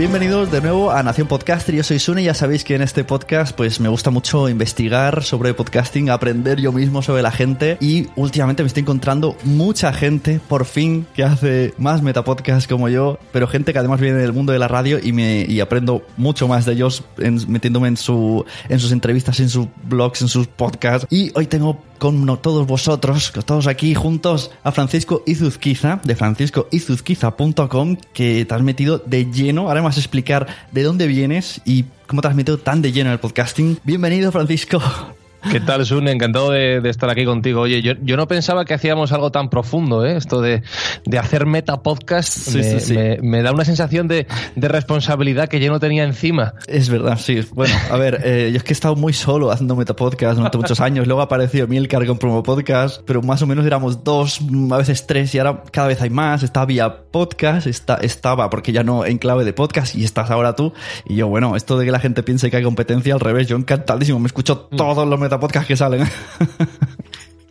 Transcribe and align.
Bienvenidos 0.00 0.50
de 0.50 0.62
nuevo 0.62 0.90
a 0.90 1.02
Nación 1.02 1.28
Podcaster. 1.28 1.74
Yo 1.74 1.82
soy 1.82 1.98
Sune 1.98 2.22
ya 2.22 2.32
sabéis 2.32 2.64
que 2.64 2.74
en 2.74 2.80
este 2.80 3.04
podcast 3.04 3.54
pues 3.54 3.80
me 3.80 3.90
gusta 3.90 4.08
mucho 4.08 4.48
investigar 4.48 5.22
sobre 5.22 5.52
podcasting, 5.52 6.08
aprender 6.08 6.58
yo 6.58 6.72
mismo 6.72 7.02
sobre 7.02 7.20
la 7.20 7.30
gente 7.30 7.76
y 7.82 8.06
últimamente 8.16 8.62
me 8.62 8.68
estoy 8.68 8.80
encontrando 8.80 9.36
mucha 9.44 9.92
gente 9.92 10.40
por 10.48 10.64
fin 10.64 11.06
que 11.14 11.22
hace 11.22 11.74
más 11.76 12.00
metapodcasts 12.00 12.66
como 12.66 12.88
yo, 12.88 13.18
pero 13.30 13.46
gente 13.46 13.74
que 13.74 13.78
además 13.78 14.00
viene 14.00 14.16
del 14.16 14.32
mundo 14.32 14.54
de 14.54 14.58
la 14.58 14.68
radio 14.68 14.98
y 15.02 15.12
me 15.12 15.44
y 15.46 15.60
aprendo 15.60 16.02
mucho 16.16 16.48
más 16.48 16.64
de 16.64 16.72
ellos 16.72 17.04
metiéndome 17.18 17.88
en 17.88 17.98
su 17.98 18.46
en 18.70 18.80
sus 18.80 18.92
entrevistas, 18.92 19.38
en 19.40 19.50
sus 19.50 19.66
blogs, 19.84 20.22
en 20.22 20.28
sus 20.28 20.46
podcasts 20.46 21.06
y 21.10 21.30
hoy 21.34 21.46
tengo 21.46 21.78
con 22.00 22.26
todos 22.38 22.66
vosotros, 22.66 23.30
con 23.30 23.44
todos 23.44 23.68
aquí 23.68 23.94
juntos, 23.94 24.50
a 24.64 24.72
Francisco 24.72 25.22
Izuzquiza, 25.26 26.00
de 26.02 26.16
franciscoizuzquiza.com, 26.16 27.96
que 28.12 28.44
te 28.44 28.54
has 28.54 28.62
metido 28.62 28.98
de 28.98 29.30
lleno. 29.30 29.68
Ahora 29.68 29.82
me 29.82 29.86
vas 29.86 29.98
a 29.98 30.00
explicar 30.00 30.48
de 30.72 30.82
dónde 30.82 31.06
vienes 31.06 31.60
y 31.64 31.84
cómo 32.08 32.22
te 32.22 32.28
has 32.28 32.34
metido 32.34 32.58
tan 32.58 32.82
de 32.82 32.90
lleno 32.90 33.10
en 33.10 33.14
el 33.14 33.20
podcasting. 33.20 33.78
Bienvenido, 33.84 34.32
Francisco. 34.32 34.80
¿Qué 35.50 35.60
tal, 35.60 35.86
Sune? 35.86 36.10
Encantado 36.12 36.50
de, 36.50 36.80
de 36.80 36.90
estar 36.90 37.08
aquí 37.10 37.24
contigo. 37.24 37.62
Oye, 37.62 37.80
yo, 37.82 37.92
yo 38.02 38.16
no 38.16 38.28
pensaba 38.28 38.64
que 38.64 38.74
hacíamos 38.74 39.12
algo 39.12 39.30
tan 39.32 39.48
profundo, 39.48 40.04
¿eh? 40.04 40.16
Esto 40.16 40.40
de, 40.40 40.62
de 41.06 41.18
hacer 41.18 41.46
metapodcast 41.46 42.28
Sí, 42.50 42.58
me, 42.58 42.62
sí, 42.64 42.80
sí. 42.80 42.94
me- 42.94 43.18
me 43.22 43.42
da 43.42 43.52
una 43.52 43.64
sensación 43.64 44.06
de, 44.08 44.26
de 44.54 44.68
responsabilidad 44.68 45.48
que 45.48 45.60
yo 45.60 45.70
no 45.72 45.80
tenía 45.80 46.04
encima. 46.04 46.54
Es 46.66 46.88
verdad, 46.88 47.18
sí. 47.18 47.40
Bueno, 47.54 47.74
a 47.90 47.96
ver, 47.96 48.20
eh, 48.24 48.50
yo 48.52 48.58
es 48.58 48.64
que 48.64 48.72
he 48.72 48.74
estado 48.74 48.96
muy 48.96 49.12
solo 49.12 49.50
haciendo 49.50 49.76
metapodcast 49.76 50.36
durante 50.36 50.58
muchos 50.58 50.80
años. 50.80 51.06
Luego 51.06 51.20
ha 51.20 51.24
aparecido 51.24 51.66
Milcar 51.66 52.04
con 52.06 52.18
promo 52.18 52.42
podcast, 52.42 53.00
pero 53.06 53.22
más 53.22 53.40
o 53.42 53.46
menos 53.46 53.64
éramos 53.64 54.04
dos, 54.04 54.40
mm, 54.42 54.72
a 54.72 54.78
veces 54.78 55.06
tres, 55.06 55.34
y 55.34 55.38
ahora 55.38 55.62
cada 55.72 55.88
vez 55.88 56.02
hay 56.02 56.10
más. 56.10 56.42
Está 56.42 56.64
vía 56.64 57.02
podcast, 57.10 57.66
está, 57.66 57.94
estaba, 57.96 58.50
porque 58.50 58.72
ya 58.72 58.82
no 58.82 59.04
en 59.06 59.18
clave 59.18 59.44
de 59.44 59.52
podcast, 59.52 59.94
y 59.94 60.04
estás 60.04 60.30
ahora 60.30 60.54
tú. 60.54 60.72
Y 61.06 61.16
yo, 61.16 61.28
bueno, 61.28 61.56
esto 61.56 61.78
de 61.78 61.86
que 61.86 61.92
la 61.92 62.00
gente 62.00 62.22
piense 62.22 62.50
que 62.50 62.58
hay 62.58 62.62
competencia, 62.62 63.14
al 63.14 63.20
revés, 63.20 63.46
yo 63.46 63.56
encantadísimo, 63.56 64.18
me 64.18 64.26
escucho 64.26 64.58
todos 64.58 65.06
los 65.08 65.18
metapodcasts 65.30 65.68
que 65.68 65.76
salen. 65.76 66.06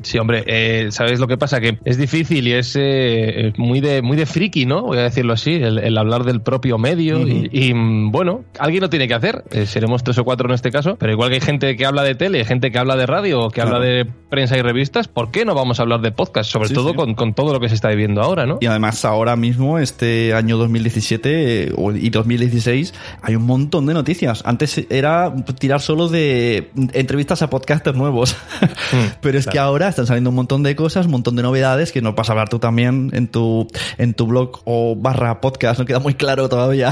Sí, 0.02 0.18
hombre, 0.18 0.44
eh, 0.48 0.88
¿sabes 0.92 1.20
lo 1.20 1.28
que 1.28 1.38
pasa? 1.38 1.60
Que 1.60 1.78
es 1.84 1.98
difícil 1.98 2.48
y 2.48 2.54
es 2.54 2.76
eh, 2.80 3.52
muy 3.58 3.82
de 3.82 4.02
muy 4.02 4.16
de 4.16 4.26
friki, 4.26 4.66
¿no? 4.66 4.84
Voy 4.84 4.98
a 4.98 5.04
decirlo 5.04 5.34
así, 5.34 5.54
el, 5.56 5.78
el 5.80 5.98
hablar 5.98 6.24
del 6.24 6.42
propio 6.42 6.78
medio. 6.78 7.20
y, 7.28 7.50
y, 7.52 7.74
mm, 7.74 8.12
bueno, 8.12 8.44
alguien 8.60 8.82
lo 8.82 8.90
tiene 8.90 9.08
que 9.08 9.14
hacer. 9.14 9.44
Eh, 9.52 9.66
seremos 9.66 10.04
tres 10.04 10.18
o 10.18 10.24
cuatro 10.24 10.48
en 10.48 10.56
este 10.56 10.72
caso, 10.72 10.96
pero 10.98 11.12
igual 11.12 11.30
que 11.30 11.36
hay 11.36 11.42
gente 11.42 11.76
que 11.76 11.86
habla 11.86 12.04
de 12.04 12.16
tele, 12.16 12.46
gente 12.46 12.72
que 12.72 12.80
habla 12.80 12.96
de 12.96 13.06
radio, 13.06 13.50
que 13.50 13.60
Claro. 13.62 13.76
habla 13.78 13.86
de 13.86 14.06
prensa 14.30 14.58
y 14.58 14.62
revistas, 14.62 15.08
¿por 15.10 15.32
qué 15.32 15.44
no 15.44 15.54
vamos 15.54 15.80
a 15.80 15.84
hablar 15.84 16.00
de 16.02 16.12
podcast? 16.12 16.50
Sobre 16.50 16.70
Sí, 16.70 16.74
todo 16.76 16.92
sí. 16.92 16.96
Con, 16.96 17.14
con 17.16 17.34
todo 17.34 17.52
lo 17.54 17.60
que 17.60 17.68
se 17.68 17.76
está 17.76 17.90
viviendo 17.90 18.22
ahora, 18.22 18.46
¿no? 18.46 18.58
Y 18.62 18.68
además 18.68 19.04
ahora 19.04 19.36
mismo, 19.36 19.80
este 19.80 20.34
año 20.34 20.58
2017 20.58 21.64
eh, 21.66 21.74
o- 21.76 21.92
y 21.92 22.10
2016, 22.10 22.94
hay 23.22 23.36
un 23.36 23.46
montón 23.46 23.86
de 23.86 23.94
noticias. 23.94 24.44
Antes 24.46 24.86
era 24.90 25.34
tirar 25.60 25.81
solo 25.81 26.08
de 26.08 26.70
entrevistas 26.94 27.42
a 27.42 27.50
podcasters 27.50 27.98
nuevos. 27.98 28.36
Pero 29.22 29.38
es 29.38 29.48
que 29.48 29.60
ahora 29.60 29.88
están 29.89 30.07
saliendo 30.07 30.29
un 30.29 30.35
montón 30.35 30.63
de 30.63 30.75
cosas, 30.75 31.05
un 31.05 31.11
montón 31.11 31.35
de 31.35 31.44
novedades 31.44 31.91
que 31.91 32.01
nos 32.01 32.16
vas 32.16 32.29
a 32.29 32.33
hablar 32.33 32.50
tú 32.50 32.59
también 32.59 33.09
en 33.13 33.27
tu, 33.27 33.67
en 33.97 34.13
tu 34.13 34.27
blog 34.27 34.61
o 34.66 34.95
barra 34.95 35.41
podcast. 35.41 35.79
No 35.79 35.85
queda 35.85 36.00
muy 36.00 36.13
claro 36.16 36.50
todavía. 36.50 36.91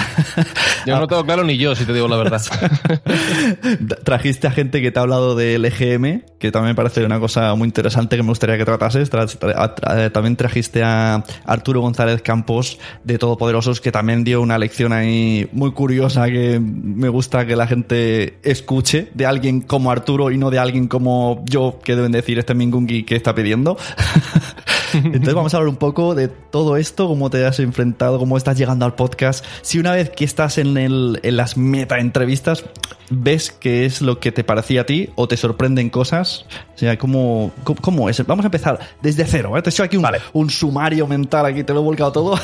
Yo 0.86 1.00
no 1.00 1.08
tengo 1.08 1.26
claro 1.26 1.44
ni 1.44 1.58
yo, 1.58 1.76
si 1.76 1.86
te 1.86 1.94
digo 1.94 2.08
la 2.08 2.18
verdad. 2.18 2.42
Trajiste 4.04 4.48
a 4.48 4.52
gente 4.52 4.82
que 4.82 4.92
te 4.92 5.00
ha 5.00 5.02
hablado 5.02 5.36
del 5.36 5.66
EGM, 5.66 6.22
que 6.40 6.52
también 6.52 6.72
me 6.72 6.76
parece 6.76 7.04
una 7.06 7.20
cosa 7.20 7.54
muy 7.56 7.66
interesante 7.68 8.16
que 8.18 8.24
me 8.24 8.30
gustaría 8.30 8.58
que 8.58 8.66
tratases. 8.66 9.12
Tra- 9.12 9.26
tra- 9.40 9.76
tra- 9.76 10.12
también 10.12 10.36
trajiste 10.36 10.84
a 10.84 11.24
Arturo 11.46 11.82
González 11.82 12.22
Campos 12.22 12.80
de 13.04 13.18
Todopoderosos, 13.18 13.82
que 13.82 13.92
también 13.92 14.24
dio 14.24 14.42
una 14.42 14.58
lección 14.58 14.94
ahí 14.94 15.48
muy 15.52 15.72
curiosa 15.72 16.28
que 16.28 16.60
me 16.60 17.10
gusta 17.10 17.46
que 17.46 17.56
la 17.56 17.68
gente 17.68 18.38
escuche 18.44 19.10
de 19.14 19.26
alguien 19.26 19.62
como 19.62 19.92
Arturo 19.92 20.32
y 20.32 20.38
no 20.38 20.50
de 20.50 20.60
alguien 20.60 20.88
como 20.88 21.44
yo, 21.46 21.80
que 21.84 21.96
deben 21.96 22.12
decir 22.12 22.40
este 22.40 22.54
Mingungi 22.88 23.04
que 23.04 23.16
está 23.16 23.36
pidiendo. 23.36 23.78
Entonces 24.94 25.34
vamos 25.34 25.54
a 25.54 25.58
hablar 25.58 25.70
un 25.70 25.76
poco 25.76 26.16
de 26.16 26.30
todo 26.30 26.78
esto, 26.78 27.08
cómo 27.08 27.30
te 27.30 27.46
has 27.46 27.60
enfrentado, 27.60 28.20
cómo 28.20 28.38
estás 28.38 28.58
llegando 28.58 28.86
al 28.86 28.96
podcast. 28.96 29.44
Si 29.62 29.80
una 29.80 29.92
vez 29.92 30.10
que 30.10 30.24
estás 30.24 30.58
en, 30.58 30.78
el, 30.78 31.20
en 31.24 31.36
las 31.38 31.58
meta 31.58 32.00
entrevistas, 32.00 32.64
ves 33.10 33.52
qué 33.52 33.86
es 33.86 34.02
lo 34.02 34.20
que 34.20 34.32
te 34.32 34.46
parecía 34.46 34.82
a 34.82 34.86
ti 34.86 35.10
o 35.16 35.28
te 35.28 35.36
sorprenden 35.36 35.90
cosas. 35.90 36.46
O 36.74 36.78
sea, 36.78 36.98
¿cómo, 36.98 37.52
cómo, 37.64 37.82
cómo 37.82 38.10
es? 38.10 38.26
Vamos 38.26 38.46
a 38.46 38.48
empezar 38.48 38.80
desde 39.02 39.26
cero. 39.26 39.58
¿eh? 39.58 39.62
Te 39.62 39.70
he 39.70 39.72
hecho 39.72 39.84
aquí 39.84 39.98
un, 39.98 40.04
Vale. 40.04 40.20
un 40.34 40.50
sumario 40.50 41.06
mental, 41.06 41.46
aquí 41.46 41.64
te 41.64 41.74
lo 41.74 41.82
he 41.82 41.84
volcado 41.84 42.12
todo. 42.14 42.40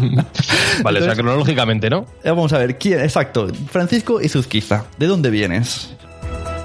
Vale, 0.82 1.00
o 1.00 1.04
sea, 1.04 1.14
cronológicamente, 1.14 1.88
¿no? 1.88 2.06
Eh, 2.22 2.28
Vamos 2.30 2.52
a 2.52 2.58
ver, 2.58 2.78
¿quién? 2.78 3.00
Exacto, 3.00 3.48
Francisco 3.70 4.20
Izuzquiza. 4.20 4.84
¿De 4.98 5.06
dónde 5.06 5.30
vienes? 5.30 5.94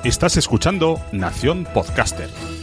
Estás 0.04 0.38
escuchando 0.38 1.00
Nación 1.12 1.68
Podcaster. 1.74 2.57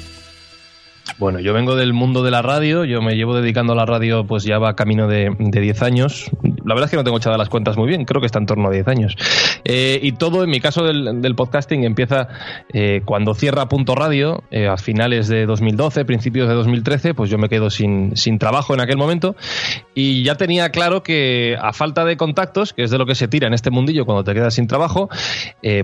Bueno, 1.19 1.39
yo 1.39 1.53
vengo 1.53 1.77
del 1.77 1.93
mundo 1.93 2.23
de 2.23 2.31
la 2.31 2.43
radio, 2.43 2.85
yo 2.85 3.01
me 3.01 3.15
llevo 3.15 3.37
dedicando 3.37 3.73
a 3.73 3.77
la 3.77 3.87
radio 3.87 4.27
pues 4.27 4.45
ya 4.45 4.59
va 4.59 4.75
camino 4.75 5.07
de, 5.07 5.35
de 5.39 5.61
10 5.61 5.83
años. 5.83 6.31
La 6.65 6.75
verdad 6.75 6.87
es 6.87 6.91
que 6.91 6.97
no 6.97 7.05
tengo 7.05 7.19
echadas 7.19 7.39
las 7.39 7.49
cuentas 7.49 7.77
muy 7.77 7.89
bien, 7.89 8.05
creo 8.05 8.21
que 8.21 8.27
está 8.27 8.39
en 8.39 8.47
torno 8.47 8.69
a 8.69 8.71
10 8.71 8.89
años. 8.89 9.17
Eh, 9.65 9.99
y 10.03 10.13
todo, 10.13 10.45
en 10.45 10.51
mi 10.51 10.61
caso 10.61 10.85
del, 10.85 11.35
podcasting, 11.35 11.85
empieza 11.85 12.29
eh, 12.73 13.03
cuando 13.05 13.35
cierra 13.35 13.69
Punto 13.69 13.95
Radio, 13.95 14.43
eh, 14.51 14.69
a 14.69 14.77
finales 14.77 15.29
de 15.29 15.47
2012, 15.47 16.05
principios 16.05 16.49
de 16.49 16.55
2013, 16.55 17.15
pues 17.15 17.31
yo 17.31 17.39
me 17.39 17.49
quedo 17.49 17.71
sin, 17.71 18.13
trabajo 18.39 18.75
en 18.75 18.81
aquel 18.81 18.97
momento 18.97 19.37
y 19.95 20.25
ya 20.25 20.35
tenía 20.35 20.71
claro 20.71 21.03
que 21.03 21.57
a 21.61 21.73
falta 21.73 22.05
de 22.05 22.17
contactos, 22.17 22.73
que 22.73 22.83
es 22.83 22.91
de 22.91 22.99
lo 22.99 23.07
que 23.07 23.15
se 23.15 23.29
tira 23.29 23.47
en 23.47 23.55
este 23.55 23.71
mundillo 23.71 24.05
cuando 24.05 24.25
te 24.25 24.35
quedas 24.35 24.55
sin 24.55 24.67
trabajo, 24.67 25.09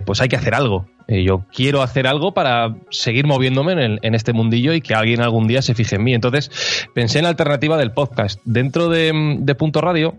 pues 0.04 0.20
hay 0.20 0.28
que 0.28 0.36
hacer 0.36 0.54
algo. 0.54 0.86
yo 1.08 1.44
quiero 1.54 1.82
hacer 1.82 2.06
algo 2.06 2.34
para 2.34 2.74
seguir 2.90 3.26
moviéndome 3.26 3.72
en, 3.72 3.98
en, 4.02 4.14
este 4.14 4.32
mundillo 4.32 4.74
y 4.74 4.80
que 4.80 4.94
alguien 4.94 5.20
algún 5.20 5.46
día 5.46 5.62
se 5.62 5.74
fije 5.74 5.96
en 5.96 6.04
mí. 6.04 6.14
Entonces 6.14 6.50
pensé 6.92 7.18
en 7.18 7.24
la 7.24 7.30
alternativa 7.30 7.78
del 7.78 7.92
podcast. 7.92 8.40
Dentro 8.44 8.88
de, 8.88 9.38
de 9.38 9.54
Punto 9.54 9.80
Radio 9.80 10.16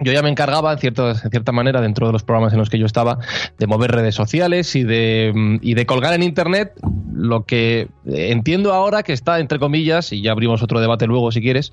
yo 0.00 0.12
ya 0.12 0.22
me 0.22 0.28
encargaba, 0.28 0.72
en, 0.72 0.78
cierta, 0.78 1.14
cierta 1.14 1.52
manera, 1.52 1.80
dentro 1.80 2.06
de 2.06 2.12
los 2.12 2.22
programas 2.22 2.52
en 2.52 2.58
los 2.58 2.70
que 2.70 2.78
yo 2.78 2.86
estaba, 2.86 3.18
de 3.58 3.66
mover 3.66 3.92
redes 3.92 4.14
sociales 4.14 4.74
y 4.74 4.84
de, 4.84 5.32
mm, 5.34 5.56
y 5.62 5.74
de 5.74 5.86
colgar 5.86 6.14
en 6.14 6.22
Internet 6.22 6.72
lo 7.14 7.44
que 7.44 7.88
entiendo 8.06 8.72
ahora 8.72 9.02
que 9.02 9.12
está, 9.12 9.38
entre 9.38 9.58
comillas, 9.58 10.12
y 10.12 10.22
ya 10.22 10.32
abrimos 10.32 10.62
otro 10.62 10.80
debate 10.80 11.06
luego 11.06 11.30
si 11.30 11.40
quieres, 11.40 11.72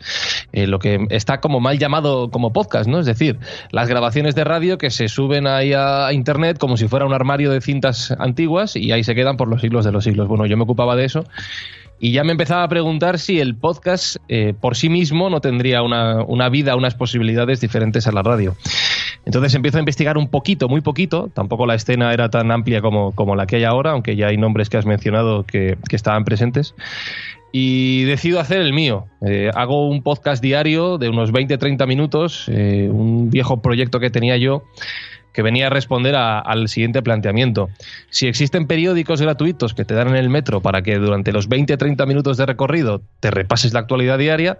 eh, 0.52 0.68
lo 0.68 0.80
que 0.80 1.08
está 1.10 1.40
como 1.40 1.60
mal 1.60 1.80
llamado 1.80 2.30
como 2.30 2.54
podcast, 2.54 2.88
¿no? 2.88 3.00
Es 3.00 3.06
decir, 3.06 3.40
las 3.72 3.88
grabaciones 3.88 4.36
de 4.36 4.44
radio 4.44 4.78
que 4.78 4.90
se 4.92 5.08
suben 5.08 5.48
ahí 5.48 5.74
a 5.74 6.12
Internet 6.14 6.58
como 6.60 6.78
si 6.78 6.88
fuera 6.88 7.06
un 7.06 7.14
armario 7.14 7.52
de 7.52 7.62
cintas 7.62 8.12
antiguas 8.20 8.76
y 8.76 8.92
ahí 8.92 9.04
se 9.04 9.16
quedan 9.16 9.38
por 9.38 9.48
los 9.48 9.62
siglos 9.62 9.86
de 9.86 9.92
los 9.92 10.04
siglos. 10.04 10.28
Bueno, 10.28 10.46
yo 10.46 10.58
me 10.58 10.64
ocupaba 10.64 10.96
de 10.96 11.06
eso 11.06 11.24
y 12.00 12.12
ya 12.12 12.24
me 12.24 12.32
empezaba 12.32 12.64
a 12.64 12.70
preguntar 12.70 13.20
si 13.20 13.40
el 13.40 13.56
podcast 13.56 14.18
eh, 14.30 14.54
por 14.60 14.76
sí 14.76 14.90
mismo 14.90 15.30
no 15.30 15.42
tendría 15.42 15.82
una, 15.82 16.24
una, 16.24 16.50
vida, 16.50 16.76
unas 16.76 16.96
posibilidades 16.96 17.60
diferentes 17.60 18.08
a 18.08 18.12
la 18.12 18.24
radio. 18.24 18.56
Entonces 19.26 19.54
empiezo 19.54 19.78
a 19.78 19.82
investigar 19.82 20.18
un 20.18 20.30
poquito, 20.30 20.70
muy 20.70 20.82
poquito. 20.82 21.30
Tampoco 21.34 21.66
la 21.66 21.76
escena 21.76 22.14
era 22.14 22.30
tan 22.30 22.52
amplia 22.52 22.82
como, 22.82 23.12
como 23.12 23.36
la 23.36 23.46
que 23.46 23.58
hay 23.58 23.66
ahora, 23.66 23.92
aunque 23.92 24.16
ya 24.16 24.28
hay 24.28 24.38
nombres 24.38 24.70
que 24.70 24.78
has 24.78 24.86
mencionado 24.86 25.44
que, 25.44 25.78
que 25.88 25.96
estaban 25.96 26.24
presentes. 26.24 26.74
Y 27.52 28.04
decido 28.04 28.40
hacer 28.40 28.62
el 28.62 28.74
mío. 28.74 29.08
Eh, 29.22 29.52
hago 29.54 29.90
un 29.90 30.04
podcast 30.04 30.42
diario 30.42 30.98
de 30.98 31.10
unos 31.10 31.34
20-30 31.34 31.86
minutos, 31.88 32.46
eh, 32.48 32.88
un 32.92 33.30
viejo 33.30 33.62
proyecto 33.62 34.00
que 34.00 34.10
tenía 34.10 34.38
yo 34.38 34.64
que 35.40 35.44
venía 35.44 35.68
a 35.68 35.70
responder 35.70 36.18
al 36.18 36.68
siguiente 36.68 37.02
planteamiento. 37.02 37.70
Si 38.10 38.28
existen 38.28 38.68
periódicos 38.68 39.22
gratuitos 39.22 39.74
que 39.74 39.86
te 39.86 39.94
dan 39.94 40.10
en 40.10 40.18
el 40.18 40.28
metro 40.28 40.60
para 40.60 40.82
que 40.82 40.98
durante 40.98 41.32
los 41.32 41.48
20-30 41.48 42.06
minutos 42.08 42.36
de 42.36 42.46
recorrido 42.46 43.04
te 43.22 43.32
repases 43.32 43.72
la 43.72 43.80
actualidad 43.80 44.18
diaria, 44.18 44.58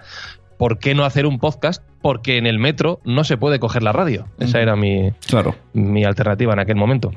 ¿por 0.58 0.80
qué 0.80 0.96
no 0.96 1.04
hacer 1.04 1.26
un 1.26 1.38
podcast? 1.38 1.84
Porque 2.02 2.38
en 2.38 2.48
el 2.48 2.60
metro 2.60 3.02
no 3.04 3.26
se 3.26 3.36
puede 3.36 3.60
coger 3.60 3.84
la 3.84 3.92
radio. 3.92 4.30
Esa 4.40 4.62
era 4.62 4.78
mi, 4.78 5.12
claro. 5.28 5.54
mi 5.74 6.06
alternativa 6.06 6.54
en 6.54 6.60
aquel 6.60 6.78
momento. 6.78 7.12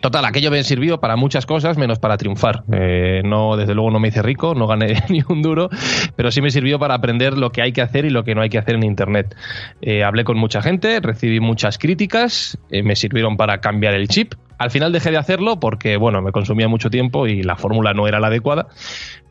Total, 0.00 0.24
aquello 0.24 0.50
me 0.50 0.62
sirvió 0.64 0.98
para 0.98 1.16
muchas 1.16 1.46
cosas 1.46 1.78
menos 1.78 1.98
para 1.98 2.16
triunfar. 2.16 2.64
Eh, 2.72 3.22
no, 3.24 3.56
desde 3.56 3.74
luego 3.74 3.90
no 3.90 4.00
me 4.00 4.08
hice 4.08 4.22
rico, 4.22 4.54
no 4.54 4.66
gané 4.66 5.02
ni 5.08 5.22
un 5.28 5.42
duro, 5.42 5.70
pero 6.16 6.30
sí 6.30 6.42
me 6.42 6.50
sirvió 6.50 6.78
para 6.78 6.94
aprender 6.94 7.38
lo 7.38 7.50
que 7.50 7.62
hay 7.62 7.72
que 7.72 7.82
hacer 7.82 8.04
y 8.04 8.10
lo 8.10 8.24
que 8.24 8.34
no 8.34 8.42
hay 8.42 8.48
que 8.48 8.58
hacer 8.58 8.74
en 8.74 8.84
Internet. 8.84 9.34
Eh, 9.80 10.04
hablé 10.04 10.24
con 10.24 10.36
mucha 10.36 10.62
gente, 10.62 11.00
recibí 11.00 11.40
muchas 11.40 11.78
críticas, 11.78 12.58
eh, 12.70 12.82
me 12.82 12.96
sirvieron 12.96 13.36
para 13.36 13.60
cambiar 13.60 13.94
el 13.94 14.08
chip. 14.08 14.34
Al 14.58 14.70
final 14.70 14.92
dejé 14.92 15.10
de 15.10 15.16
hacerlo 15.16 15.58
porque, 15.58 15.96
bueno, 15.96 16.22
me 16.22 16.30
consumía 16.30 16.68
mucho 16.68 16.88
tiempo 16.88 17.26
y 17.26 17.42
la 17.42 17.56
fórmula 17.56 17.92
no 17.92 18.06
era 18.06 18.20
la 18.20 18.28
adecuada, 18.28 18.68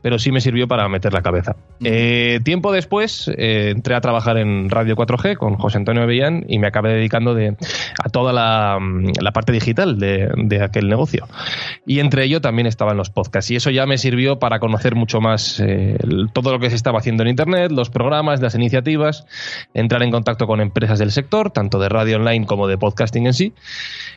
pero 0.04 0.20
sí 0.20 0.32
me 0.34 0.42
sirvió 0.42 0.68
para 0.68 0.88
meter 0.90 1.14
la 1.14 1.22
cabeza. 1.22 1.56
Eh, 1.82 2.42
tiempo 2.44 2.74
después 2.74 3.32
eh, 3.38 3.72
entré 3.74 3.96
a 3.96 4.02
trabajar 4.02 4.38
en 4.38 4.70
Radio 4.70 4.98
4G 4.98 5.38
con 5.38 5.56
José 5.56 5.78
Antonio 5.78 6.04
Avellán 6.04 6.46
y 6.50 6.60
me 6.60 6.68
acabé 6.68 6.94
dedicando 6.94 7.34
de, 7.34 7.56
a 8.04 8.10
toda 8.10 8.34
la, 8.34 8.78
parte 9.34 9.54
digital 9.54 9.98
de, 9.98 10.62
aquel 10.62 10.90
negocio. 10.90 11.26
Y 11.88 12.00
entre 12.00 12.26
ello 12.26 12.42
también 12.42 12.68
estaban 12.68 12.98
los 12.98 13.10
podcasts 13.10 13.50
y 13.52 13.56
eso 13.56 13.72
ya 13.72 13.86
me 13.86 13.98
sirvió 13.98 14.40
para 14.40 14.60
conocer 14.60 14.94
mucho 14.94 15.22
más 15.22 15.62
eh, 15.62 15.98
todo 16.34 16.52
lo 16.52 16.60
que 16.60 16.70
se 16.70 16.76
estaba 16.76 17.00
haciendo 17.00 17.24
en 17.24 17.30
Internet, 17.30 17.72
los 17.72 17.90
programas, 17.90 18.42
las 18.42 18.56
iniciativas, 18.56 19.26
entrar 19.74 20.04
en 20.04 20.12
contacto 20.12 20.48
con 20.48 20.60
empresas 20.60 21.00
del 21.00 21.12
sector, 21.12 21.52
tanto 21.52 21.80
de 21.80 21.88
radio 21.88 22.18
online 22.18 22.46
como 22.46 22.68
de 22.68 22.78
podcasting 22.78 23.26
en 23.28 23.34
sí. 23.34 23.54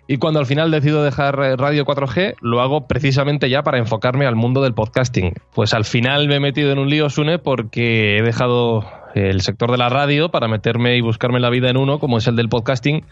Y 0.09 0.19
cuando 0.19 0.41
al 0.41 0.47
final 0.47 0.73
decido 0.73 1.05
dejar 1.05 1.37
Radio 1.37 1.85
4G, 1.85 2.35
lo 2.41 2.61
hago 2.61 2.89
precisamente 2.89 3.49
ya 3.49 3.63
para 3.63 3.79
enfocarme 3.79 4.27
al 4.27 4.35
mundo 4.35 4.63
del 4.63 4.75
podcasting. 4.75 5.35
Pues 5.55 5.76
al 5.77 5.85
final 5.85 6.27
me 6.27 6.37
he 6.37 6.41
metido 6.41 6.73
en 6.73 6.79
un 6.79 6.89
lío, 6.89 7.11
Sune, 7.11 7.39
porque 7.39 8.17
he 8.19 8.23
dejado 8.23 8.85
el 9.17 9.41
sector 9.41 9.71
de 9.71 9.79
la 9.79 9.89
radio 9.89 10.31
para 10.31 10.47
meterme 10.47 10.97
y 10.97 11.01
buscarme 11.01 11.41
la 11.41 11.51
vida 11.51 11.71
en 11.71 11.77
uno, 11.79 11.99
como 11.99 12.19
es 12.19 12.27
el 12.27 12.37
del 12.37 12.49
podcasting, 12.49 13.05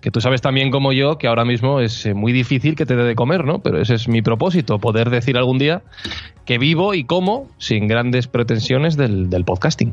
que 0.00 0.10
tú 0.10 0.20
sabes 0.20 0.40
también 0.40 0.70
como 0.70 0.92
yo 0.92 1.18
que 1.18 1.26
ahora 1.26 1.44
mismo 1.44 1.80
es 1.80 2.06
eh, 2.06 2.14
muy 2.14 2.32
difícil 2.32 2.74
que 2.74 2.86
te 2.86 2.96
dé 2.96 3.04
de 3.04 3.14
comer, 3.14 3.44
¿no? 3.44 3.58
Pero 3.60 3.80
ese 3.80 3.94
es 3.94 4.08
mi 4.08 4.22
propósito, 4.22 4.78
poder 4.78 5.10
decir 5.10 5.36
algún 5.36 5.58
día 5.58 5.82
que 6.50 6.58
vivo 6.58 6.94
y 6.94 7.04
como 7.04 7.46
sin 7.58 7.86
grandes 7.86 8.26
pretensiones 8.26 8.96
del, 8.96 9.28
podcasting. 9.44 9.92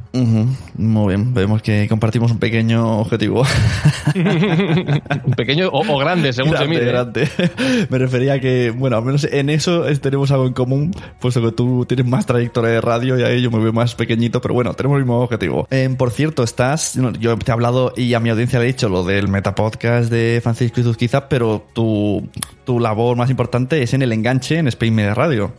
Muy 0.75 1.07
bien, 1.09 1.33
vemos 1.33 1.61
que 1.61 1.87
compartimos 1.87 2.31
un 2.31 2.39
pequeño 2.39 2.99
objetivo. 2.99 3.43
un 4.15 5.33
pequeño 5.33 5.69
o, 5.71 5.97
grande, 5.99 6.33
según 6.33 6.57
se 6.57 6.67
mire. 6.67 6.85
Grande. 6.85 7.29
Me 7.89 7.99
refería 7.99 8.33
a 8.33 8.39
que, 8.39 8.71
bueno, 8.71 8.97
al 8.97 9.03
menos 9.03 9.25
en 9.25 9.51
eso 9.51 9.83
tenemos 10.01 10.31
algo 10.31 10.47
en 10.47 10.53
común, 10.53 10.91
puesto 11.19 11.41
que 11.41 11.51
tú 11.51 11.85
tienes 11.85 12.07
más 12.07 12.25
trayectoria 12.25 12.71
de 12.71 12.81
radio 12.81 13.19
y 13.19 13.23
ahí 13.23 13.41
yo 13.41 13.51
me 13.51 13.59
veo 13.59 13.73
más 13.73 13.93
pequeñito, 13.93 14.41
pero 14.41 14.53
bueno, 14.53 14.73
tenemos 14.73 14.97
el 14.97 15.03
mismo 15.03 15.19
objetivo. 15.19 15.46
Em, 15.69 15.95
por 15.95 16.11
cierto, 16.11 16.43
estás, 16.43 16.97
yo 17.19 17.37
te 17.37 17.51
he 17.51 17.53
hablado 17.53 17.93
y 17.95 18.13
a 18.13 18.19
mi 18.19 18.29
audiencia 18.29 18.59
le 18.59 18.65
he 18.65 18.67
dicho 18.67 18.89
lo 18.89 19.03
del 19.03 19.27
Metapodcast 19.27 20.09
de 20.11 20.39
Francisco 20.41 20.81
Izuzquiza, 20.81 21.29
pero 21.29 21.65
tu, 21.73 22.27
tu 22.65 22.79
labor 22.79 23.17
más 23.17 23.29
importante 23.29 23.81
es 23.81 23.93
en 23.93 24.01
el 24.01 24.11
enganche 24.11 24.57
en 24.57 24.67
Spain 24.67 24.95
Media 24.95 25.13
Radio. 25.13 25.51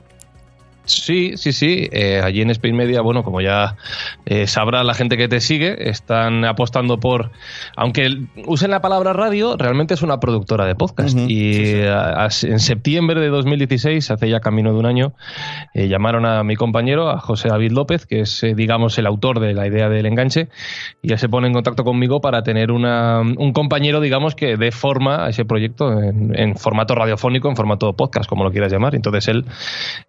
Sí, 0.88 1.37
sí, 1.37 1.52
sí. 1.52 1.88
Eh, 1.93 2.20
allí 2.25 2.40
en 2.40 2.50
Spain 2.50 2.75
Media, 2.75 3.02
bueno, 3.02 3.23
como 3.23 3.40
ya 3.40 3.76
eh, 4.25 4.46
sabrá 4.46 4.82
la 4.85 4.94
gente 4.94 5.17
que 5.17 5.29
te 5.29 5.40
sigue, 5.40 5.90
están 5.90 6.44
apostando 6.44 6.99
por. 6.99 7.31
Aunque 7.76 8.08
usen 8.46 8.70
la 8.70 8.81
palabra 8.81 9.12
radio, 9.12 9.56
realmente 9.56 9.94
es 9.94 10.02
una 10.02 10.19
productora 10.19 10.64
de 10.64 10.75
podcast. 10.75 11.17
y 11.17 11.82
en 11.82 12.61
septiembre 12.61 13.20
de 13.20 13.29
2016, 13.29 14.11
hace 14.11 14.29
ya 14.31 14.40
camino 14.40 14.73
de 14.73 14.79
un 14.79 14.87
año, 14.87 15.12
eh, 15.75 15.88
llamaron 15.88 16.25
a 16.25 16.43
mi 16.43 16.56
compañero, 16.56 17.11
a 17.11 17.20
José 17.20 17.49
David 17.49 17.73
López, 17.73 18.06
que 18.06 18.20
es, 18.20 18.44
digamos, 18.56 18.96
el 18.99 19.06
autor 19.06 19.40
de 19.40 19.52
la 19.52 19.67
idea 19.67 19.90
del 19.90 20.06
enganche, 20.06 20.49
y 21.02 21.08
ya 21.08 21.19
se 21.19 21.29
pone 21.29 21.49
en 21.49 21.52
contacto 21.52 21.85
conmigo 21.85 22.23
para 22.23 22.43
tener 22.43 22.73
una, 22.73 23.20
un 23.20 23.52
compañero, 23.52 24.00
digamos, 24.00 24.35
que 24.35 24.56
dé 24.56 24.73
forma 24.73 25.26
a 25.26 25.29
ese 25.29 25.44
proyecto 25.44 26.02
en, 26.02 26.38
en 26.38 26.56
formato 26.56 26.94
radiofónico, 26.94 27.50
en 27.50 27.56
formato 27.56 27.93
podcast, 27.93 28.29
como 28.29 28.44
lo 28.44 28.50
quieras 28.50 28.73
llamar. 28.73 28.94
Entonces 28.94 29.29
él, 29.29 29.44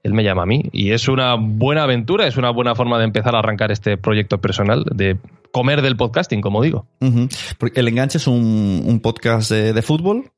él 0.04 0.14
me 0.14 0.24
llama 0.24 0.44
a 0.44 0.46
mí 0.46 0.69
y 0.72 0.92
es 0.92 1.08
una 1.08 1.36
buena 1.36 1.84
aventura, 1.84 2.28
es 2.28 2.38
una 2.38 2.52
buena 2.52 2.76
forma 2.76 2.98
de 2.98 3.06
empezar 3.06 3.36
a 3.36 3.40
arrancar 3.40 3.72
este 3.72 3.98
proyecto 3.98 4.40
personal, 4.40 4.86
de 4.94 5.18
comer 5.52 5.82
del 5.82 5.98
podcasting, 5.98 6.42
como 6.42 6.62
digo. 6.62 6.86
El 7.00 7.88
enganche 7.88 8.18
es 8.18 8.28
un, 8.28 9.00
podcast 9.02 9.52
de, 9.52 9.82
fútbol 9.82 10.32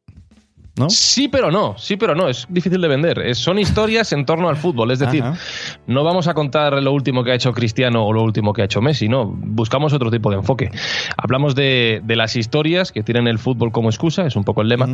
Sí, 0.88 1.28
pero 1.28 1.52
no, 1.52 1.78
sí, 1.78 1.98
pero 1.98 2.16
no, 2.16 2.30
es 2.30 2.48
difícil 2.50 2.82
de 2.82 2.88
vender. 2.88 3.36
son 3.36 3.60
historias 3.60 4.14
en 4.14 4.26
torno 4.26 4.50
al 4.50 4.56
fútbol, 4.56 4.92
es 4.92 5.00
decir, 5.00 5.24
no 5.88 6.04
vamos 6.04 6.28
a 6.28 6.34
contar 6.34 6.82
lo 6.82 6.94
último 6.94 7.24
que 7.24 7.32
ha 7.32 7.36
hecho 7.36 7.52
Cristiano 7.52 8.06
o 8.06 8.14
lo 8.14 8.24
último 8.24 8.54
que 8.54 8.62
ha 8.62 8.66
hecho 8.66 8.82
Messi, 8.82 9.10
no, 9.10 9.26
buscamos 9.26 9.94
otro 9.94 10.10
tipo 10.10 10.30
de 10.30 10.38
enfoque. 10.38 10.72
Hablamos 11.18 11.56
de, 11.56 12.02
las 12.08 12.36
historias 12.36 12.92
que 12.92 13.04
tienen 13.04 13.28
el 13.28 13.40
fútbol 13.40 13.72
como 13.72 13.90
excusa, 13.90 14.26
es 14.26 14.36
un 14.36 14.44
poco 14.44 14.62
el 14.62 14.70
lema, 14.70 14.88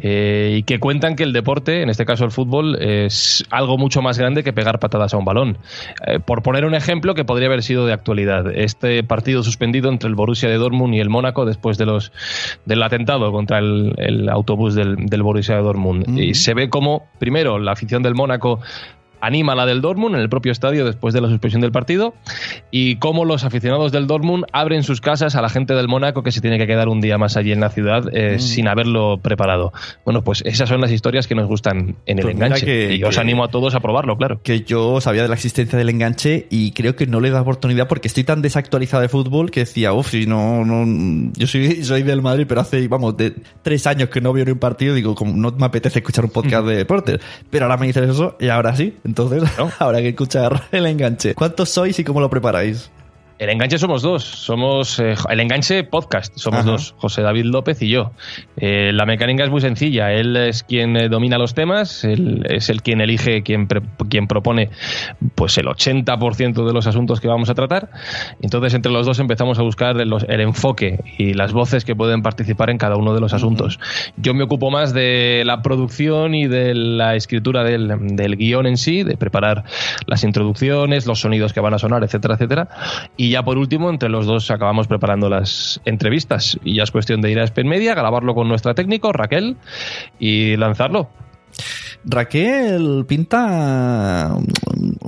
eh, 0.00 0.56
y 0.58 0.62
que 0.62 0.78
cuentan 0.78 1.16
que 1.16 1.24
el 1.24 1.32
deporte, 1.32 1.82
en 1.82 1.90
este 1.90 2.04
caso 2.04 2.24
el 2.24 2.30
fútbol, 2.30 2.76
es 2.80 3.44
algo 3.50 3.76
mucho 3.78 4.02
más 4.02 4.18
grande 4.18 4.44
que 4.44 4.52
pegar 4.52 4.78
patadas 4.78 5.14
a 5.14 5.16
un 5.16 5.24
balón. 5.24 5.58
Eh, 6.06 6.20
por 6.20 6.42
poner 6.42 6.64
un 6.64 6.74
ejemplo 6.74 7.14
que 7.14 7.24
podría 7.24 7.48
haber 7.48 7.62
sido 7.62 7.86
de 7.86 7.92
actualidad, 7.92 8.46
este 8.54 9.02
partido 9.02 9.42
suspendido 9.42 9.90
entre 9.90 10.08
el 10.08 10.14
Borussia 10.14 10.48
de 10.48 10.56
Dortmund 10.56 10.94
y 10.94 11.00
el 11.00 11.10
Mónaco 11.10 11.44
después 11.44 11.78
de 11.78 11.86
los 11.86 12.12
del 12.64 12.82
atentado 12.82 13.32
contra 13.32 13.58
el, 13.58 14.28
autobús 14.28 14.74
del 14.74 15.07
del 15.08 15.22
Borussia 15.22 15.56
Dortmund. 15.56 16.18
Y 16.18 16.34
se 16.34 16.54
ve 16.54 16.68
como, 16.68 17.06
primero, 17.18 17.58
la 17.58 17.72
afición 17.72 18.02
del 18.02 18.14
Mónaco 18.14 18.60
anima 19.20 19.54
la 19.54 19.66
del 19.66 19.80
Dortmund 19.80 20.14
en 20.14 20.20
el 20.20 20.28
propio 20.28 20.52
estadio 20.52 20.84
después 20.84 21.14
de 21.14 21.20
la 21.20 21.28
suspensión 21.28 21.60
del 21.60 21.72
partido 21.72 22.14
y 22.70 22.96
cómo 22.96 23.24
los 23.24 23.44
aficionados 23.44 23.92
del 23.92 24.06
Dortmund 24.06 24.44
abren 24.52 24.82
sus 24.82 25.00
casas 25.00 25.34
a 25.36 25.42
la 25.42 25.48
gente 25.48 25.74
del 25.74 25.88
Mónaco 25.88 26.22
que 26.22 26.32
se 26.32 26.40
tiene 26.40 26.58
que 26.58 26.66
quedar 26.66 26.88
un 26.88 27.00
día 27.00 27.18
más 27.18 27.36
allí 27.36 27.52
en 27.52 27.60
la 27.60 27.70
ciudad 27.70 28.04
eh, 28.12 28.36
mm. 28.36 28.40
sin 28.40 28.68
haberlo 28.68 29.18
preparado. 29.22 29.72
Bueno, 30.04 30.22
pues 30.22 30.42
esas 30.44 30.68
son 30.68 30.80
las 30.80 30.90
historias 30.90 31.26
que 31.26 31.34
nos 31.34 31.46
gustan 31.46 31.96
en 32.06 32.18
el 32.18 32.24
pues 32.24 32.34
enganche 32.34 32.94
y 32.96 33.02
os 33.02 33.18
animo 33.18 33.44
a 33.44 33.48
todos 33.48 33.74
a 33.74 33.80
probarlo, 33.80 34.16
claro. 34.16 34.40
Que 34.42 34.62
yo 34.62 35.00
sabía 35.00 35.22
de 35.22 35.28
la 35.28 35.34
existencia 35.34 35.78
del 35.78 35.88
enganche 35.88 36.46
y 36.50 36.72
creo 36.72 36.96
que 36.96 37.06
no 37.06 37.20
le 37.20 37.30
da 37.30 37.42
oportunidad 37.42 37.88
porque 37.88 38.08
estoy 38.08 38.24
tan 38.24 38.42
desactualizado 38.42 39.02
de 39.02 39.08
fútbol 39.08 39.50
que 39.50 39.60
decía, 39.60 39.92
uff, 39.92 40.10
si 40.10 40.26
no, 40.26 40.64
no, 40.64 41.32
yo 41.36 41.46
soy, 41.46 41.84
soy 41.84 42.02
del 42.02 42.22
Madrid, 42.22 42.46
pero 42.48 42.60
hace, 42.60 42.86
vamos, 42.88 43.16
de 43.16 43.34
tres 43.62 43.86
años 43.86 44.08
que 44.08 44.20
no 44.20 44.32
veo 44.32 44.44
ni 44.44 44.52
un 44.52 44.58
partido, 44.58 44.94
digo, 44.94 45.14
como 45.14 45.34
no 45.34 45.52
me 45.52 45.66
apetece 45.66 45.98
escuchar 46.00 46.24
un 46.24 46.30
podcast 46.30 46.66
de 46.66 46.76
deportes, 46.76 47.20
pero 47.50 47.66
ahora 47.66 47.76
me 47.76 47.86
dices 47.86 48.08
eso 48.08 48.36
y 48.40 48.48
ahora 48.48 48.74
sí. 48.76 48.94
Entonces, 49.08 49.42
habrá 49.78 49.98
que 50.02 50.10
escuchar 50.10 50.64
el 50.72 50.84
enganche. 50.84 51.34
¿Cuántos 51.34 51.70
sois 51.70 51.98
y 51.98 52.04
cómo 52.04 52.20
lo 52.20 52.28
preparáis? 52.28 52.90
El 53.38 53.50
enganche 53.50 53.78
somos 53.78 54.02
dos, 54.02 54.24
somos 54.24 54.98
eh, 54.98 55.14
el 55.30 55.38
enganche 55.38 55.84
podcast, 55.84 56.36
somos 56.36 56.64
dos, 56.64 56.94
José 56.98 57.22
David 57.22 57.44
López 57.44 57.80
y 57.82 57.88
yo. 57.88 58.10
Eh, 58.56 58.90
la 58.92 59.06
mecánica 59.06 59.44
es 59.44 59.50
muy 59.50 59.60
sencilla, 59.60 60.12
él 60.12 60.36
es 60.36 60.64
quien 60.64 60.96
eh, 60.96 61.08
domina 61.08 61.38
los 61.38 61.54
temas, 61.54 62.02
él 62.02 62.44
es 62.48 62.68
el 62.68 62.82
quien 62.82 63.00
elige, 63.00 63.44
quien, 63.44 63.68
quien 64.10 64.26
propone 64.26 64.70
pues 65.36 65.56
el 65.56 65.66
80% 65.66 66.66
de 66.66 66.72
los 66.72 66.88
asuntos 66.88 67.20
que 67.20 67.28
vamos 67.28 67.48
a 67.48 67.54
tratar. 67.54 67.90
Entonces 68.42 68.74
entre 68.74 68.90
los 68.90 69.06
dos 69.06 69.20
empezamos 69.20 69.60
a 69.60 69.62
buscar 69.62 70.00
el, 70.00 70.12
el, 70.26 70.40
enfoque 70.40 70.98
y 71.16 71.34
las 71.34 71.52
voces 71.52 71.84
que 71.84 71.94
pueden 71.94 72.22
participar 72.22 72.70
en 72.70 72.78
cada 72.78 72.96
uno 72.96 73.14
de 73.14 73.20
los 73.20 73.34
asuntos. 73.34 73.78
Yo 74.16 74.34
me 74.34 74.42
ocupo 74.42 74.72
más 74.72 74.92
de 74.92 75.44
la 75.46 75.62
producción 75.62 76.34
y 76.34 76.48
de 76.48 76.74
la 76.74 77.14
escritura 77.14 77.62
del, 77.62 78.16
del 78.16 78.36
guion 78.36 78.66
en 78.66 78.76
sí, 78.76 79.04
de 79.04 79.16
preparar 79.16 79.62
las 80.06 80.24
introducciones, 80.24 81.06
los 81.06 81.20
sonidos 81.20 81.52
que 81.52 81.60
van 81.60 81.74
a 81.74 81.78
sonar, 81.78 82.02
etcétera, 82.02 82.34
etcétera. 82.34 82.68
Y 83.16 83.27
ya 83.30 83.42
por 83.42 83.58
último, 83.58 83.90
entre 83.90 84.08
los 84.08 84.26
dos 84.26 84.50
acabamos 84.50 84.86
preparando 84.86 85.28
las 85.28 85.80
entrevistas. 85.84 86.58
Y 86.64 86.76
ya 86.76 86.82
es 86.84 86.90
cuestión 86.90 87.20
de 87.20 87.30
ir 87.30 87.40
a 87.40 87.46
Spen 87.46 87.68
Media, 87.68 87.94
grabarlo 87.94 88.34
con 88.34 88.48
nuestra 88.48 88.74
técnico, 88.74 89.12
Raquel, 89.12 89.56
y 90.18 90.56
lanzarlo. 90.56 91.08
Raquel 92.04 93.04
pinta 93.06 94.36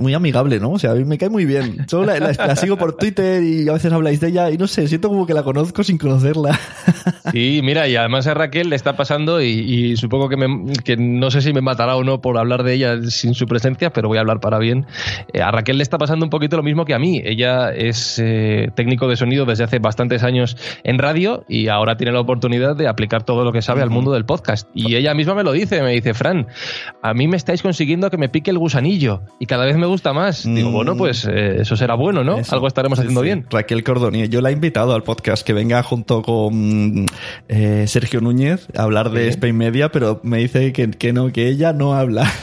muy 0.01 0.13
amigable, 0.13 0.59
¿no? 0.59 0.71
O 0.71 0.79
sea, 0.79 0.91
a 0.91 0.95
mí 0.95 1.05
me 1.05 1.17
cae 1.17 1.29
muy 1.29 1.45
bien. 1.45 1.85
Yo 1.87 2.03
la, 2.03 2.55
sigo 2.55 2.77
por 2.77 2.97
Twitter 2.97 3.43
y 3.43 3.69
a 3.69 3.73
veces 3.73 3.91
habláis 3.93 4.19
de 4.19 4.29
ella 4.29 4.49
y 4.49 4.57
no 4.57 4.67
sé, 4.67 4.87
siento 4.87 5.09
como 5.09 5.25
que 5.25 5.33
la 5.33 5.43
conozco 5.43 5.83
sin 5.83 5.97
conocerla. 5.97 6.59
Sí, 7.31 7.61
mira, 7.63 7.87
y 7.87 7.95
además 7.95 8.27
a 8.27 8.33
Raquel 8.33 8.69
le 8.69 8.75
está 8.75 8.97
pasando 8.97 9.41
y, 9.41 9.95
supongo 9.95 10.27
que, 10.27 10.35
me, 10.35 10.73
que, 10.83 10.97
no 10.97 11.31
sé 11.31 11.41
si 11.41 11.53
me 11.53 11.61
matará 11.61 11.95
o 11.95 12.03
no 12.03 12.19
por 12.19 12.37
hablar 12.37 12.63
de 12.63 12.73
ella 12.73 13.01
sin 13.09 13.35
su 13.35 13.45
presencia, 13.45 13.91
pero 13.91 14.09
voy 14.09 14.17
a 14.17 14.21
hablar 14.21 14.39
para 14.39 14.57
bien. 14.57 14.85
Eh, 15.31 15.41
a 15.41 15.51
Raquel 15.51 15.77
le 15.77 15.83
está 15.83 15.97
pasando 15.97 16.25
un 16.25 16.29
poquito 16.29 16.57
lo 16.57 16.63
mismo 16.63 16.83
que 16.83 16.93
a 16.93 16.99
mí. 16.99 17.21
Ella 17.23 17.71
es 17.71 18.19
eh, 18.19 18.69
técnico 18.75 19.07
de 19.07 19.15
sonido 19.15 19.45
desde 19.45 19.63
hace 19.63 19.79
bastantes 19.79 20.23
años 20.23 20.57
en 20.83 20.97
radio 20.97 21.45
y 21.47 21.67
ahora 21.67 21.95
tiene 21.95 22.11
la 22.11 22.19
oportunidad 22.19 22.75
de 22.75 22.87
aplicar 22.87 23.23
todo 23.23 23.45
lo 23.45 23.51
que 23.51 23.61
sabe 23.61 23.81
al 23.81 23.89
mundo 23.89 24.11
del 24.11 24.25
podcast. 24.25 24.67
Y 24.73 24.95
ella 24.95 25.13
misma 25.13 25.35
me 25.35 25.43
lo 25.43 25.51
dice, 25.51 25.81
me 25.81 25.91
dice, 25.91 26.13
Fran, 26.13 26.47
a 27.01 27.13
mí 27.13 27.27
me 27.27 27.37
estáis 27.37 27.61
consiguiendo 27.61 28.09
que 28.09 28.17
me 28.17 28.29
pique 28.29 28.51
el 28.51 28.57
gusanillo 28.57 29.21
y 29.39 29.45
cada 29.45 29.65
vez 29.65 29.77
me 29.77 29.85
gusta 29.91 30.13
más. 30.13 30.43
Digo, 30.43 30.69
mm. 30.69 30.73
bueno, 30.73 30.97
pues 30.97 31.25
eh, 31.25 31.61
eso 31.61 31.75
será 31.75 31.95
bueno, 31.95 32.23
¿no? 32.23 32.37
Algo 32.49 32.67
estaremos 32.67 32.97
haciendo 32.99 33.21
bien. 33.21 33.45
Raquel 33.49 33.83
Cordoni, 33.83 34.29
yo 34.29 34.41
la 34.41 34.49
he 34.49 34.53
invitado 34.53 34.95
al 34.95 35.03
podcast 35.03 35.45
que 35.45 35.53
venga 35.53 35.83
junto 35.83 36.21
con 36.21 37.05
eh, 37.49 37.85
Sergio 37.87 38.21
Núñez 38.21 38.67
a 38.75 38.83
hablar 38.83 39.11
de 39.11 39.27
Spain 39.27 39.57
Media, 39.57 39.91
pero 39.91 40.19
me 40.23 40.37
dice 40.37 40.71
que, 40.73 40.89
que, 40.91 41.13
no, 41.13 41.31
que 41.31 41.47
ella 41.47 41.73
no 41.73 41.93
habla. 41.93 42.31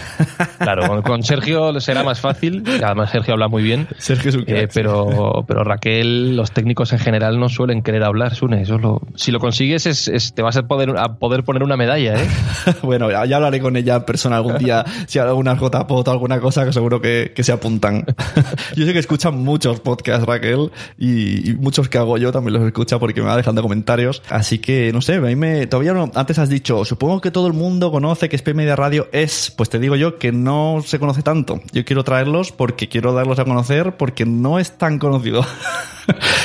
Claro, 0.59 1.03
con, 1.03 1.23
Sergio 1.23 1.81
será 1.81 2.03
más 2.03 2.21
fácil, 2.21 2.65
además 2.83 3.11
Sergio 3.11 3.35
habla 3.35 3.49
muy 3.49 3.63
bien. 3.63 3.87
Sergio 3.99 4.31
es 4.31 4.35
un 4.37 4.45
eh, 4.47 4.69
pero, 4.73 5.45
pero 5.47 5.63
Raquel, 5.63 6.37
los 6.37 6.51
técnicos 6.51 6.93
en 6.93 6.99
general 6.99 7.39
no 7.39 7.49
suelen 7.49 7.83
querer 7.83 8.03
hablar, 8.03 8.35
Sune. 8.35 8.63
Eso 8.63 8.77
lo, 8.77 9.01
si 9.15 9.31
lo 9.31 9.39
consigues, 9.39 9.87
es, 9.87 10.35
te 10.35 10.43
vas 10.43 10.57
a 10.57 10.65
poder, 10.65 10.99
a 10.99 11.17
poder 11.17 11.45
poner 11.45 11.63
una 11.63 11.77
medalla, 11.77 12.21
¿eh? 12.21 12.29
bueno, 12.83 13.09
ya 13.11 13.37
hablaré 13.37 13.61
con 13.61 13.77
ella 13.77 13.97
en 13.97 14.03
persona 14.03 14.37
algún 14.37 14.59
día, 14.59 14.85
si 15.07 15.19
hay 15.19 15.27
alguna 15.27 15.55
JPOT 15.55 16.09
o 16.09 16.11
alguna 16.11 16.41
cosa 16.41 16.65
que 16.65 16.73
seguro 16.73 17.01
que, 17.01 17.33
se 17.45 17.53
apuntan. 17.53 18.05
yo 18.77 18.87
sé 18.87 18.93
que 18.93 18.99
escuchan 18.99 19.37
muchos 19.37 19.81
podcasts, 19.81 20.27
Raquel, 20.27 20.71
y, 20.99 21.55
muchos 21.59 21.89
que 21.89 21.99
hago 21.99 22.19
yo 22.19 22.33
también 22.33 22.55
los 22.55 22.67
escucha 22.67 22.99
porque 22.99 23.21
me 23.21 23.29
va 23.29 23.37
dejando 23.37 23.63
comentarios. 23.63 24.23
Así 24.29 24.59
que, 24.59 24.93
no 24.93 25.01
sé, 25.01 25.15
a 25.17 25.21
mí 25.21 25.37
me, 25.37 25.67
todavía 25.67 25.93
no, 25.93 26.11
antes 26.15 26.39
has 26.39 26.49
dicho, 26.49 26.85
supongo 26.85 27.21
que 27.21 27.31
todo 27.31 27.47
el 27.47 27.53
mundo 27.53 27.91
conoce 27.91 28.29
que 28.29 28.37
SP 28.39 28.55
Media 28.55 28.77
Radio 28.77 29.09
es, 29.13 29.53
pues 29.57 29.69
te 29.69 29.79
digo 29.79 29.97
yo 29.97 30.19
que 30.19 30.33
no 30.33 30.83
se 30.85 30.99
conoce 30.99 31.23
tanto. 31.23 31.61
Yo 31.73 31.85
quiero 31.85 32.05
traerlos 32.05 32.53
porque 32.53 32.89
quiero 32.89 33.13
darlos 33.13 33.39
a 33.39 33.45
conocer 33.45 33.97
porque 33.97 34.25
no 34.25 34.59
es 34.59 34.77
tan 34.79 34.99
conocido. 34.99 35.45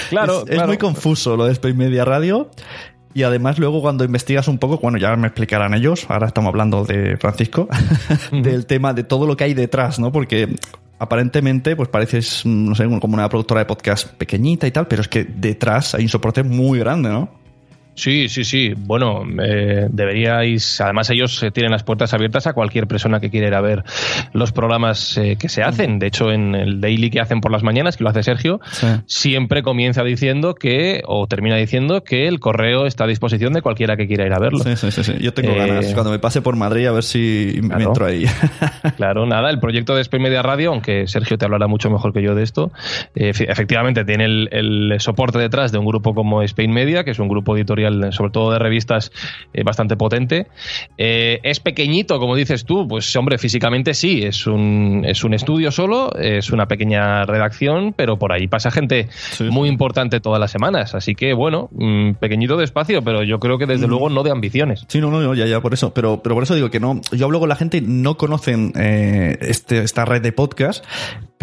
Claro, 0.09 0.43
es, 0.47 0.65
muy 0.67 0.77
confuso 0.77 1.37
lo 1.37 1.45
de 1.45 1.53
Space 1.53 1.73
Media 1.73 2.03
Radio. 2.05 2.49
Y 3.13 3.23
además 3.23 3.59
luego 3.59 3.81
cuando 3.81 4.03
investigas 4.03 4.47
un 4.47 4.57
poco, 4.57 4.79
bueno, 4.79 4.97
ya 4.97 5.15
me 5.15 5.27
explicarán 5.27 5.73
ellos, 5.73 6.05
ahora 6.09 6.27
estamos 6.27 6.49
hablando 6.49 6.83
de 6.83 7.17
Francisco, 7.17 7.67
del 8.31 8.65
tema 8.65 8.93
de 8.93 9.03
todo 9.03 9.27
lo 9.27 9.37
que 9.37 9.43
hay 9.43 9.53
detrás, 9.53 9.99
¿no? 9.99 10.11
Porque 10.11 10.55
aparentemente 10.99 11.75
pues 11.75 11.89
pareces, 11.89 12.45
no 12.45 12.73
sé, 12.75 12.85
como 12.99 13.13
una 13.13 13.29
productora 13.29 13.59
de 13.61 13.65
podcast 13.65 14.07
pequeñita 14.13 14.65
y 14.65 14.71
tal, 14.71 14.87
pero 14.87 15.01
es 15.01 15.07
que 15.07 15.25
detrás 15.25 15.95
hay 15.95 16.03
un 16.03 16.09
soporte 16.09 16.43
muy 16.43 16.79
grande, 16.79 17.09
¿no? 17.09 17.42
Sí, 17.95 18.27
sí, 18.27 18.43
sí. 18.43 18.73
Bueno, 18.75 19.23
eh, 19.41 19.87
deberíais. 19.89 20.81
Además, 20.81 21.09
ellos 21.09 21.41
eh, 21.43 21.51
tienen 21.51 21.71
las 21.71 21.83
puertas 21.83 22.13
abiertas 22.13 22.47
a 22.47 22.53
cualquier 22.53 22.87
persona 22.87 23.19
que 23.19 23.29
quiera 23.29 23.47
ir 23.47 23.53
a 23.53 23.61
ver 23.61 23.83
los 24.33 24.51
programas 24.51 25.17
eh, 25.17 25.37
que 25.39 25.49
se 25.49 25.61
hacen. 25.61 25.99
De 25.99 26.07
hecho, 26.07 26.31
en 26.31 26.55
el 26.55 26.81
daily 26.81 27.09
que 27.09 27.19
hacen 27.19 27.39
por 27.39 27.51
las 27.51 27.63
mañanas, 27.63 27.97
que 27.97 28.03
lo 28.03 28.09
hace 28.09 28.23
Sergio, 28.23 28.59
siempre 29.05 29.61
comienza 29.61 30.03
diciendo 30.03 30.55
que, 30.55 31.01
o 31.05 31.27
termina 31.27 31.55
diciendo 31.55 32.03
que 32.03 32.27
el 32.27 32.39
correo 32.39 32.87
está 32.87 33.03
a 33.03 33.07
disposición 33.07 33.53
de 33.53 33.61
cualquiera 33.61 33.95
que 33.95 34.07
quiera 34.07 34.25
ir 34.25 34.33
a 34.33 34.39
verlo. 34.39 34.63
Sí, 34.63 34.75
sí, 34.75 35.03
sí. 35.03 35.13
Yo 35.19 35.33
tengo 35.33 35.55
ganas. 35.55 35.93
Cuando 35.93 36.11
me 36.11 36.19
pase 36.19 36.41
por 36.41 36.55
Madrid, 36.55 36.87
a 36.87 36.91
ver 36.91 37.03
si 37.03 37.59
me 37.61 37.83
entro 37.83 38.05
ahí. 38.05 38.25
claro, 38.97 39.25
nada. 39.25 39.49
El 39.49 39.59
proyecto 39.59 39.95
de 39.95 40.01
Spain 40.01 40.23
Media 40.23 40.41
Radio, 40.41 40.71
aunque 40.71 41.07
Sergio 41.07 41.37
te 41.37 41.45
hablará 41.45 41.67
mucho 41.67 41.89
mejor 41.89 42.13
que 42.13 42.23
yo 42.23 42.33
de 42.33 42.43
esto, 42.43 42.71
efectivamente 43.13 44.03
tiene 44.03 44.25
el, 44.25 44.49
el 44.51 44.99
soporte 44.99 45.37
detrás 45.37 45.71
de 45.71 45.77
un 45.77 45.85
grupo 45.85 46.15
como 46.15 46.41
Spain 46.41 46.71
Media, 46.71 47.03
que 47.03 47.11
es 47.11 47.19
un 47.19 47.27
grupo 47.27 47.55
editorial 47.55 47.82
sobre 48.11 48.31
todo 48.31 48.51
de 48.51 48.59
revistas, 48.59 49.11
eh, 49.53 49.63
bastante 49.63 49.95
potente. 49.95 50.47
Eh, 50.97 51.39
es 51.43 51.59
pequeñito, 51.59 52.19
como 52.19 52.35
dices 52.35 52.65
tú, 52.65 52.87
pues 52.87 53.15
hombre, 53.15 53.37
físicamente 53.37 53.93
sí, 53.93 54.23
es 54.23 54.47
un, 54.47 55.03
es 55.05 55.23
un 55.23 55.33
estudio 55.33 55.71
solo, 55.71 56.11
es 56.15 56.51
una 56.51 56.67
pequeña 56.67 57.25
redacción, 57.25 57.93
pero 57.93 58.17
por 58.17 58.31
ahí 58.33 58.47
pasa 58.47 58.71
gente 58.71 59.09
muy 59.49 59.69
importante 59.69 60.19
todas 60.19 60.39
las 60.39 60.51
semanas. 60.51 60.95
Así 60.95 61.15
que, 61.15 61.33
bueno, 61.33 61.69
mm, 61.71 62.13
pequeñito 62.13 62.57
de 62.57 62.63
espacio, 62.63 63.01
pero 63.01 63.23
yo 63.23 63.39
creo 63.39 63.57
que 63.57 63.65
desde 63.65 63.87
mm. 63.87 63.89
luego 63.89 64.09
no 64.09 64.23
de 64.23 64.31
ambiciones. 64.31 64.85
Sí, 64.87 64.99
no, 64.99 65.09
no, 65.09 65.33
ya, 65.33 65.45
ya, 65.45 65.61
por 65.61 65.73
eso. 65.73 65.93
Pero, 65.93 66.21
pero 66.23 66.35
por 66.35 66.43
eso 66.43 66.55
digo 66.55 66.69
que 66.69 66.79
no, 66.79 67.01
yo 67.11 67.25
hablo 67.25 67.39
con 67.39 67.49
la 67.49 67.55
gente, 67.55 67.81
no 67.81 68.17
conocen 68.17 68.73
eh, 68.75 69.37
este, 69.41 69.79
esta 69.79 70.05
red 70.05 70.21
de 70.21 70.31
podcast, 70.31 70.85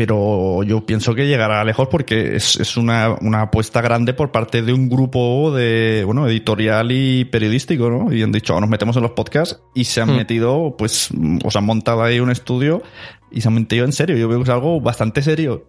pero 0.00 0.62
yo 0.62 0.86
pienso 0.86 1.14
que 1.14 1.26
llegará 1.26 1.62
lejos 1.62 1.88
porque 1.88 2.34
es, 2.34 2.58
es 2.58 2.78
una, 2.78 3.18
una, 3.20 3.42
apuesta 3.42 3.82
grande 3.82 4.14
por 4.14 4.32
parte 4.32 4.62
de 4.62 4.72
un 4.72 4.88
grupo 4.88 5.54
de, 5.54 6.04
bueno, 6.06 6.26
editorial 6.26 6.90
y 6.90 7.26
periodístico, 7.26 7.90
¿no? 7.90 8.10
Y 8.10 8.22
han 8.22 8.32
dicho, 8.32 8.58
nos 8.58 8.70
metemos 8.70 8.96
en 8.96 9.02
los 9.02 9.10
podcasts 9.10 9.60
y 9.74 9.84
se 9.84 10.00
han 10.00 10.10
hmm. 10.10 10.16
metido, 10.16 10.74
pues, 10.78 11.10
o 11.44 11.50
se 11.50 11.58
han 11.58 11.66
montado 11.66 12.02
ahí 12.02 12.18
un 12.18 12.30
estudio 12.30 12.82
y 13.30 13.42
se 13.42 13.48
han 13.48 13.54
metido 13.56 13.84
en 13.84 13.92
serio. 13.92 14.16
Yo 14.16 14.26
veo 14.26 14.38
que 14.38 14.44
es 14.44 14.48
algo 14.48 14.80
bastante 14.80 15.20
serio. 15.20 15.66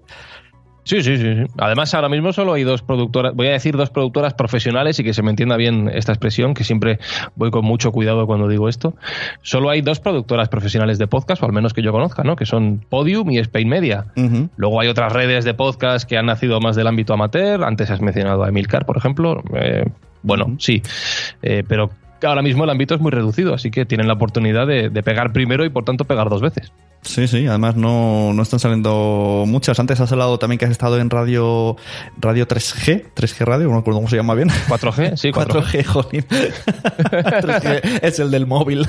Sí, 0.84 1.04
sí, 1.04 1.18
sí, 1.18 1.44
Además, 1.58 1.94
ahora 1.94 2.10
mismo 2.10 2.34
solo 2.34 2.54
hay 2.54 2.64
dos 2.64 2.82
productoras, 2.82 3.36
voy 3.36 3.48
a 3.48 3.52
decir 3.52 3.78
dos 3.78 3.90
productoras 3.92 4.34
profesionales 4.34 5.00
y 5.00 5.04
que 5.04 5.14
se 5.14 5.22
me 5.22 5.30
entienda 5.30 5.56
bien 5.56 5.90
esta 5.94 6.12
expresión, 6.12 6.54
que 6.54 6.64
siempre 6.64 7.00
voy 7.36 7.52
con 7.52 7.64
mucho 7.64 7.92
cuidado 7.92 8.26
cuando 8.26 8.48
digo 8.48 8.68
esto. 8.68 8.96
Solo 9.42 9.70
hay 9.70 9.82
dos 9.82 10.00
productoras 10.00 10.50
profesionales 10.50 10.98
de 10.98 11.08
podcast, 11.08 11.44
o 11.44 11.46
al 11.46 11.54
menos 11.54 11.74
que 11.74 11.82
yo 11.82 11.92
conozca, 11.92 12.24
¿no? 12.24 12.36
Que 12.36 12.46
son 12.46 12.84
Podium 12.90 13.30
y 13.32 13.38
Spain 13.40 13.70
Media. 13.70 14.06
Luego 14.56 14.82
hay 14.82 14.88
otras 14.88 15.14
redes 15.14 15.46
de 15.46 15.54
podcast 15.54 16.10
que 16.10 16.18
han 16.18 16.26
nacido 16.26 16.60
más 16.60 16.76
del 16.76 16.88
ámbito 16.88 17.14
amateur. 17.14 17.64
Antes 17.64 17.92
has 17.92 18.02
mencionado 18.02 18.44
a 18.44 18.50
Emilcar, 18.50 18.86
por 18.86 18.98
ejemplo. 18.98 19.44
Eh, 19.54 19.86
bueno, 20.24 20.56
sí, 20.60 20.82
eh, 21.42 21.64
pero 21.68 21.90
ahora 22.28 22.42
mismo 22.42 22.64
el 22.64 22.70
ámbito 22.70 22.96
es 22.96 23.02
muy 23.02 23.12
reducido, 23.12 23.54
así 23.54 23.72
que 23.72 23.86
tienen 23.86 24.08
la 24.08 24.14
oportunidad 24.14 24.68
de, 24.68 24.90
pegar 25.04 25.34
primero 25.34 25.66
y 25.66 25.70
por 25.70 25.84
tanto 25.84 26.06
pegar 26.06 26.30
dos 26.30 26.42
veces. 26.42 26.72
Sí, 27.02 27.28
sí, 27.28 27.48
además 27.48 27.76
no, 27.76 28.32
no, 28.34 28.44
están 28.44 28.60
saliendo 28.60 29.46
muchas. 29.48 29.80
Antes 29.80 30.00
has 30.00 30.12
hablado 30.12 30.38
también 30.38 30.60
que 30.60 30.66
has 30.66 30.72
estado 30.72 31.00
en 31.00 31.10
radio 31.10 31.76
radio 32.20 32.48
3G, 32.48 33.06
3G 33.16 33.46
Radio, 33.46 33.70
no 33.70 33.78
recuerdo 33.78 33.98
cómo 33.98 34.10
se 34.10 34.18
llama 34.18 34.36
bien. 34.36 34.50
4G, 34.50 35.18
sí, 35.18 35.32
4G, 35.32 35.84
4G 35.84 36.26
3G 37.42 38.00
es 38.04 38.20
el 38.20 38.30
del 38.30 38.46
móvil. 38.46 38.88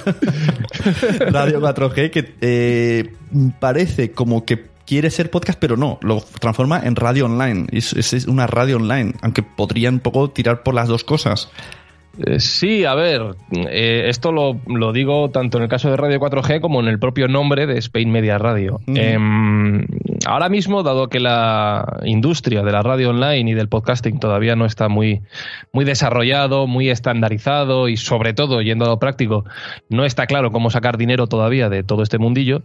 radio 1.31 1.61
4G 1.61 2.11
que 2.11 2.35
eh, 2.43 3.15
parece 3.59 4.13
como 4.13 4.45
que 4.45 4.73
quiere 4.87 5.11
ser 5.11 5.31
podcast, 5.31 5.59
pero 5.59 5.79
no, 5.79 5.99
lo 6.03 6.21
transforma 6.21 6.81
en 6.85 6.97
radio 6.97 7.25
online. 7.25 7.67
Es, 7.73 7.95
es, 7.95 8.27
una 8.27 8.47
radio 8.47 8.77
online, 8.77 9.15
aunque 9.23 9.43
podrían 9.43 9.95
un 9.95 10.01
poco 10.01 10.31
tirar 10.31 10.63
por 10.63 10.75
las 10.75 10.89
dos 10.89 11.03
cosas. 11.03 11.49
Eh, 12.19 12.41
sí, 12.41 12.85
a 12.85 12.95
ver, 12.95 13.23
eh, 13.51 14.05
esto 14.09 14.33
lo, 14.33 14.61
lo, 14.67 14.93
digo 14.93 15.31
tanto 15.31 15.57
en 15.57 15.65
el 15.65 15.69
caso 15.69 15.91
de 15.91 15.97
Radio 15.97 16.21
4G 16.21 16.61
como 16.61 16.81
en 16.81 16.89
el 16.89 16.99
propio 16.99 17.27
nombre 17.27 17.67
de 17.67 17.79
Spain 17.79 18.11
Media 18.11 18.37
Radio. 18.37 18.81
Em, 18.87 19.87
ahora 20.27 20.51
mismo, 20.51 20.83
dado 20.83 21.09
que 21.09 21.21
la 21.21 22.01
industria 22.05 22.63
de 22.63 22.73
la 22.73 22.83
radio 22.83 23.11
online 23.11 23.51
y 23.51 23.55
del 23.55 23.69
podcasting 23.69 24.21
todavía 24.21 24.57
no 24.57 24.67
está 24.67 24.89
muy, 24.89 25.23
muy 25.73 25.87
desarrollado, 25.87 26.67
muy 26.67 26.91
estandarizado 26.91 27.89
y 27.89 27.97
sobre 27.97 28.35
todo, 28.35 28.61
yendo 28.61 28.85
a 28.85 28.89
lo 28.89 28.99
práctico, 28.99 29.45
no 29.89 30.05
está 30.05 30.27
claro 30.27 30.53
cómo 30.53 30.69
sacar 30.71 30.99
dinero 30.99 31.27
todavía 31.29 31.71
de 31.71 31.83
todo 31.83 32.03
este 32.03 32.19
mundillo, 32.19 32.63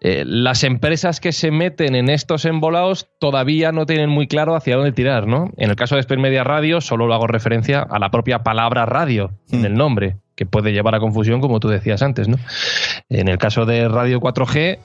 eh, 0.00 0.24
las 0.26 0.62
empresas 0.62 1.20
que 1.20 1.32
se 1.32 1.50
meten 1.50 1.94
en 1.94 2.10
estos 2.10 2.44
embolados 2.44 3.08
todavía 3.18 3.72
no 3.72 3.86
tienen 3.86 4.10
muy 4.10 4.26
claro 4.26 4.54
hacia 4.54 4.76
dónde 4.76 4.92
tirar, 4.92 5.26
¿no? 5.26 5.50
En 5.56 5.70
el 5.70 5.76
caso 5.76 5.94
de 5.94 6.02
Spain 6.02 6.20
Media 6.20 6.44
Radio, 6.44 6.80
solo 6.80 7.06
lo 7.06 7.14
hago 7.14 7.26
referencia 7.26 7.80
a 7.88 7.98
la 7.98 8.10
propia 8.10 8.40
palabra 8.40 8.86
radio 8.90 9.32
en 9.50 9.64
el 9.64 9.74
nombre, 9.74 10.16
que 10.34 10.46
puede 10.46 10.72
llevar 10.72 10.94
a 10.94 11.00
confusión, 11.00 11.40
como 11.40 11.60
tú 11.60 11.68
decías 11.68 12.02
antes, 12.02 12.28
¿no? 12.28 12.36
En 13.08 13.28
el 13.28 13.38
caso 13.38 13.64
de 13.64 13.88
Radio 13.88 14.20
4G, 14.20 14.78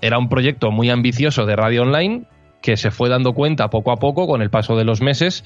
era 0.00 0.18
un 0.18 0.28
proyecto 0.28 0.70
muy 0.70 0.90
ambicioso 0.90 1.46
de 1.46 1.56
radio 1.56 1.82
online 1.82 2.26
que 2.66 2.76
se 2.76 2.90
fue 2.90 3.08
dando 3.08 3.32
cuenta 3.32 3.68
poco 3.68 3.92
a 3.92 3.96
poco, 3.96 4.26
con 4.26 4.42
el 4.42 4.50
paso 4.50 4.76
de 4.76 4.84
los 4.84 5.00
meses, 5.00 5.44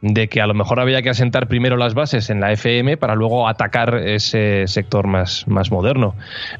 de 0.00 0.28
que 0.28 0.40
a 0.40 0.46
lo 0.46 0.54
mejor 0.54 0.80
había 0.80 1.02
que 1.02 1.10
asentar 1.10 1.46
primero 1.46 1.76
las 1.76 1.92
bases 1.92 2.30
en 2.30 2.40
la 2.40 2.50
FM 2.50 2.96
para 2.96 3.14
luego 3.14 3.46
atacar 3.46 3.96
ese 3.96 4.66
sector 4.66 5.06
más, 5.06 5.46
más 5.46 5.70
moderno. 5.70 6.14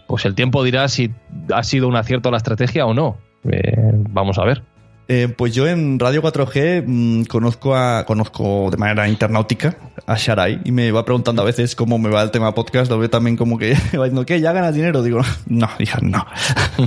Pues 0.06 0.26
el 0.26 0.35
tiempo 0.35 0.62
dirá 0.64 0.88
si 0.88 1.11
ha 1.50 1.62
sido 1.62 1.88
un 1.88 1.97
acierto 1.97 2.30
la 2.30 2.37
estrategia 2.37 2.85
o 2.85 2.92
no. 2.92 3.16
Eh, 3.50 3.73
vamos 4.11 4.38
a 4.38 4.44
ver. 4.44 4.62
Eh, 5.09 5.28
pues 5.37 5.52
yo 5.54 5.66
en 5.66 5.99
Radio 5.99 6.23
4G 6.23 6.85
mm, 6.87 7.25
conozco 7.25 7.75
a 7.75 8.04
conozco 8.06 8.71
de 8.71 8.76
manera 8.76 9.09
internautica 9.09 9.76
a 10.06 10.16
Sharai 10.16 10.61
y 10.64 10.73
me 10.73 10.90
va 10.92 11.04
preguntando 11.04 11.42
a 11.42 11.44
veces 11.44 11.75
cómo 11.75 11.99
me 11.99 12.09
va 12.09 12.23
el 12.23 12.30
tema 12.30 12.54
podcast. 12.54 12.90
Lo 12.90 12.99
veo 12.99 13.11
también 13.11 13.37
como 13.37 13.59
que 13.59 13.73
va 13.94 14.04
diciendo 14.04 14.25
que 14.25 14.40
ya 14.40 14.52
ganas 14.52 14.75
dinero. 14.75 15.02
Digo, 15.02 15.21
no, 15.47 15.68
hija, 15.78 15.99
no. 16.02 16.25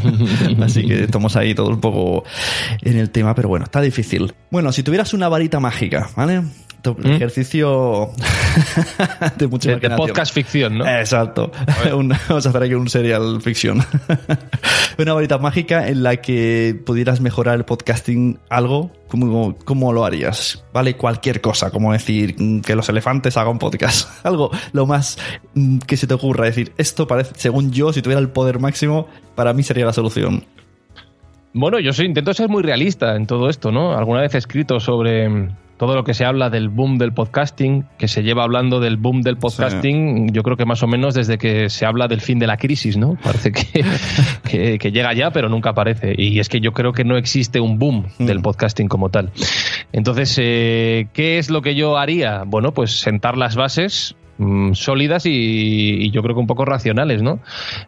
Así 0.63 0.87
que 0.87 1.03
estamos 1.03 1.35
ahí 1.35 1.53
todos 1.53 1.69
un 1.69 1.81
poco 1.81 2.23
en 2.81 2.97
el 2.97 3.09
tema, 3.09 3.35
pero 3.35 3.49
bueno, 3.49 3.65
está 3.65 3.81
difícil. 3.81 4.33
Bueno, 4.49 4.71
si 4.71 4.83
tuvieras 4.83 5.13
una 5.13 5.29
varita 5.29 5.59
mágica, 5.59 6.09
¿vale? 6.15 6.43
¿Mm? 6.93 7.07
ejercicio 7.07 8.11
de 9.37 9.47
mucha 9.47 9.75
De, 9.75 9.89
podcast 9.89 10.33
ficción, 10.33 10.77
¿no? 10.77 10.87
Exacto. 10.87 11.51
Un- 11.93 12.09
vamos 12.29 12.45
a 12.45 12.49
hacer 12.49 12.63
aquí 12.63 12.73
un 12.73 12.89
serial 12.89 13.41
ficción. 13.41 13.83
Una 14.97 15.13
varita 15.13 15.37
mágica 15.37 15.87
en 15.87 16.03
la 16.03 16.17
que 16.17 16.79
pudieras 16.85 17.19
mejorar 17.19 17.55
el 17.55 17.65
podcasting 17.65 18.39
algo, 18.49 18.91
¿cómo, 19.07 19.55
cómo 19.65 19.91
lo 19.91 20.05
harías? 20.05 20.63
Vale, 20.71 20.95
cualquier 20.95 21.41
cosa, 21.41 21.69
como 21.71 21.91
decir 21.91 22.35
que 22.61 22.75
los 22.75 22.87
elefantes 22.87 23.35
hagan 23.35 23.59
podcast. 23.59 24.25
Algo, 24.25 24.51
lo 24.71 24.85
más 24.85 25.17
mm, 25.53 25.79
que 25.79 25.97
se 25.97 26.07
te 26.07 26.13
ocurra. 26.13 26.45
Decir, 26.45 26.71
esto 26.77 27.07
parece, 27.07 27.33
según 27.35 27.71
yo, 27.71 27.91
si 27.91 28.01
tuviera 28.01 28.21
el 28.21 28.29
poder 28.29 28.59
máximo, 28.59 29.07
para 29.35 29.53
mí 29.53 29.63
sería 29.63 29.85
la 29.85 29.93
solución. 29.93 30.45
Bueno, 31.57 31.79
yo 31.79 31.93
soy, 31.93 32.05
intento 32.05 32.33
ser 32.33 32.49
muy 32.49 32.63
realista 32.63 33.15
en 33.15 33.27
todo 33.27 33.49
esto, 33.49 33.71
¿no? 33.71 33.97
Alguna 33.97 34.21
vez 34.21 34.35
he 34.35 34.37
escrito 34.37 34.79
sobre 34.81 35.49
todo 35.77 35.93
lo 35.95 36.03
que 36.03 36.13
se 36.13 36.23
habla 36.23 36.49
del 36.49 36.69
boom 36.69 36.97
del 36.97 37.11
podcasting, 37.13 37.85
que 37.97 38.07
se 38.07 38.23
lleva 38.23 38.43
hablando 38.43 38.79
del 38.79 38.95
boom 38.97 39.21
del 39.21 39.35
podcasting, 39.37 40.31
yo 40.31 40.41
creo 40.43 40.55
que 40.55 40.65
más 40.65 40.81
o 40.83 40.87
menos 40.87 41.13
desde 41.13 41.37
que 41.37 41.69
se 41.69 41.85
habla 41.85 42.07
del 42.07 42.21
fin 42.21 42.39
de 42.39 42.47
la 42.47 42.55
crisis, 42.57 42.95
¿no? 42.97 43.17
Parece 43.23 43.51
que, 43.51 43.83
que- 44.49 44.77
que 44.79 44.91
llega 44.91 45.13
ya, 45.13 45.31
pero 45.31 45.49
nunca 45.49 45.71
aparece. 45.71 46.15
Y 46.17 46.39
es 46.39 46.47
que 46.49 46.61
yo 46.61 46.71
creo 46.71 46.93
que 46.93 47.03
no 47.03 47.17
existe 47.17 47.59
un 47.59 47.77
boom 47.77 48.05
del 48.19 48.41
podcasting 48.41 48.87
como 48.87 49.09
tal. 49.09 49.31
Entonces, 49.91 50.37
eh, 50.41 51.07
¿qué 51.13 51.37
es 51.39 51.49
lo 51.49 51.61
que 51.61 51.75
yo 51.75 51.97
haría? 51.97 52.43
Bueno, 52.45 52.71
pues 52.73 52.99
sentar 52.99 53.37
las 53.37 53.55
bases 53.55 54.15
mm, 54.37 54.73
sólidas 54.73 55.25
y, 55.25 55.31
y 55.31 56.11
yo 56.11 56.21
creo 56.21 56.35
que 56.35 56.41
un 56.41 56.47
poco 56.47 56.65
racionales, 56.65 57.21
¿no? 57.21 57.39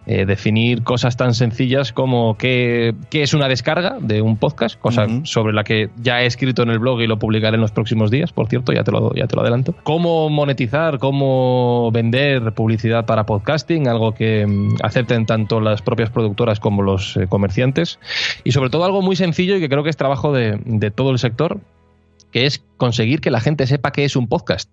Eh, 0.06 0.26
definir 0.26 0.84
cosas 0.84 1.18
tan 1.18 1.34
sencillas 1.34 1.94
como 1.94 2.38
qué, 2.38 2.96
qué 3.10 3.24
es 3.24 3.34
una 3.34 3.48
descarga 3.48 3.98
de 4.00 4.22
un 4.22 4.38
podcast, 4.38 4.80
cosa 4.80 5.08
sobre 5.24 5.54
la 5.54 5.64
que 5.64 5.90
ya 6.02 6.22
he 6.22 6.26
escrito 6.26 6.64
en 6.64 6.70
el 6.70 6.80
blog 6.80 7.02
y 7.02 7.08
lo 7.08 7.20
publicaré 7.20 7.56
en 7.56 7.62
los 7.62 7.72
próximos 7.72 8.12
días, 8.12 8.32
por 8.32 8.48
cierto, 8.48 8.74
ya 8.74 8.84
te 8.84 8.92
lo, 8.92 9.14
ya 9.14 9.28
te 9.28 9.36
lo 9.36 9.42
adelanto. 9.42 9.76
Cómo 9.84 10.30
monetizar, 10.30 11.00
cómo 11.00 11.92
vender 11.92 12.54
publicidad 12.54 13.06
para 13.06 13.26
podcasting, 13.26 13.88
algo 13.88 14.14
que 14.14 14.46
mm, 14.46 14.78
acepten 14.84 15.26
tanto 15.26 15.60
las 15.60 15.82
propias 15.82 16.10
productoras 16.10 16.60
como 16.60 16.82
los 16.82 17.18
eh, 17.18 17.28
comerciantes. 17.28 18.00
Y 18.44 18.52
sobre 18.52 18.70
todo 18.70 18.86
algo 18.86 19.02
muy 19.02 19.16
sencillo 19.16 19.56
y 19.56 19.60
que 19.60 19.70
creo 19.70 19.84
que 19.84 19.90
es 19.90 19.98
trabajo 19.98 20.32
de, 20.34 20.60
de 20.66 20.92
todo 20.92 21.12
el 21.12 21.20
sector, 21.20 21.60
que 22.32 22.46
es 22.46 22.64
conseguir 22.78 23.22
que 23.22 23.32
la 23.32 23.40
gente 23.40 23.68
sepa 23.68 23.92
qué 23.92 24.06
es 24.06 24.16
un 24.16 24.28
podcast. 24.28 24.70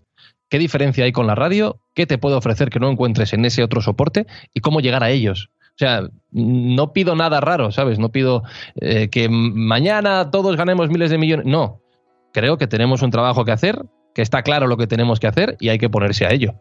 ¿Qué 0.49 0.59
diferencia 0.59 1.05
hay 1.05 1.13
con 1.13 1.27
la 1.27 1.35
radio? 1.35 1.81
¿Qué 1.95 2.07
te 2.07 2.19
puede 2.19 2.37
ofrecer 2.37 2.71
que 2.71 2.81
no 2.81 2.91
encuentres 2.91 3.33
en 3.33 3.45
ese 3.45 3.63
otro 3.63 3.81
soporte? 3.81 4.27
¿Y 4.53 4.61
cómo 4.61 4.81
llegar 4.81 5.03
a 5.03 5.11
ellos? 5.11 5.51
O 5.75 5.79
sea, 5.79 6.09
no 6.31 6.93
pido 6.93 7.17
nada 7.17 7.41
raro, 7.41 7.73
¿sabes? 7.73 7.99
No 7.99 8.11
pido 8.11 8.45
eh, 8.81 9.09
que 9.11 9.29
mañana 9.29 10.31
todos 10.31 10.57
ganemos 10.57 10.89
miles 10.89 11.11
de 11.11 11.19
millones. 11.19 11.47
No. 11.47 11.81
Creo 12.33 12.59
que 12.59 12.67
tenemos 12.67 13.03
un 13.03 13.11
trabajo 13.11 13.45
que 13.45 13.53
hacer, 13.53 13.85
que 14.15 14.23
está 14.23 14.43
claro 14.43 14.67
lo 14.69 14.77
que 14.77 14.87
tenemos 14.87 15.21
que 15.21 15.27
hacer 15.27 15.57
y 15.61 15.69
hay 15.69 15.79
que 15.79 15.91
ponerse 15.91 16.25
a 16.25 16.31
ello. 16.33 16.55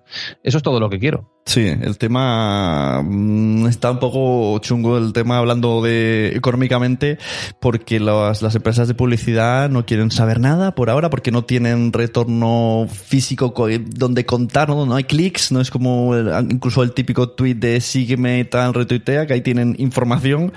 Eso 0.43 0.57
es 0.57 0.63
todo 0.63 0.79
lo 0.79 0.89
que 0.89 0.99
quiero. 0.99 1.29
Sí, 1.45 1.67
el 1.67 1.97
tema 1.97 3.01
mm, 3.03 3.67
está 3.67 3.91
un 3.91 3.99
poco 3.99 4.57
chungo 4.59 4.97
el 4.97 5.13
tema 5.13 5.37
hablando 5.37 5.81
de 5.81 6.29
económicamente 6.35 7.17
porque 7.59 7.99
las, 7.99 8.41
las 8.41 8.55
empresas 8.55 8.87
de 8.87 8.93
publicidad 8.93 9.69
no 9.69 9.85
quieren 9.85 10.09
saber 10.09 10.39
nada 10.39 10.73
por 10.73 10.89
ahora 10.89 11.09
porque 11.09 11.31
no 11.31 11.43
tienen 11.43 11.91
retorno 11.93 12.87
físico 12.89 13.53
co- 13.53 13.67
donde 13.69 14.25
contar, 14.25 14.69
no, 14.69 14.85
no 14.85 14.95
hay 14.95 15.03
clics, 15.03 15.51
no 15.51 15.59
es 15.61 15.69
como 15.69 16.15
el- 16.15 16.31
incluso 16.49 16.81
el 16.81 16.93
típico 16.93 17.29
tweet 17.29 17.55
de 17.55 17.81
sígueme 17.81 18.45
tal, 18.45 18.73
retuitea, 18.73 19.27
que 19.27 19.33
ahí 19.33 19.41
tienen 19.41 19.75
información 19.79 20.53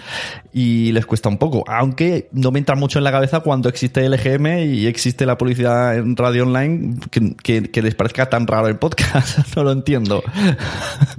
y 0.52 0.92
les 0.92 1.04
cuesta 1.04 1.28
un 1.28 1.38
poco, 1.38 1.64
aunque 1.66 2.28
no 2.32 2.50
me 2.52 2.58
entra 2.60 2.76
mucho 2.76 2.98
en 2.98 3.04
la 3.04 3.12
cabeza 3.12 3.40
cuando 3.40 3.68
existe 3.68 4.06
el 4.06 4.14
EGM 4.14 4.46
y 4.72 4.86
existe 4.86 5.26
la 5.26 5.36
publicidad 5.36 5.96
en 5.96 6.16
radio 6.16 6.44
online 6.44 6.85
que, 7.10 7.34
que- 7.42 7.70
que 7.70 7.82
les 7.82 7.94
parezca 7.94 8.28
tan 8.28 8.46
raro 8.46 8.68
el 8.68 8.76
podcast, 8.76 9.38
no 9.56 9.64
lo 9.64 9.72
entiendo. 9.72 10.22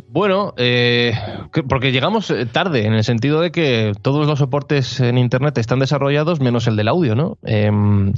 Bueno, 0.10 0.54
eh, 0.58 1.14
que- 1.54 1.64
porque 1.64 1.92
llegamos 1.92 2.30
eh, 2.32 2.46
tarde, 2.46 2.86
en 2.86 2.94
el 2.94 3.04
sentido 3.04 3.42
de 3.42 3.52
que 3.52 3.94
todos 4.02 4.26
los 4.28 4.40
soportes 4.40 5.00
en 5.00 5.18
Internet 5.18 5.58
están 5.58 5.80
desarrollados 5.80 6.40
menos 6.40 6.68
el 6.68 6.76
del 6.76 6.88
audio, 6.88 7.16
¿no? 7.16 7.38
Eh, 7.44 7.70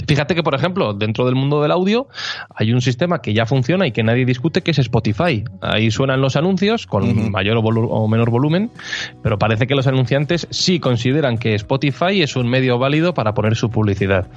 fíjate 0.08 0.36
que, 0.36 0.44
por 0.44 0.56
ejemplo, 0.56 0.94
dentro 0.94 1.26
del 1.26 1.36
mundo 1.36 1.62
del 1.62 1.72
audio 1.72 2.08
hay 2.56 2.72
un 2.74 2.82
sistema 2.82 3.22
que 3.22 3.34
ya 3.34 3.46
funciona 3.46 3.86
y 3.88 3.92
que 3.92 4.04
nadie 4.04 4.26
discute, 4.26 4.62
que 4.62 4.72
es 4.72 4.80
Spotify. 4.80 5.44
Ahí 5.62 5.92
suenan 5.92 6.22
los 6.22 6.36
anuncios 6.36 6.86
con 6.88 7.32
mayor 7.32 7.58
o, 7.58 7.62
o 7.62 8.08
menor 8.08 8.30
volumen, 8.30 8.72
pero 9.22 9.38
parece 9.38 9.68
que 9.68 9.76
los 9.76 9.88
anunciantes 9.88 10.48
sí 10.52 10.80
consideran 10.80 11.38
que 11.38 11.56
Spotify 11.56 12.22
es 12.22 12.36
un 12.36 12.48
medio 12.50 12.78
válido 12.80 13.14
para 13.14 13.34
poner 13.34 13.56
su 13.56 13.70
publicidad. 13.70 14.28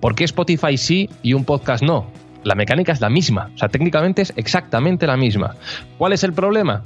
¿Por 0.00 0.14
qué 0.14 0.24
Spotify 0.24 0.76
sí 0.76 1.08
y 1.22 1.32
un 1.34 1.44
podcast 1.44 1.82
no? 1.82 2.06
La 2.44 2.54
mecánica 2.54 2.92
es 2.92 3.00
la 3.00 3.10
misma, 3.10 3.50
o 3.54 3.58
sea, 3.58 3.68
técnicamente 3.68 4.22
es 4.22 4.32
exactamente 4.36 5.06
la 5.06 5.16
misma. 5.16 5.56
¿Cuál 5.98 6.12
es 6.12 6.22
el 6.24 6.32
problema? 6.32 6.82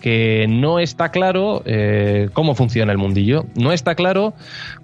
Que 0.00 0.46
no 0.48 0.80
está 0.80 1.10
claro 1.10 1.62
eh, 1.64 2.28
cómo 2.32 2.54
funciona 2.54 2.92
el 2.92 2.98
mundillo, 2.98 3.46
no 3.54 3.72
está 3.72 3.94
claro 3.94 4.34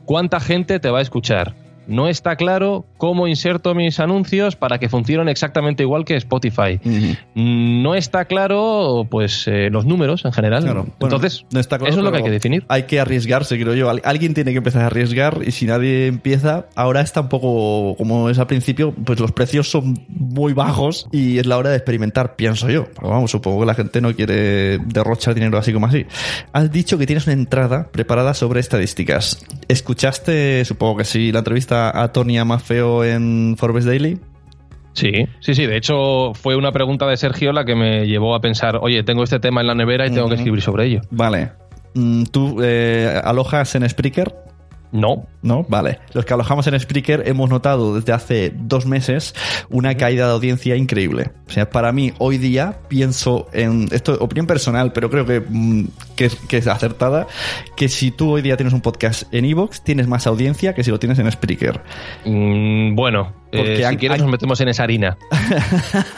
cuánta 0.05 0.41
gente 0.41 0.79
te 0.79 0.91
va 0.91 0.99
a 0.99 1.03
escuchar, 1.03 1.55
no 1.91 2.09
está 2.09 2.37
claro 2.37 2.87
cómo 2.97 3.29
inserto 3.29 3.75
mis 3.75 4.01
anuncios 4.01 4.57
para 4.57 4.79
que 4.79 4.89
funcionen 4.89 5.29
exactamente 5.29 5.83
igual 5.83 6.05
que 6.05 6.17
Spotify. 6.17 6.81
No 7.35 7.95
está 7.95 8.25
claro, 8.25 9.07
pues, 9.11 9.47
eh, 9.47 9.69
los 9.71 9.85
números 9.85 10.25
en 10.25 10.33
general. 10.33 10.63
Claro. 10.63 10.83
Bueno, 10.99 11.17
Entonces, 11.17 11.45
no 11.53 11.61
está 11.61 11.79
claro, 11.79 11.91
eso 11.91 12.01
es 12.01 12.05
lo 12.05 12.11
que 12.13 12.19
hay 12.19 12.25
que 12.25 12.31
definir. 12.31 12.65
Hay 12.69 12.85
que 12.85 13.01
arriesgarse, 13.01 13.59
creo 13.61 13.75
yo. 13.75 13.91
Al- 13.91 14.01
Alguien 14.05 14.35
tiene 14.35 14.53
que 14.53 14.59
empezar 14.59 14.83
a 14.83 14.87
arriesgar 14.87 15.39
y 15.47 15.51
si 15.53 15.67
nadie 15.67 16.07
empieza, 16.07 16.67
ahora 16.75 17.01
está 17.01 17.21
un 17.21 17.29
poco 17.29 17.95
como 17.97 18.31
es 18.31 18.39
al 18.39 18.47
principio, 18.47 18.93
pues 19.05 19.21
los 19.21 19.33
precios 19.33 19.69
son 19.71 20.07
muy 20.09 20.53
bajos 20.53 21.09
y 21.13 21.39
es 21.39 21.47
la 21.47 21.59
hora 21.59 21.71
de 21.71 21.77
experimentar, 21.77 22.37
pienso 22.37 22.69
yo. 22.71 22.87
Pero 22.95 23.09
vamos, 23.11 23.31
supongo 23.31 23.61
que 23.61 23.67
la 23.67 23.75
gente 23.75 24.01
no 24.01 24.15
quiere 24.15 24.79
derrochar 24.79 25.35
dinero 25.35 25.59
así 25.59 25.73
como 25.73 25.87
así. 25.87 26.07
Has 26.53 26.71
dicho 26.71 26.99
que 26.99 27.07
tienes 27.07 27.27
una 27.27 27.35
entrada 27.35 27.89
preparada 27.91 28.35
sobre 28.35 28.61
estadísticas. 28.61 29.45
¿Escuchaste, 29.69 30.65
supongo 30.65 30.99
que 30.99 31.05
sí, 31.05 31.33
la 31.33 31.39
entrevista 31.41 31.80
a 31.89 32.13
Tony 32.13 32.39
Amafeo 32.39 33.05
en 33.05 33.57
Forbes 33.57 33.87
Daily? 33.87 34.19
Sí, 34.93 35.11
sí, 35.41 35.55
sí. 35.55 35.67
De 35.67 35.77
hecho, 35.77 36.35
fue 36.35 36.57
una 36.57 36.73
pregunta 36.73 37.07
de 37.07 37.17
Sergio 37.17 37.53
la 37.53 37.65
que 37.65 37.75
me 37.75 38.07
llevó 38.07 38.35
a 38.35 38.41
pensar, 38.41 38.79
oye, 38.83 39.03
tengo 39.03 39.23
este 39.23 39.41
tema 39.41 39.61
en 39.61 39.69
la 39.69 39.75
nevera 39.75 40.07
y 40.07 40.11
tengo 40.11 40.29
que 40.29 40.35
escribir 40.35 40.61
sobre 40.63 40.87
ello. 40.87 41.01
Vale. 41.11 41.53
Mm, 41.95 42.25
¿Tú 42.25 42.59
eh, 42.63 43.21
alojas 43.25 43.75
en 43.75 43.89
Spreaker? 43.89 44.35
No. 44.93 45.27
¿No? 45.43 45.65
Vale. 45.69 46.01
Los 46.13 46.27
que 46.27 46.35
alojamos 46.35 46.67
en 46.67 46.79
Spreaker 46.79 47.23
hemos 47.27 47.49
notado 47.49 47.95
desde 47.95 48.13
hace 48.13 48.53
dos 48.55 48.85
meses 48.85 49.35
una 49.71 49.97
caída 49.97 50.27
de 50.27 50.33
audiencia 50.35 50.77
increíble. 50.77 51.31
O 51.49 51.51
sea, 51.51 51.71
para 51.71 51.93
mí, 51.93 52.13
hoy 52.19 52.37
día, 52.37 52.81
pienso 52.89 53.49
en. 53.55 53.89
Esto 53.93 54.13
es 54.15 54.21
opinión 54.21 54.47
personal, 54.47 54.93
pero 54.93 55.09
creo 55.09 55.25
que, 55.25 55.41
mm, 55.41 55.85
que, 56.17 56.27
es- 56.27 56.37
que 56.37 56.59
es 56.59 56.67
acertada. 56.67 57.27
Que 57.77 57.89
si 57.89 58.11
tú 58.11 58.33
hoy 58.33 58.43
día 58.43 58.57
tienes 58.59 58.75
un 58.75 58.83
podcast 58.83 59.23
en 59.33 59.47
Evox, 59.47 59.83
tienes 59.83 60.07
más 60.09 60.27
audiencia 60.27 60.75
que 60.75 60.85
si 60.85 60.91
lo 60.91 60.99
tienes 60.99 61.19
en 61.19 61.31
Spreaker. 61.33 61.81
Mm, 62.27 62.95
bueno, 62.95 63.33
eh, 63.53 63.57
Porque 63.59 63.77
si 63.79 63.85
han- 63.85 63.97
quieres 63.97 64.19
han- 64.19 64.25
nos 64.27 64.33
metemos 64.33 64.61
en 64.61 64.69
esa 64.69 64.83
harina. 64.83 65.17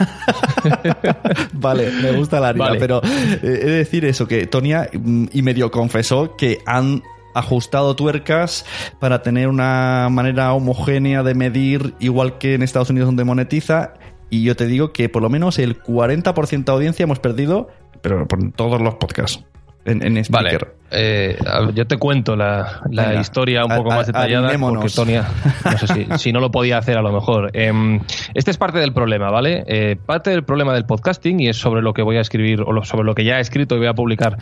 Vale, 1.53 1.91
me 2.01 2.11
gusta 2.11 2.39
la 2.39 2.49
harina, 2.49 2.65
Vale. 2.65 2.79
pero 2.79 3.01
eh, 3.03 3.39
he 3.41 3.47
de 3.47 3.71
decir 3.71 4.05
eso, 4.05 4.27
que 4.27 4.45
Tonia 4.47 4.89
mm, 4.93 5.25
y 5.31 5.41
medio 5.41 5.71
confesó 5.71 6.35
que 6.35 6.59
han 6.65 7.03
ajustado 7.33 7.95
tuercas 7.95 8.65
para 8.99 9.21
tener 9.21 9.47
una 9.47 10.07
manera 10.09 10.53
homogénea 10.53 11.23
de 11.23 11.35
medir, 11.35 11.93
igual 11.99 12.37
que 12.37 12.53
en 12.53 12.63
Estados 12.63 12.89
Unidos 12.89 13.07
donde 13.07 13.23
monetiza, 13.23 13.93
y 14.29 14.43
yo 14.43 14.55
te 14.55 14.65
digo 14.65 14.93
que 14.93 15.09
por 15.09 15.21
lo 15.21 15.29
menos 15.29 15.59
el 15.59 15.81
40% 15.81 16.63
de 16.63 16.71
audiencia 16.71 17.03
hemos 17.03 17.19
perdido, 17.19 17.67
pero 18.01 18.27
por 18.27 18.51
todos 18.51 18.81
los 18.81 18.95
podcasts. 18.95 19.45
En, 19.85 20.17
en 20.17 20.23
Vale, 20.29 20.57
eh, 20.95 21.37
yo 21.73 21.87
te 21.87 21.97
cuento 21.97 22.35
la, 22.35 22.81
la 22.91 23.07
Venga, 23.07 23.21
historia 23.21 23.65
un 23.65 23.75
poco 23.75 23.91
a- 23.91 23.95
más 23.97 24.07
detallada 24.07 24.57
porque. 24.59 24.89
Tonia, 24.93 25.25
no 25.65 25.77
sé 25.77 25.87
si, 25.87 26.07
si 26.19 26.31
no 26.31 26.39
lo 26.39 26.51
podía 26.51 26.77
hacer 26.77 26.97
a 26.97 27.01
lo 27.01 27.11
mejor. 27.11 27.49
Em, 27.53 27.99
este 28.35 28.51
es 28.51 28.57
parte 28.57 28.77
del 28.79 28.93
problema, 28.93 29.31
¿vale? 29.31 29.63
Eh, 29.67 29.95
parte 30.05 30.29
del 30.29 30.43
problema 30.43 30.73
del 30.73 30.85
podcasting 30.85 31.39
y 31.39 31.49
es 31.49 31.57
sobre 31.57 31.81
lo 31.81 31.93
que 31.93 32.03
voy 32.03 32.17
a 32.17 32.21
escribir 32.21 32.61
o 32.61 32.71
lo- 32.71 32.83
sobre 32.83 33.05
lo 33.05 33.15
que 33.15 33.25
ya 33.25 33.39
he 33.39 33.41
escrito 33.41 33.75
y 33.75 33.79
voy 33.79 33.87
a 33.87 33.93
publicar 33.95 34.37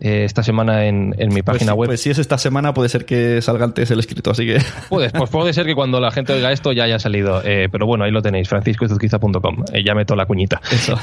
eh, 0.00 0.24
esta 0.24 0.42
semana 0.42 0.84
en, 0.84 1.14
en 1.18 1.28
mi 1.28 1.42
Pues, 1.42 1.56
página 1.58 1.72
sí, 1.72 1.78
web. 1.78 1.88
pues 1.88 2.00
si 2.02 2.10
es 2.10 2.18
esta 2.18 2.36
semana, 2.36 2.74
puede 2.74 2.90
ser 2.90 3.06
que 3.06 3.40
salga 3.40 3.64
antes 3.64 3.90
el 3.90 3.98
escrito, 4.00 4.30
así 4.32 4.44
que. 4.46 4.58
Puede, 4.90 5.10
pues 5.10 5.30
puede 5.30 5.52
ser 5.54 5.64
que 5.66 5.74
cuando 5.74 5.98
la 6.00 6.10
gente 6.10 6.32
oiga 6.34 6.52
esto 6.52 6.72
ya 6.72 6.84
haya 6.84 6.98
salido. 6.98 7.40
Eh, 7.44 7.68
pero 7.72 7.86
bueno, 7.86 8.04
ahí 8.04 8.10
lo 8.10 8.20
tenéis, 8.22 8.48
franciscoizuzquiza.com. 8.48 9.64
Eh, 9.72 9.82
ya 9.84 9.94
meto 9.94 10.14
la 10.14 10.26
cuñita. 10.26 10.60
Eso. 10.70 10.98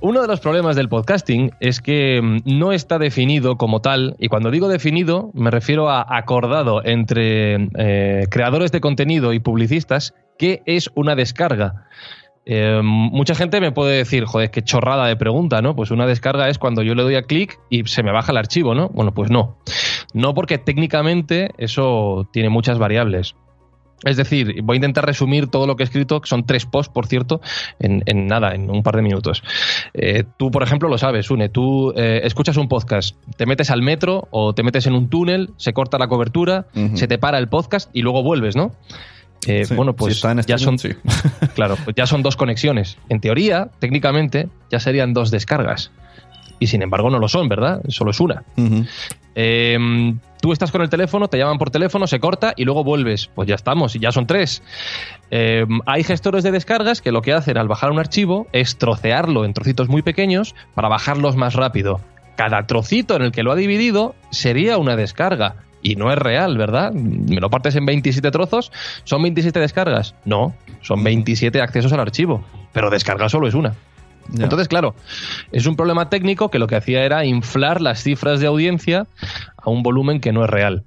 Uno 0.00 0.20
de 0.20 0.28
los 0.28 0.40
problemas 0.40 0.76
del 0.76 0.90
podcasting 0.90 1.52
es 1.58 1.80
que 1.80 2.20
mm, 2.22 2.40
no 2.44 2.72
está 2.72 2.98
definido 2.98 3.56
como 3.56 3.80
tal, 3.80 4.14
y 4.18 4.28
cuando 4.28 4.50
digo 4.50 4.68
definido 4.68 5.30
me 5.32 5.50
refiero 5.50 5.88
a 5.88 6.04
acordado 6.16 6.84
entre 6.84 7.68
eh, 7.78 8.26
creadores 8.30 8.72
de 8.72 8.80
contenido 8.80 9.32
y 9.32 9.40
publicistas 9.40 10.14
qué 10.38 10.62
es 10.66 10.90
una 10.94 11.14
descarga. 11.14 11.86
Eh, 12.44 12.80
mucha 12.82 13.34
gente 13.34 13.60
me 13.60 13.72
puede 13.72 13.96
decir, 13.96 14.24
joder, 14.24 14.50
qué 14.50 14.62
chorrada 14.62 15.06
de 15.06 15.16
pregunta, 15.16 15.62
¿no? 15.62 15.74
Pues 15.74 15.90
una 15.90 16.06
descarga 16.06 16.48
es 16.48 16.58
cuando 16.58 16.82
yo 16.82 16.94
le 16.94 17.02
doy 17.02 17.16
a 17.16 17.22
clic 17.22 17.58
y 17.70 17.84
se 17.86 18.02
me 18.02 18.12
baja 18.12 18.32
el 18.32 18.38
archivo, 18.38 18.74
¿no? 18.74 18.90
Bueno, 18.90 19.12
pues 19.14 19.30
no. 19.30 19.58
No 20.12 20.34
porque 20.34 20.58
técnicamente 20.58 21.50
eso 21.58 22.28
tiene 22.32 22.50
muchas 22.50 22.78
variables. 22.78 23.34
Es 24.04 24.16
decir, 24.16 24.62
voy 24.62 24.74
a 24.74 24.76
intentar 24.76 25.06
resumir 25.06 25.48
todo 25.48 25.66
lo 25.66 25.76
que 25.76 25.82
he 25.82 25.86
escrito, 25.86 26.20
que 26.20 26.28
son 26.28 26.44
tres 26.44 26.66
posts, 26.66 26.92
por 26.92 27.06
cierto, 27.06 27.40
en, 27.78 28.02
en 28.06 28.26
nada, 28.26 28.54
en 28.54 28.70
un 28.70 28.82
par 28.82 28.96
de 28.96 29.02
minutos. 29.02 29.42
Eh, 29.94 30.24
tú, 30.36 30.50
por 30.50 30.62
ejemplo, 30.62 30.88
lo 30.88 30.98
sabes, 30.98 31.30
Une, 31.30 31.48
tú 31.48 31.92
eh, 31.96 32.20
escuchas 32.24 32.56
un 32.58 32.68
podcast, 32.68 33.16
te 33.36 33.46
metes 33.46 33.70
al 33.70 33.82
metro 33.82 34.28
o 34.30 34.54
te 34.54 34.62
metes 34.62 34.86
en 34.86 34.94
un 34.94 35.08
túnel, 35.08 35.50
se 35.56 35.72
corta 35.72 35.98
la 35.98 36.08
cobertura, 36.08 36.66
se 36.94 37.08
te 37.08 37.18
para 37.18 37.38
el 37.38 37.48
podcast 37.48 37.88
y 37.94 38.02
luego 38.02 38.22
vuelves, 38.22 38.54
¿no? 38.54 38.72
Eh, 39.46 39.64
Sí, 39.64 39.74
bueno, 39.74 39.94
pues 39.94 40.20
ya 40.46 40.58
son, 40.58 40.78
sí. 40.78 40.90
claro, 41.54 41.76
pues 41.84 41.94
ya 41.96 42.06
son 42.06 42.22
dos 42.22 42.36
conexiones. 42.36 42.98
En 43.08 43.20
teoría, 43.20 43.70
técnicamente, 43.78 44.48
ya 44.70 44.80
serían 44.80 45.14
dos 45.14 45.30
descargas. 45.30 45.90
Y 46.58 46.66
sin 46.66 46.82
embargo 46.82 47.10
no 47.10 47.18
lo 47.18 47.28
son, 47.28 47.48
¿verdad? 47.48 47.82
Solo 47.88 48.10
es 48.10 48.20
una. 48.20 48.44
Eh, 49.34 49.78
tú 50.40 50.52
estás 50.52 50.72
con 50.72 50.80
el 50.80 50.88
teléfono, 50.88 51.28
te 51.28 51.38
llaman 51.38 51.58
por 51.58 51.70
teléfono, 51.70 52.06
se 52.06 52.20
corta 52.20 52.54
y 52.56 52.64
luego 52.64 52.84
vuelves. 52.84 53.28
Pues 53.34 53.48
ya 53.48 53.54
estamos, 53.54 53.94
y 53.94 53.98
ya 53.98 54.12
son 54.12 54.26
tres. 54.26 54.62
Eh, 55.30 55.66
hay 55.84 56.04
gestores 56.04 56.42
de 56.42 56.50
descargas 56.50 57.02
que 57.02 57.12
lo 57.12 57.22
que 57.22 57.32
hacen 57.32 57.58
al 57.58 57.68
bajar 57.68 57.90
un 57.90 57.98
archivo 57.98 58.46
es 58.52 58.78
trocearlo 58.78 59.44
en 59.44 59.52
trocitos 59.52 59.88
muy 59.88 60.02
pequeños 60.02 60.54
para 60.74 60.88
bajarlos 60.88 61.36
más 61.36 61.54
rápido. 61.54 62.00
Cada 62.36 62.66
trocito 62.66 63.16
en 63.16 63.22
el 63.22 63.32
que 63.32 63.42
lo 63.42 63.52
ha 63.52 63.56
dividido 63.56 64.14
sería 64.30 64.78
una 64.78 64.96
descarga. 64.96 65.56
Y 65.82 65.96
no 65.96 66.10
es 66.10 66.18
real, 66.18 66.56
¿verdad? 66.58 66.92
Me 66.92 67.40
lo 67.40 67.48
partes 67.48 67.76
en 67.76 67.86
27 67.86 68.30
trozos, 68.30 68.72
¿son 69.04 69.22
27 69.22 69.60
descargas? 69.60 70.14
No, 70.24 70.54
son 70.80 71.04
27 71.04 71.60
accesos 71.60 71.92
al 71.92 72.00
archivo. 72.00 72.44
Pero 72.72 72.90
descarga 72.90 73.28
solo 73.28 73.46
es 73.46 73.54
una. 73.54 73.74
Entonces, 74.38 74.68
claro, 74.68 74.94
es 75.52 75.66
un 75.66 75.76
problema 75.76 76.08
técnico 76.08 76.50
que 76.50 76.58
lo 76.58 76.66
que 76.66 76.76
hacía 76.76 77.04
era 77.04 77.24
inflar 77.24 77.80
las 77.80 78.02
cifras 78.02 78.40
de 78.40 78.46
audiencia 78.46 79.06
a 79.56 79.70
un 79.70 79.82
volumen 79.82 80.20
que 80.20 80.32
no 80.32 80.44
es 80.44 80.50
real. 80.50 80.84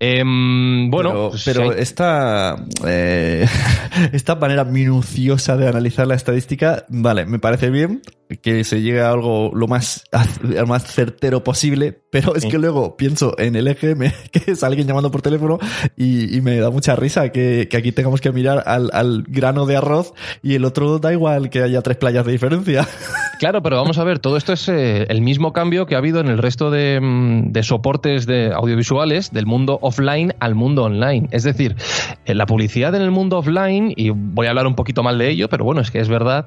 Em, 0.00 0.90
bueno, 0.90 1.10
pero, 1.10 1.30
pues 1.30 1.44
pero 1.44 1.62
hay- 1.72 1.78
esta, 1.80 2.56
eh, 2.86 3.46
esta 4.12 4.36
manera 4.36 4.64
minuciosa 4.64 5.56
de 5.56 5.68
analizar 5.68 6.06
la 6.06 6.14
estadística, 6.14 6.84
vale, 6.88 7.26
me 7.26 7.40
parece 7.40 7.68
bien 7.70 8.00
que 8.42 8.62
se 8.62 8.80
llegue 8.80 9.00
a 9.00 9.10
algo 9.10 9.50
lo 9.54 9.66
más, 9.66 10.04
lo 10.42 10.66
más 10.68 10.84
certero 10.84 11.42
posible, 11.42 12.00
pero 12.10 12.34
es 12.34 12.42
Sí. 12.42 12.48
que 12.48 12.58
luego 12.58 12.96
pienso 12.96 13.34
en 13.38 13.56
el 13.56 13.68
EGM, 13.68 14.10
que 14.32 14.52
es 14.52 14.62
alguien 14.64 14.86
llamando 14.86 15.10
por 15.10 15.22
teléfono, 15.22 15.58
y, 15.96 16.36
y 16.36 16.40
me 16.40 16.56
da 16.58 16.70
mucha 16.70 16.96
risa 16.96 17.30
que, 17.30 17.68
que 17.70 17.76
aquí 17.76 17.92
tengamos 17.92 18.20
que 18.20 18.32
mirar 18.32 18.62
al, 18.66 18.90
al 18.92 19.24
grano 19.28 19.66
de 19.66 19.76
arroz 19.76 20.14
y 20.42 20.54
el 20.54 20.64
otro 20.64 20.98
da 20.98 21.12
igual 21.12 21.50
que 21.50 21.62
haya 21.62 21.82
tres 21.82 21.96
playas 21.98 22.24
de 22.26 22.32
diferencia. 22.32 22.86
Claro, 23.38 23.62
pero 23.62 23.76
vamos 23.76 23.98
a 23.98 24.02
ver, 24.02 24.18
todo 24.18 24.36
esto 24.36 24.52
es 24.52 24.68
eh, 24.68 25.06
el 25.10 25.20
mismo 25.20 25.52
cambio 25.52 25.86
que 25.86 25.94
ha 25.94 25.98
habido 25.98 26.18
en 26.18 26.26
el 26.26 26.38
resto 26.38 26.72
de, 26.72 26.98
mm, 27.00 27.52
de 27.52 27.62
soportes 27.62 28.26
de 28.26 28.50
audiovisuales 28.52 29.30
del 29.32 29.46
mundo 29.46 29.78
offline 29.80 30.34
al 30.40 30.56
mundo 30.56 30.82
online. 30.82 31.28
Es 31.30 31.44
decir, 31.44 31.76
en 32.24 32.36
la 32.36 32.46
publicidad 32.46 32.96
en 32.96 33.02
el 33.02 33.12
mundo 33.12 33.38
offline, 33.38 33.92
y 33.96 34.10
voy 34.10 34.48
a 34.48 34.50
hablar 34.50 34.66
un 34.66 34.74
poquito 34.74 35.04
mal 35.04 35.18
de 35.18 35.30
ello, 35.30 35.48
pero 35.48 35.64
bueno, 35.64 35.80
es 35.80 35.92
que 35.92 36.00
es 36.00 36.08
verdad, 36.08 36.46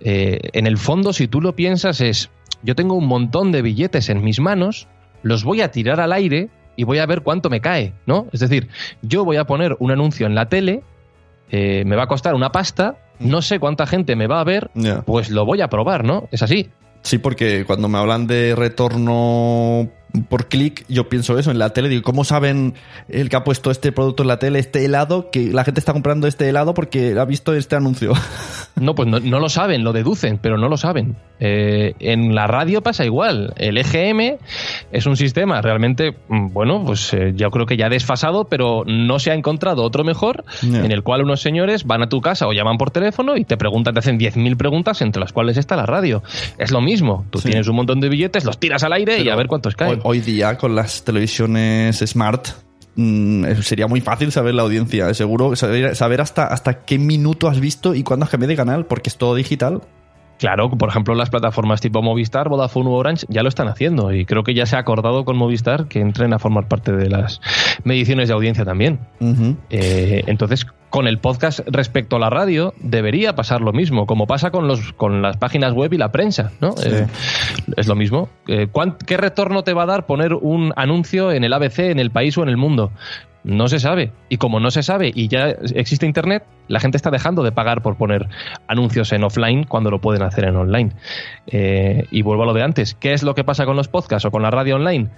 eh, 0.00 0.38
en 0.54 0.66
el 0.66 0.78
fondo, 0.78 1.12
si 1.12 1.28
tú 1.28 1.42
lo 1.42 1.54
piensas, 1.54 2.00
es, 2.00 2.30
yo 2.62 2.74
tengo 2.74 2.94
un 2.94 3.06
montón 3.06 3.52
de 3.52 3.60
billetes 3.60 4.08
en 4.08 4.24
mis 4.24 4.40
manos, 4.40 4.88
los 5.22 5.44
voy 5.44 5.60
a 5.60 5.70
tirar 5.70 6.00
al 6.00 6.12
aire 6.12 6.48
y 6.76 6.84
voy 6.84 6.98
a 6.98 7.06
ver 7.06 7.22
cuánto 7.22 7.50
me 7.50 7.60
cae, 7.60 7.92
¿no? 8.06 8.26
Es 8.32 8.40
decir, 8.40 8.68
yo 9.02 9.24
voy 9.24 9.36
a 9.36 9.44
poner 9.44 9.76
un 9.80 9.90
anuncio 9.90 10.26
en 10.26 10.34
la 10.34 10.48
tele, 10.48 10.82
eh, 11.50 11.84
me 11.84 11.96
va 11.96 12.04
a 12.04 12.06
costar 12.06 12.34
una 12.34 12.52
pasta, 12.52 12.96
no 13.18 13.42
sé 13.42 13.58
cuánta 13.58 13.86
gente 13.86 14.16
me 14.16 14.26
va 14.26 14.40
a 14.40 14.44
ver, 14.44 14.70
pues 15.04 15.30
lo 15.30 15.44
voy 15.44 15.60
a 15.60 15.68
probar, 15.68 16.04
¿no? 16.04 16.28
Es 16.30 16.42
así. 16.42 16.70
Sí, 17.02 17.18
porque 17.18 17.64
cuando 17.66 17.88
me 17.88 17.98
hablan 17.98 18.26
de 18.26 18.54
retorno 18.54 19.88
por 20.28 20.48
clic, 20.48 20.84
yo 20.88 21.08
pienso 21.08 21.38
eso 21.38 21.50
en 21.50 21.58
la 21.58 21.70
tele. 21.70 21.88
Digo, 21.88 22.02
¿cómo 22.02 22.24
saben 22.24 22.74
el 23.08 23.28
que 23.28 23.36
ha 23.36 23.44
puesto 23.44 23.70
este 23.70 23.92
producto 23.92 24.22
en 24.22 24.28
la 24.28 24.38
tele, 24.38 24.58
este 24.58 24.84
helado, 24.84 25.30
que 25.30 25.52
la 25.52 25.64
gente 25.64 25.80
está 25.80 25.92
comprando 25.92 26.26
este 26.26 26.48
helado 26.48 26.74
porque 26.74 27.16
ha 27.18 27.24
visto 27.24 27.54
este 27.54 27.76
anuncio? 27.76 28.12
No, 28.76 28.94
pues 28.94 29.08
no, 29.08 29.20
no 29.20 29.40
lo 29.40 29.50
saben, 29.50 29.84
lo 29.84 29.92
deducen, 29.92 30.38
pero 30.38 30.56
no 30.56 30.70
lo 30.70 30.78
saben. 30.78 31.16
Eh, 31.38 31.92
en 31.98 32.34
la 32.34 32.46
radio 32.46 32.82
pasa 32.82 33.04
igual. 33.04 33.52
El 33.58 33.76
EGM 33.76 34.38
es 34.90 35.04
un 35.04 35.16
sistema 35.18 35.60
realmente, 35.60 36.14
mm, 36.28 36.52
bueno, 36.52 36.82
pues 36.86 37.12
eh, 37.12 37.32
yo 37.34 37.50
creo 37.50 37.66
que 37.66 37.76
ya 37.76 37.90
desfasado, 37.90 38.44
pero 38.46 38.84
no 38.86 39.18
se 39.18 39.32
ha 39.32 39.34
encontrado 39.34 39.82
otro 39.82 40.02
mejor, 40.02 40.44
en 40.62 40.92
el 40.92 41.02
cual 41.02 41.24
unos 41.24 41.42
señores 41.42 41.84
van 41.84 42.02
a 42.02 42.08
tu 42.08 42.22
casa 42.22 42.46
o 42.46 42.52
llaman 42.54 42.78
por 42.78 42.90
teléfono 42.90 43.36
y 43.36 43.44
te 43.44 43.58
preguntan, 43.58 43.92
te 43.92 43.98
hacen 44.00 44.18
10.000 44.18 44.56
preguntas, 44.56 45.02
entre 45.02 45.20
las 45.20 45.32
cuales 45.34 45.58
está 45.58 45.76
la 45.76 45.84
radio. 45.84 46.22
Es 46.56 46.70
lo 46.70 46.80
mismo. 46.80 47.26
Tú 47.30 47.38
Sí. 47.40 47.48
tienes 47.48 47.68
un 47.68 47.76
montón 47.76 48.00
de 48.00 48.08
billetes, 48.08 48.46
los 48.46 48.58
tiras 48.58 48.82
al 48.82 48.94
aire 48.94 49.20
y 49.20 49.28
a 49.28 49.36
ver 49.36 49.46
cuántos 49.48 49.76
caen. 49.76 49.99
Hoy, 50.02 50.20
día, 50.20 50.56
con 50.56 50.74
las 50.74 51.04
televisiones 51.04 51.98
smart, 51.98 52.48
mm, 52.96 53.44
eh, 53.44 53.62
sería 53.62 53.86
muy 53.86 54.00
fácil 54.00 54.32
saber 54.32 54.54
la 54.54 54.62
audiencia. 54.62 55.12
Seguro 55.14 55.56
saber, 55.56 55.96
saber 55.96 56.20
hasta, 56.20 56.46
hasta 56.46 56.84
qué 56.84 56.98
minuto 56.98 57.48
has 57.48 57.60
visto 57.60 57.94
y 57.94 58.02
cuándo 58.02 58.24
has 58.24 58.30
cambiado 58.30 58.50
de 58.50 58.56
canal, 58.56 58.86
porque 58.86 59.10
es 59.10 59.16
todo 59.16 59.34
digital. 59.34 59.82
Claro, 60.40 60.70
por 60.70 60.88
ejemplo, 60.88 61.14
las 61.14 61.28
plataformas 61.28 61.82
tipo 61.82 62.00
Movistar, 62.00 62.48
Vodafone 62.48 62.88
u 62.88 62.92
Orange 62.92 63.26
ya 63.28 63.42
lo 63.42 63.50
están 63.50 63.68
haciendo 63.68 64.10
y 64.10 64.24
creo 64.24 64.42
que 64.42 64.54
ya 64.54 64.64
se 64.64 64.74
ha 64.74 64.78
acordado 64.78 65.26
con 65.26 65.36
Movistar 65.36 65.86
que 65.86 66.00
entren 66.00 66.32
a 66.32 66.38
formar 66.38 66.66
parte 66.66 66.92
de 66.92 67.10
las 67.10 67.42
mediciones 67.84 68.28
de 68.28 68.34
audiencia 68.34 68.64
también. 68.64 69.00
Eh, 69.68 70.22
entonces, 70.26 70.66
con 70.90 71.06
el 71.06 71.18
podcast 71.18 71.60
respecto 71.66 72.16
a 72.16 72.18
la 72.18 72.30
radio, 72.30 72.74
debería 72.80 73.34
pasar 73.34 73.60
lo 73.60 73.72
mismo, 73.72 74.06
como 74.06 74.26
pasa 74.26 74.50
con, 74.50 74.66
los, 74.68 74.92
con 74.92 75.22
las 75.22 75.36
páginas 75.36 75.72
web 75.72 75.92
y 75.92 75.98
la 75.98 76.10
prensa, 76.12 76.50
¿no? 76.60 76.72
Sí. 76.76 76.88
Eh, 76.90 77.06
es 77.76 77.86
lo 77.86 77.94
mismo. 77.94 78.28
Eh, 78.48 78.66
¿cuán- 78.70 78.96
¿Qué 79.06 79.16
retorno 79.16 79.62
te 79.62 79.72
va 79.72 79.84
a 79.84 79.86
dar 79.86 80.06
poner 80.06 80.34
un 80.34 80.72
anuncio 80.76 81.32
en 81.32 81.44
el 81.44 81.52
ABC, 81.52 81.90
en 81.90 81.98
el 82.00 82.10
país 82.10 82.36
o 82.38 82.42
en 82.42 82.48
el 82.48 82.56
mundo? 82.56 82.90
No 83.42 83.68
se 83.68 83.78
sabe. 83.78 84.12
Y 84.28 84.36
como 84.36 84.60
no 84.60 84.70
se 84.70 84.82
sabe 84.82 85.10
y 85.14 85.28
ya 85.28 85.48
existe 85.74 86.04
Internet, 86.04 86.44
la 86.68 86.78
gente 86.78 86.98
está 86.98 87.10
dejando 87.10 87.42
de 87.42 87.52
pagar 87.52 87.80
por 87.80 87.96
poner 87.96 88.28
anuncios 88.68 89.12
en 89.12 89.24
offline 89.24 89.64
cuando 89.64 89.90
lo 89.90 89.98
pueden 90.00 90.22
hacer 90.22 90.44
en 90.44 90.56
online. 90.56 90.90
Eh, 91.46 92.04
y 92.10 92.20
vuelvo 92.22 92.42
a 92.42 92.46
lo 92.46 92.52
de 92.52 92.62
antes. 92.62 92.94
¿Qué 92.94 93.14
es 93.14 93.22
lo 93.22 93.34
que 93.34 93.44
pasa 93.44 93.64
con 93.64 93.76
los 93.76 93.88
podcasts 93.88 94.26
o 94.26 94.30
con 94.30 94.42
la 94.42 94.50
radio 94.50 94.76
online? 94.76 95.08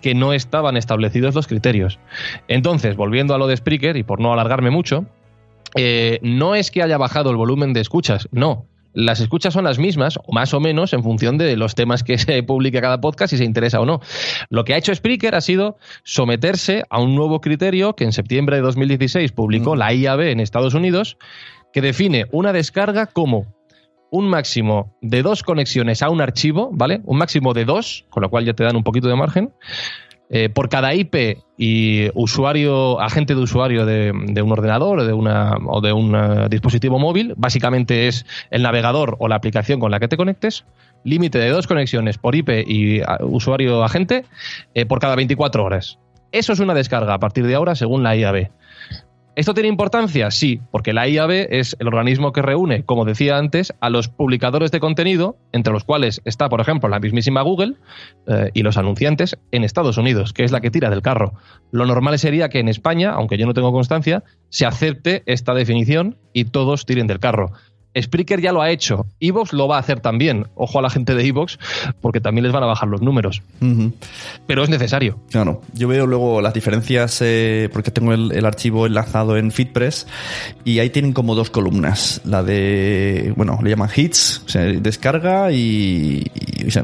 Que 0.00 0.14
no 0.14 0.32
estaban 0.32 0.76
establecidos 0.76 1.34
los 1.34 1.48
criterios. 1.48 1.98
Entonces, 2.46 2.94
volviendo 2.96 3.34
a 3.34 3.38
lo 3.38 3.46
de 3.48 3.56
Spreaker, 3.56 3.96
y 3.96 4.04
por 4.04 4.20
no 4.20 4.32
alargarme 4.32 4.70
mucho, 4.70 5.04
eh, 5.74 6.18
no 6.22 6.54
es 6.54 6.70
que 6.70 6.82
haya 6.82 6.98
bajado 6.98 7.30
el 7.30 7.36
volumen 7.36 7.72
de 7.72 7.80
escuchas, 7.80 8.28
no. 8.32 8.66
Las 8.94 9.20
escuchas 9.20 9.54
son 9.54 9.64
las 9.64 9.78
mismas, 9.78 10.18
más 10.30 10.52
o 10.52 10.60
menos, 10.60 10.92
en 10.92 11.02
función 11.02 11.38
de 11.38 11.56
los 11.56 11.74
temas 11.74 12.02
que 12.02 12.18
se 12.18 12.42
publique 12.42 12.80
cada 12.80 13.00
podcast, 13.00 13.30
si 13.30 13.38
se 13.38 13.44
interesa 13.44 13.80
o 13.80 13.86
no. 13.86 14.00
Lo 14.50 14.64
que 14.64 14.74
ha 14.74 14.76
hecho 14.76 14.94
Spreaker 14.94 15.34
ha 15.34 15.40
sido 15.40 15.78
someterse 16.04 16.84
a 16.90 17.00
un 17.00 17.14
nuevo 17.14 17.40
criterio 17.40 17.94
que 17.94 18.04
en 18.04 18.12
septiembre 18.12 18.56
de 18.56 18.62
2016 18.62 19.32
publicó 19.32 19.76
la 19.76 19.92
IAB 19.92 20.20
en 20.20 20.40
Estados 20.40 20.74
Unidos, 20.74 21.16
que 21.72 21.80
define 21.80 22.26
una 22.32 22.52
descarga 22.52 23.06
como 23.06 23.46
un 24.10 24.28
máximo 24.28 24.94
de 25.00 25.22
dos 25.22 25.42
conexiones 25.42 26.02
a 26.02 26.10
un 26.10 26.20
archivo, 26.20 26.68
¿vale? 26.70 27.00
Un 27.04 27.16
máximo 27.16 27.54
de 27.54 27.64
dos, 27.64 28.04
con 28.10 28.22
lo 28.22 28.28
cual 28.28 28.44
ya 28.44 28.52
te 28.52 28.62
dan 28.62 28.76
un 28.76 28.84
poquito 28.84 29.08
de 29.08 29.16
margen, 29.16 29.54
eh, 30.34 30.48
por 30.48 30.70
cada 30.70 30.94
IP 30.94 31.38
y 31.58 32.08
usuario, 32.14 32.98
agente 33.00 33.34
de 33.34 33.40
usuario 33.42 33.84
de, 33.84 34.10
un 34.42 34.50
ordenador 34.50 35.00
o 35.00 35.04
de, 35.04 35.12
una, 35.12 35.56
o 35.68 35.80
de 35.82 35.92
un 35.92 36.14
eh, 36.16 36.48
dispositivo 36.48 36.98
móvil, 36.98 37.34
básicamente 37.36 38.08
es 38.08 38.24
el 38.50 38.62
navegador 38.62 39.16
o 39.18 39.28
la 39.28 39.36
aplicación 39.36 39.78
con 39.78 39.90
la 39.90 40.00
que 40.00 40.08
te 40.08 40.16
conectes, 40.16 40.64
límite 41.04 41.38
de 41.38 41.50
dos 41.50 41.66
conexiones 41.66 42.16
por 42.16 42.34
IP 42.34 42.48
y 42.66 43.00
a- 43.02 43.18
usuario 43.20 43.84
agente 43.84 44.24
eh, 44.74 44.86
por 44.86 44.98
cada 45.00 45.14
24 45.16 45.62
horas. 45.62 45.98
Eso 46.32 46.54
es 46.54 46.60
una 46.60 46.72
descarga 46.72 47.12
a 47.12 47.18
partir 47.18 47.46
de 47.46 47.54
ahora 47.54 47.74
según 47.74 48.02
la 48.02 48.16
IAB. 48.16 48.48
¿Esto 49.34 49.54
tiene 49.54 49.70
importancia? 49.70 50.30
Sí, 50.30 50.60
porque 50.70 50.92
la 50.92 51.08
IAB 51.08 51.30
es 51.48 51.74
el 51.78 51.86
organismo 51.86 52.32
que 52.32 52.42
reúne, 52.42 52.84
como 52.84 53.06
decía 53.06 53.38
antes, 53.38 53.72
a 53.80 53.88
los 53.88 54.08
publicadores 54.08 54.70
de 54.72 54.78
contenido, 54.78 55.38
entre 55.52 55.72
los 55.72 55.84
cuales 55.84 56.20
está, 56.26 56.50
por 56.50 56.60
ejemplo, 56.60 56.90
la 56.90 57.00
mismísima 57.00 57.40
Google 57.40 57.76
eh, 58.26 58.50
y 58.52 58.62
los 58.62 58.76
anunciantes 58.76 59.38
en 59.50 59.64
Estados 59.64 59.96
Unidos, 59.96 60.34
que 60.34 60.44
es 60.44 60.52
la 60.52 60.60
que 60.60 60.70
tira 60.70 60.90
del 60.90 61.00
carro. 61.00 61.32
Lo 61.70 61.86
normal 61.86 62.18
sería 62.18 62.50
que 62.50 62.58
en 62.58 62.68
España, 62.68 63.12
aunque 63.12 63.38
yo 63.38 63.46
no 63.46 63.54
tengo 63.54 63.72
constancia, 63.72 64.22
se 64.50 64.66
acepte 64.66 65.22
esta 65.24 65.54
definición 65.54 66.18
y 66.34 66.44
todos 66.44 66.84
tiren 66.84 67.06
del 67.06 67.18
carro. 67.18 67.52
Spreaker 68.00 68.40
ya 68.40 68.52
lo 68.52 68.62
ha 68.62 68.70
hecho. 68.70 69.06
Evox 69.20 69.52
lo 69.52 69.68
va 69.68 69.76
a 69.76 69.80
hacer 69.80 70.00
también. 70.00 70.46
Ojo 70.54 70.78
a 70.78 70.82
la 70.82 70.90
gente 70.90 71.14
de 71.14 71.26
Evox, 71.26 71.58
porque 72.00 72.20
también 72.20 72.44
les 72.44 72.52
van 72.52 72.62
a 72.62 72.66
bajar 72.66 72.88
los 72.88 73.02
números. 73.02 73.42
Pero 74.46 74.64
es 74.64 74.70
necesario. 74.70 75.18
Claro. 75.30 75.62
Yo 75.74 75.88
veo 75.88 76.06
luego 76.06 76.40
las 76.40 76.54
diferencias, 76.54 77.20
eh, 77.22 77.68
porque 77.72 77.90
tengo 77.90 78.12
el, 78.14 78.44
archivo 78.44 78.86
enlazado 78.86 79.36
en 79.36 79.50
FitPress, 79.50 80.06
y 80.64 80.78
ahí 80.78 80.90
tienen 80.90 81.12
como 81.12 81.34
dos 81.34 81.50
columnas. 81.50 82.20
La 82.24 82.42
de, 82.42 83.32
bueno, 83.36 83.58
le 83.62 83.70
llaman 83.70 83.90
hits, 83.94 84.42
o 84.46 84.48
sea, 84.48 84.62
descarga 84.62 85.52
y, 85.52 86.30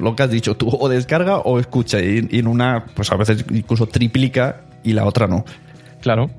lo 0.01 0.15
que 0.15 0.23
has 0.23 0.31
dicho 0.31 0.57
tú, 0.57 0.69
o 0.69 0.89
descarga 0.89 1.39
o 1.39 1.59
escucha. 1.59 2.01
Y, 2.01 2.29
y 2.31 2.39
en 2.41 2.47
una, 2.47 2.85
pues 2.95 3.11
a 3.11 3.17
veces 3.17 3.45
incluso 3.51 3.87
triplica 3.87 4.63
y 4.85 4.93
la 4.93 5.05
otra 5.05 5.27
no. 5.27 5.45
Claro 6.01 6.31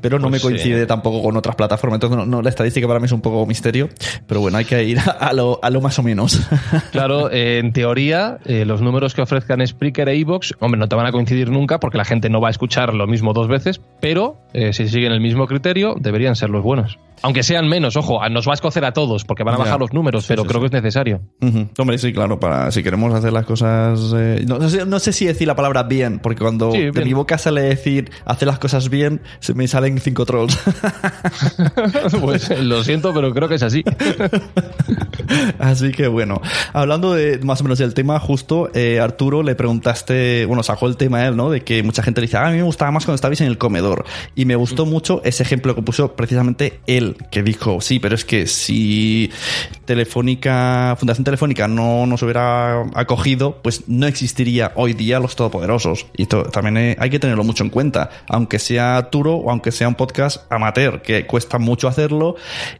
pero 0.00 0.18
no 0.18 0.26
me 0.26 0.38
pues 0.38 0.42
coincide 0.42 0.86
tampoco 0.86 1.22
con 1.22 1.36
otras 1.36 1.56
plataformas. 1.56 1.96
Entonces, 1.96 2.26
no, 2.26 2.42
la 2.42 2.48
estadística 2.48 2.86
para 2.86 3.00
mí 3.00 3.06
es 3.06 3.12
un 3.12 3.20
poco 3.20 3.44
misterio, 3.46 3.88
pero 4.26 4.40
bueno, 4.40 4.58
hay 4.58 4.64
que 4.64 4.82
ir 4.84 4.98
a, 4.98 5.32
lo, 5.32 5.58
a 5.62 5.70
lo, 5.70 5.80
más 5.80 5.98
o 5.98 6.02
menos. 6.02 6.40
Claro, 6.92 7.30
eh, 7.30 7.58
en 7.58 7.72
teoría, 7.72 8.38
eh, 8.44 8.64
los 8.64 8.80
números 8.80 9.14
que 9.14 9.22
ofrezcan 9.22 9.66
Spreaker 9.66 10.08
e 10.08 10.16
iVoox, 10.16 10.52
hombre, 10.60 10.78
no 10.78 10.88
te 10.88 10.96
van 10.96 11.06
a 11.06 11.12
coincidir 11.12 11.50
nunca 11.50 11.78
porque 11.80 11.98
la 11.98 12.04
gente 12.04 12.28
no 12.28 12.40
va 12.40 12.48
a 12.48 12.50
escuchar 12.50 12.94
lo 12.94 13.06
mismo 13.06 13.32
dos 13.32 13.48
veces, 13.48 13.80
pero 14.00 14.36
eh, 14.52 14.72
si 14.72 14.88
siguen 14.88 15.12
el 15.12 15.20
mismo 15.20 15.46
criterio, 15.46 15.94
deberían 15.98 16.36
ser 16.36 16.50
los 16.50 16.62
buenos. 16.62 16.98
Aunque 17.22 17.42
sean 17.42 17.68
menos, 17.68 17.96
ojo, 17.96 18.26
nos 18.28 18.46
va 18.46 18.52
a 18.52 18.54
escocer 18.54 18.84
a 18.84 18.92
todos 18.92 19.24
porque 19.24 19.44
van 19.44 19.54
a 19.54 19.58
bajar 19.58 19.80
los 19.80 19.92
números, 19.92 20.24
pero 20.26 20.44
creo 20.44 20.60
que 20.60 20.66
es 20.66 20.72
necesario. 20.72 21.20
Hombre, 21.78 21.98
sí, 21.98 22.12
claro, 22.12 22.38
para 22.38 22.70
si 22.70 22.82
queremos 22.82 23.12
hacer 23.14 23.32
las 23.32 23.44
cosas. 23.44 23.98
no, 24.46 25.00
sé, 25.00 25.12
si 25.12 25.26
decir 25.26 25.46
la 25.46 25.56
palabra 25.56 25.82
bien, 25.82 26.18
porque 26.18 26.42
cuando 26.42 26.70
de 26.70 27.04
mi 27.04 27.12
boca 27.12 27.38
sale 27.38 27.62
decir 27.62 28.10
hacer 28.24 28.46
las 28.46 28.58
cosas 28.58 28.88
bien, 28.88 29.20
se 29.40 29.54
me 29.54 29.66
salen 29.68 29.98
cinco 29.98 30.24
trolls. 30.24 30.58
pues 32.20 32.62
lo 32.62 32.82
siento, 32.84 33.12
pero 33.12 33.32
creo 33.32 33.48
que 33.48 33.56
es 33.56 33.62
así. 33.62 33.84
así 35.58 35.92
que 35.92 36.08
bueno, 36.08 36.40
hablando 36.72 37.14
de 37.14 37.38
más 37.40 37.60
o 37.60 37.64
menos 37.64 37.78
del 37.78 37.94
tema, 37.94 38.18
justo 38.20 38.70
eh, 38.74 39.00
Arturo 39.00 39.42
le 39.42 39.54
preguntaste, 39.54 40.46
bueno, 40.46 40.62
sacó 40.62 40.86
el 40.86 40.96
tema 40.96 41.26
él, 41.26 41.36
¿no? 41.36 41.50
De 41.50 41.62
que 41.62 41.82
mucha 41.82 42.02
gente 42.02 42.20
le 42.20 42.26
dice, 42.26 42.36
ah, 42.36 42.46
a 42.46 42.50
mí 42.50 42.56
me 42.56 42.62
gustaba 42.62 42.90
más 42.90 43.04
cuando 43.04 43.16
estabais 43.16 43.40
en 43.40 43.46
el 43.46 43.58
comedor. 43.58 44.04
Y 44.34 44.44
me 44.44 44.56
gustó 44.56 44.86
mm. 44.86 44.90
mucho 44.90 45.20
ese 45.24 45.42
ejemplo 45.42 45.74
que 45.74 45.82
puso 45.82 46.14
precisamente 46.14 46.80
él, 46.86 47.07
que 47.30 47.42
dijo, 47.42 47.80
sí, 47.80 47.98
pero 47.98 48.14
es 48.14 48.24
que 48.24 48.46
si 48.46 49.30
Telefónica, 49.84 50.96
Fundación 50.98 51.24
Telefónica 51.24 51.68
no 51.68 52.06
nos 52.06 52.22
hubiera 52.22 52.82
acogido, 52.94 53.60
pues 53.62 53.84
no 53.88 54.06
existiría 54.06 54.72
hoy 54.74 54.92
día 54.92 55.20
los 55.20 55.36
todopoderosos. 55.36 56.06
Y 56.16 56.22
esto 56.22 56.44
también 56.44 56.96
hay 56.98 57.10
que 57.10 57.18
tenerlo 57.18 57.44
mucho 57.44 57.64
en 57.64 57.70
cuenta, 57.70 58.10
aunque 58.28 58.58
sea 58.58 58.96
Arturo 58.96 59.36
o 59.36 59.50
aunque 59.50 59.72
sea 59.72 59.88
un 59.88 59.94
podcast 59.94 60.50
amateur, 60.50 61.02
que 61.02 61.26
cuesta 61.26 61.58
mucho 61.58 61.88
hacerlo 61.88 62.36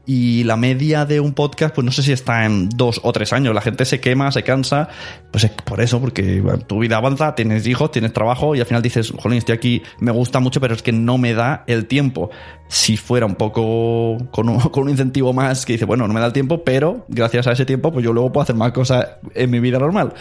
y 0.06 0.44
la 0.44 0.56
media 0.56 1.04
de 1.04 1.20
un 1.20 1.32
podcast, 1.32 1.74
pues 1.74 1.84
no 1.84 1.92
sé 1.92 2.02
si 2.02 2.12
está 2.12 2.44
en 2.44 2.68
dos 2.70 3.00
o 3.02 3.12
tres 3.12 3.32
años. 3.32 3.54
La 3.54 3.60
gente 3.60 3.84
se 3.84 4.00
quema, 4.00 4.32
se 4.32 4.42
cansa, 4.42 4.88
pues 5.30 5.44
es 5.44 5.50
por 5.50 5.80
eso, 5.80 6.00
porque 6.00 6.42
tu 6.66 6.78
vida 6.80 6.96
avanza, 6.96 7.34
tienes 7.34 7.66
hijos, 7.66 7.90
tienes 7.90 8.12
trabajo 8.12 8.54
y 8.54 8.60
al 8.60 8.66
final 8.66 8.82
dices, 8.82 9.12
jolín, 9.18 9.38
estoy 9.38 9.54
aquí, 9.54 9.82
me 10.00 10.10
gusta 10.10 10.40
mucho, 10.40 10.60
pero 10.60 10.74
es 10.74 10.82
que 10.82 10.92
no 10.92 11.18
me 11.18 11.34
da 11.34 11.64
el 11.66 11.86
tiempo. 11.86 12.30
Si 12.68 12.96
fuera 12.96 13.26
un 13.26 13.34
poco 13.34 14.18
con 14.30 14.48
un, 14.48 14.90
incentivo 14.90 15.32
más 15.32 15.66
que 15.66 15.74
dice, 15.74 15.84
bueno, 15.84 16.06
no 16.06 16.14
me 16.14 16.20
da 16.20 16.26
el 16.26 16.32
tiempo, 16.32 16.64
pero 16.64 17.04
gracias 17.08 17.46
a 17.46 17.52
ese 17.52 17.66
tiempo, 17.66 17.92
pues 17.92 18.04
yo 18.04 18.12
luego 18.12 18.32
puedo 18.32 18.42
hacer 18.42 18.56
más 18.56 18.72
cosas 18.72 19.06
en 19.34 19.50
mi 19.50 19.60
vida 19.60 19.78
normal. 19.78 20.14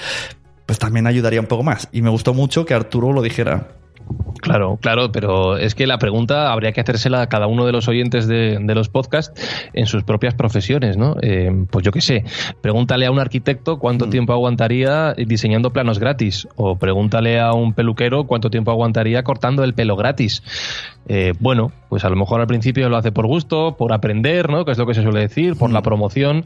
Pues 0.65 0.79
también 0.79 1.07
ayudaría 1.07 1.39
un 1.39 1.47
poco 1.47 1.63
más. 1.63 1.87
Y 1.91 2.01
me 2.01 2.09
gustó 2.09 2.33
mucho 2.33 2.65
que 2.65 2.73
Arturo 2.73 3.13
lo 3.13 3.21
dijera. 3.21 3.69
Claro, 4.41 4.77
claro, 4.81 5.11
pero 5.11 5.57
es 5.57 5.75
que 5.75 5.87
la 5.87 5.97
pregunta 5.97 6.51
habría 6.51 6.71
que 6.71 6.81
hacérsela 6.81 7.21
a 7.21 7.29
cada 7.29 7.47
uno 7.47 7.65
de 7.65 7.71
los 7.71 7.87
oyentes 7.87 8.27
de, 8.27 8.59
los 8.75 8.89
podcasts 8.89 9.33
en 9.73 9.87
sus 9.87 10.03
propias 10.03 10.35
profesiones, 10.35 10.97
¿no? 10.97 11.15
Eh, 11.21 11.51
pues 11.71 11.83
yo 11.83 11.91
qué 11.91 12.01
sé, 12.01 12.23
pregúntale 12.61 13.05
a 13.05 13.11
un 13.11 13.19
arquitecto 13.19 13.79
cuánto 13.79 14.07
mm. 14.07 14.09
tiempo 14.09 14.33
aguantaría 14.33 15.13
diseñando 15.13 15.71
planos 15.71 15.99
gratis, 15.99 16.47
o 16.55 16.75
pregúntale 16.77 17.39
a 17.39 17.53
un 17.53 17.73
peluquero 17.73 18.25
cuánto 18.25 18.49
tiempo 18.49 18.71
aguantaría 18.71 19.23
cortando 19.23 19.63
el 19.63 19.73
pelo 19.73 19.95
gratis. 19.95 20.43
Eh, 21.07 21.33
bueno, 21.39 21.71
pues 21.89 22.03
a 22.05 22.09
lo 22.09 22.15
mejor 22.15 22.41
al 22.41 22.47
principio 22.47 22.89
lo 22.89 22.97
hace 22.97 23.11
por 23.11 23.27
gusto, 23.27 23.75
por 23.77 23.93
aprender, 23.93 24.49
¿no? 24.49 24.65
Que 24.65 24.71
es 24.71 24.77
lo 24.77 24.85
que 24.85 24.93
se 24.93 25.03
suele 25.03 25.21
decir, 25.21 25.55
por 25.55 25.71
la 25.71 25.79
mm. 25.79 25.83
promoción, 25.83 26.45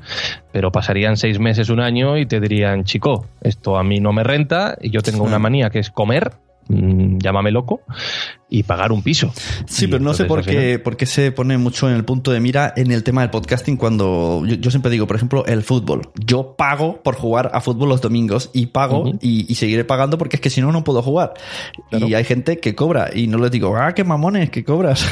pero 0.52 0.71
pasarían 0.71 1.17
seis 1.17 1.39
meses, 1.39 1.69
un 1.69 1.82
año 1.82 2.17
y 2.17 2.26
te 2.26 2.39
dirían, 2.39 2.86
chico, 2.86 3.26
esto 3.41 3.78
a 3.78 3.84
mí 3.84 4.00
no 4.00 4.13
me 4.13 4.24
renta, 4.24 4.78
y 4.82 4.91
yo 4.91 5.02
tengo 5.02 5.24
una 5.24 5.39
manía 5.39 5.69
que 5.69 5.80
es 5.80 5.89
comer 5.89 6.32
Mm, 6.67 7.17
llámame 7.19 7.52
loco, 7.52 7.82
y 8.54 8.63
pagar 8.63 8.91
un 8.91 9.02
piso. 9.02 9.32
Sí, 9.65 9.88
pero 9.88 10.04
no 10.04 10.13
sé 10.13 10.26
por 10.26 10.43
qué, 10.43 10.78
por 10.78 10.97
qué 10.97 11.06
se 11.06 11.32
pone 11.32 11.58
mucho 11.58 11.89
en 11.89 11.95
el 11.95 12.04
punto 12.04 12.32
de 12.32 12.41
mira 12.41 12.74
en 12.76 12.91
el 12.91 13.02
tema 13.02 13.21
del 13.21 13.30
podcasting 13.30 13.78
cuando 13.78 14.43
yo, 14.45 14.69
siempre 14.69 14.91
digo, 14.91 15.08
por 15.08 15.15
ejemplo, 15.15 15.45
el 15.45 15.63
fútbol. 15.63 16.02
Yo 16.15 16.56
pago 16.58 17.02
por 17.02 17.15
jugar 17.15 17.50
a 17.54 17.62
fútbol 17.62 17.88
los 17.88 18.02
domingos 18.02 18.50
y 18.54 18.67
pago 18.67 19.10
y, 19.21 19.56
seguiré 19.56 19.86
pagando 19.86 20.17
porque 20.17 20.36
es 20.36 20.41
que 20.41 20.50
si 20.50 20.60
no, 20.60 20.71
no 20.74 20.84
puedo 20.84 21.02
jugar. 21.02 21.34
Y 21.91 22.13
hay 22.13 22.26
gente 22.26 22.60
que 22.60 22.76
cobra 22.76 23.10
y 23.13 23.28
no 23.28 23.38
les 23.38 23.52
digo, 23.52 23.78
ah, 23.78 23.93
qué 23.93 24.04
mamones, 24.04 24.50
que 24.50 24.65
cobras. 24.65 25.08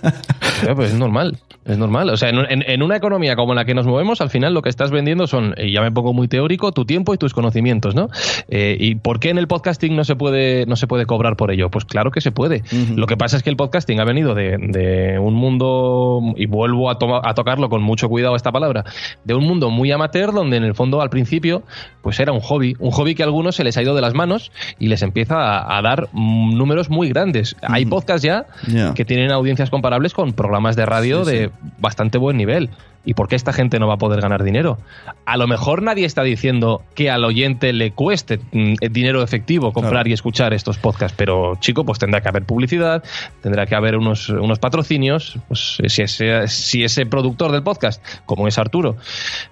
pues 0.74 0.92
es 0.92 0.98
normal, 0.98 1.38
es 1.66 1.76
normal. 1.76 2.08
O 2.08 2.16
sea, 2.16 2.30
en, 2.30 2.82
una 2.82 2.96
economía 2.96 3.36
como 3.36 3.54
la 3.54 3.66
que 3.66 3.74
nos 3.74 3.86
movemos, 3.86 4.22
al 4.22 4.30
final 4.30 4.54
lo 4.54 4.62
que 4.62 4.70
estás 4.70 4.90
vendiendo 4.90 5.26
son, 5.26 5.54
y 5.58 5.72
ya 5.72 5.82
me 5.82 5.92
pongo 5.92 6.14
muy 6.14 6.26
teórico, 6.26 6.72
tu 6.72 6.86
tiempo 6.86 7.12
y 7.12 7.18
tus 7.18 7.34
conocimientos, 7.34 7.94
¿no? 7.94 8.08
Eh, 8.48 8.78
¿Y 8.80 8.94
por 8.94 9.20
qué 9.20 9.28
en 9.28 9.36
el 9.36 9.46
podcasting 9.46 9.94
no 9.94 10.04
se 10.04 10.16
puede, 10.16 10.55
no 10.66 10.76
se 10.76 10.86
puede 10.86 11.06
cobrar 11.06 11.36
por 11.36 11.50
ello? 11.50 11.70
Pues 11.70 11.84
claro 11.84 12.10
que 12.10 12.20
se 12.20 12.32
puede. 12.32 12.62
Lo 12.94 13.06
que 13.06 13.16
pasa 13.16 13.36
es 13.36 13.42
que 13.42 13.50
el 13.50 13.56
podcasting 13.56 14.00
ha 14.00 14.04
venido 14.04 14.34
de, 14.34 15.18
un 15.20 15.34
mundo, 15.34 16.20
y 16.36 16.46
vuelvo 16.46 16.90
a, 16.90 16.96
a 17.22 17.34
tocarlo 17.34 17.68
con 17.68 17.82
mucho 17.82 18.08
cuidado 18.08 18.36
esta 18.36 18.52
palabra, 18.52 18.84
de 19.24 19.34
un 19.34 19.44
mundo 19.44 19.70
muy 19.70 19.90
amateur 19.92 20.32
donde 20.32 20.56
en 20.56 20.64
el 20.64 20.74
fondo 20.74 21.02
al 21.02 21.10
principio 21.10 21.62
pues 22.02 22.20
era 22.20 22.32
un 22.32 22.40
hobby, 22.40 22.76
un 22.78 22.92
hobby 22.92 23.16
que 23.16 23.24
a 23.24 23.26
algunos 23.26 23.56
se 23.56 23.64
les 23.64 23.76
ha 23.76 23.82
ido 23.82 23.94
de 23.94 24.00
las 24.00 24.14
manos 24.14 24.52
y 24.78 24.86
les 24.86 25.02
empieza 25.02 25.76
a, 25.76 25.82
dar 25.82 26.08
números 26.12 26.88
muy 26.88 27.08
grandes. 27.08 27.56
Hay 27.62 27.84
podcasts 27.84 28.22
ya 28.22 28.46
que 28.94 29.04
tienen 29.04 29.32
audiencias 29.32 29.70
comparables 29.70 30.14
con 30.14 30.32
programas 30.32 30.76
de 30.76 30.86
radio 30.86 31.24
de 31.24 31.50
bastante 31.78 32.18
buen 32.18 32.36
nivel. 32.36 32.70
¿Y 33.06 33.14
por 33.14 33.28
qué 33.28 33.36
esta 33.36 33.52
gente 33.52 33.78
no 33.78 33.86
va 33.86 33.94
a 33.94 33.98
poder 33.98 34.20
ganar 34.20 34.42
dinero? 34.42 34.78
A 35.24 35.36
lo 35.36 35.46
mejor 35.46 35.82
nadie 35.82 36.04
está 36.04 36.22
diciendo 36.22 36.82
que 36.94 37.08
al 37.08 37.24
oyente 37.24 37.72
le 37.72 37.92
cueste 37.92 38.40
mm, 38.52 38.74
dinero 38.90 39.22
efectivo 39.22 39.72
comprar 39.72 40.08
y 40.08 40.12
escuchar 40.12 40.52
estos 40.52 40.76
podcasts, 40.76 41.16
pero 41.16 41.54
chico, 41.60 41.84
pues 41.84 42.00
tendrá 42.00 42.20
que 42.20 42.28
haber 42.28 42.44
publicidad, 42.44 43.04
tendrá 43.42 43.64
que 43.66 43.76
haber 43.76 43.96
unos, 43.96 44.28
unos 44.28 44.58
patrocinios. 44.58 45.38
Pues 45.46 45.78
si 45.86 46.02
ese, 46.02 46.48
si 46.48 46.82
ese 46.82 47.06
productor 47.06 47.52
del 47.52 47.62
podcast, 47.62 48.04
como 48.26 48.48
es 48.48 48.58
Arturo, 48.58 48.96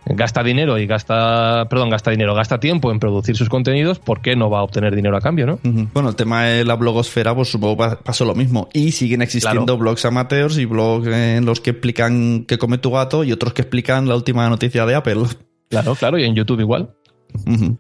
gasta 0.05 0.43
dinero 0.43 0.77
y 0.79 0.87
gasta, 0.87 1.67
perdón, 1.71 1.91
gasta 1.91 2.11
dinero, 2.11 2.35
gasta 2.35 2.59
tiempo 2.59 2.91
en 2.91 2.99
producir 2.99 3.37
sus 3.37 3.49
contenidos, 3.49 4.01
¿por 4.01 4.21
qué 4.21 4.35
no 4.35 4.51
va 4.51 4.59
a 4.59 4.63
obtener 4.65 4.97
dinero 4.97 5.17
a 5.17 5.21
cambio, 5.21 5.47
no? 5.47 5.59
Bueno, 5.93 6.09
el 6.09 6.17
tema 6.17 6.45
de 6.45 6.65
la 6.65 6.75
blogosfera, 6.75 7.35
pues 7.35 7.49
supongo 7.51 7.77
pasó 7.77 8.25
lo 8.25 8.35
mismo. 8.35 8.69
Y 8.73 8.91
siguen 8.91 9.23
existiendo 9.23 9.79
blogs 9.79 10.05
amateurs 10.05 10.59
y 10.59 10.65
blogs 10.65 11.07
en 11.07 11.45
los 11.45 11.61
que 11.61 11.71
explican 11.71 12.45
qué 12.47 12.59
come 12.59 12.79
tu 12.79 12.91
gato 12.91 13.23
y 13.23 13.33
otros 13.33 13.44
que 13.53 13.63
explican 13.63 14.09
la 14.09 14.17
última 14.17 14.49
noticia 14.49 14.87
de 14.87 14.95
Apple. 14.95 15.23
Claro, 15.71 15.97
claro, 15.97 16.19
y 16.19 16.25
en 16.25 16.37
YouTube 16.37 16.61
igual. 16.61 16.95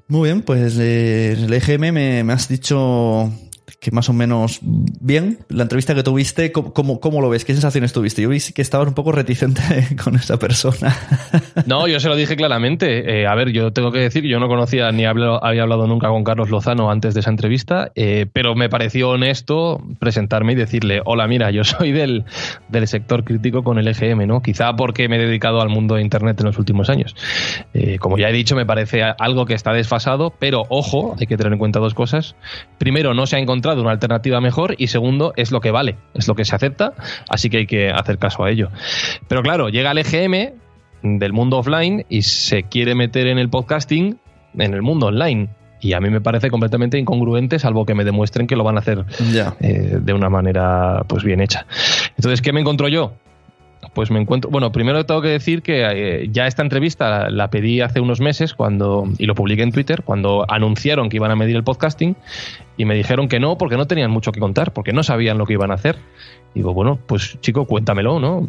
Muy 0.08 0.28
bien, 0.28 0.42
pues 0.42 0.76
el 0.78 1.52
EGM 1.52 1.92
me, 1.92 2.24
me 2.24 2.32
has 2.32 2.48
dicho 2.48 3.30
que 3.80 3.90
más 3.90 4.08
o 4.08 4.12
menos 4.12 4.60
bien. 4.62 5.38
La 5.48 5.62
entrevista 5.62 5.94
que 5.94 6.02
tuviste, 6.02 6.52
¿cómo, 6.52 7.00
cómo, 7.00 7.20
lo 7.20 7.28
ves? 7.28 7.44
¿Qué 7.44 7.52
sensaciones 7.52 7.92
tuviste? 7.92 8.22
Yo 8.22 8.28
vi 8.28 8.40
que 8.40 8.62
estabas 8.62 8.88
un 8.88 8.94
poco 8.94 9.12
reticente 9.12 9.62
con 10.04 10.16
esa 10.16 10.38
persona. 10.38 10.96
No, 11.66 11.86
yo 11.86 11.98
se 11.98 12.08
lo 12.08 12.16
dije 12.16 12.36
claramente. 12.36 13.20
Eh, 13.20 13.26
a 13.26 13.34
ver, 13.34 13.50
yo 13.50 13.72
tengo 13.72 13.90
que 13.90 14.00
decir, 14.00 14.24
yo 14.24 14.38
no 14.38 14.48
conocía 14.48 14.90
ni 14.92 15.06
había 15.06 15.62
hablado 15.62 15.86
nunca 15.86 16.08
con 16.08 16.24
Carlos 16.24 16.50
Lozano 16.50 16.90
antes 16.90 17.14
de 17.14 17.20
esa 17.20 17.30
entrevista, 17.30 17.90
eh, 17.94 18.26
pero 18.30 18.54
me 18.54 18.68
pareció 18.68 19.10
honesto 19.10 19.80
presentarme 19.98 20.52
y 20.52 20.56
decirle, 20.56 21.00
hola, 21.04 21.26
mira, 21.26 21.50
yo 21.50 21.64
soy 21.64 21.92
del, 21.92 22.24
del 22.68 22.86
sector 22.86 23.24
crítico 23.24 23.62
con 23.62 23.78
el 23.78 23.88
EGM, 23.88 24.26
¿no? 24.26 24.42
Quizá 24.42 24.74
porque 24.76 25.08
me 25.08 25.16
he 25.16 25.20
dedicado 25.20 25.60
al 25.62 25.68
mundo 25.68 25.94
de 25.94 26.02
Internet 26.02 26.38
en 26.40 26.46
los 26.46 26.58
últimos 26.58 26.90
años. 26.90 27.14
Eh, 27.72 27.98
como 27.98 28.18
ya 28.18 28.28
he 28.28 28.32
dicho, 28.32 28.56
me 28.56 28.66
parece 28.66 29.02
algo 29.02 29.46
que 29.46 29.54
está 29.54 29.72
desfasado, 29.72 30.34
pero 30.38 30.64
ojo, 30.68 31.16
hay 31.18 31.26
que 31.26 31.36
tener 31.36 31.52
en 31.52 31.58
cuenta 31.58 31.78
dos 31.78 31.94
cosas. 31.94 32.36
Primero, 32.78 33.14
no 33.14 33.26
se 33.26 33.36
ha 33.36 33.38
encontrado 33.38 33.53
una 33.62 33.90
alternativa 33.90 34.40
mejor 34.40 34.74
y 34.78 34.88
segundo, 34.88 35.32
es 35.36 35.50
lo 35.50 35.60
que 35.60 35.70
vale, 35.70 35.96
es 36.14 36.28
lo 36.28 36.34
que 36.34 36.44
se 36.44 36.54
acepta, 36.54 36.94
así 37.28 37.50
que 37.50 37.58
hay 37.58 37.66
que 37.66 37.90
hacer 37.90 38.18
caso 38.18 38.44
a 38.44 38.50
ello. 38.50 38.70
Pero 39.28 39.42
claro, 39.42 39.68
llega 39.68 39.92
el 39.92 39.98
EGM 39.98 40.54
del 41.02 41.32
mundo 41.32 41.58
offline 41.58 42.06
y 42.08 42.22
se 42.22 42.64
quiere 42.64 42.94
meter 42.94 43.26
en 43.26 43.38
el 43.38 43.50
podcasting 43.50 44.18
en 44.58 44.74
el 44.74 44.82
mundo 44.82 45.06
online. 45.06 45.48
y 45.80 45.92
a 45.92 46.00
mí 46.00 46.08
me 46.08 46.22
parece 46.22 46.48
completamente 46.48 46.98
incongruente, 46.98 47.58
salvo 47.58 47.84
que 47.84 47.94
me 47.94 48.04
demuestren 48.04 48.46
que 48.46 48.56
lo 48.56 48.64
van 48.64 48.76
a 48.76 48.78
hacer 48.80 49.04
eh, 49.60 49.98
de 50.00 50.12
una 50.14 50.30
manera 50.30 51.04
pues 51.06 51.22
bien 51.24 51.42
hecha. 51.42 51.66
Entonces, 52.16 52.40
¿qué 52.40 52.54
me 52.54 52.60
encuentro 52.60 52.88
yo? 52.88 53.12
Pues 53.94 54.10
me 54.10 54.20
encuentro, 54.20 54.50
bueno, 54.50 54.72
primero 54.72 55.06
tengo 55.06 55.22
que 55.22 55.28
decir 55.28 55.62
que 55.62 55.84
eh, 55.84 56.28
ya 56.30 56.46
esta 56.46 56.62
entrevista 56.62 57.08
la, 57.08 57.30
la 57.30 57.50
pedí 57.50 57.80
hace 57.80 58.00
unos 58.00 58.20
meses 58.20 58.52
cuando 58.54 59.04
y 59.18 59.26
lo 59.26 59.34
publiqué 59.34 59.62
en 59.62 59.72
Twitter 59.72 60.02
cuando 60.02 60.44
anunciaron 60.48 61.08
que 61.08 61.16
iban 61.16 61.30
a 61.30 61.36
medir 61.36 61.56
el 61.56 61.64
podcasting 61.64 62.16
y 62.76 62.84
me 62.84 62.94
dijeron 62.94 63.28
que 63.28 63.38
no 63.38 63.56
porque 63.56 63.76
no 63.76 63.86
tenían 63.86 64.10
mucho 64.10 64.32
que 64.32 64.40
contar, 64.40 64.72
porque 64.72 64.92
no 64.92 65.02
sabían 65.02 65.38
lo 65.38 65.46
que 65.46 65.52
iban 65.52 65.70
a 65.70 65.74
hacer. 65.74 65.96
Digo, 66.54 66.72
bueno, 66.72 66.98
pues 67.06 67.38
chico, 67.40 67.66
cuéntamelo, 67.66 68.20
¿no? 68.20 68.46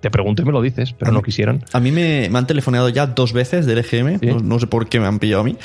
Te 0.00 0.10
pregunto 0.10 0.42
y 0.42 0.44
me 0.44 0.52
lo 0.52 0.62
dices, 0.62 0.92
pero 0.98 1.10
no 1.12 1.22
quisieron. 1.22 1.64
A 1.72 1.80
mí 1.80 1.90
me, 1.90 2.28
me 2.30 2.38
han 2.38 2.46
telefoneado 2.46 2.88
ya 2.88 3.06
dos 3.06 3.32
veces 3.32 3.66
del 3.66 3.78
EGM, 3.78 4.20
¿Sí? 4.20 4.26
no, 4.26 4.38
no 4.40 4.58
sé 4.60 4.66
por 4.68 4.88
qué 4.88 5.00
me 5.00 5.06
han 5.06 5.18
pillado 5.18 5.40
a 5.42 5.44
mí. 5.44 5.56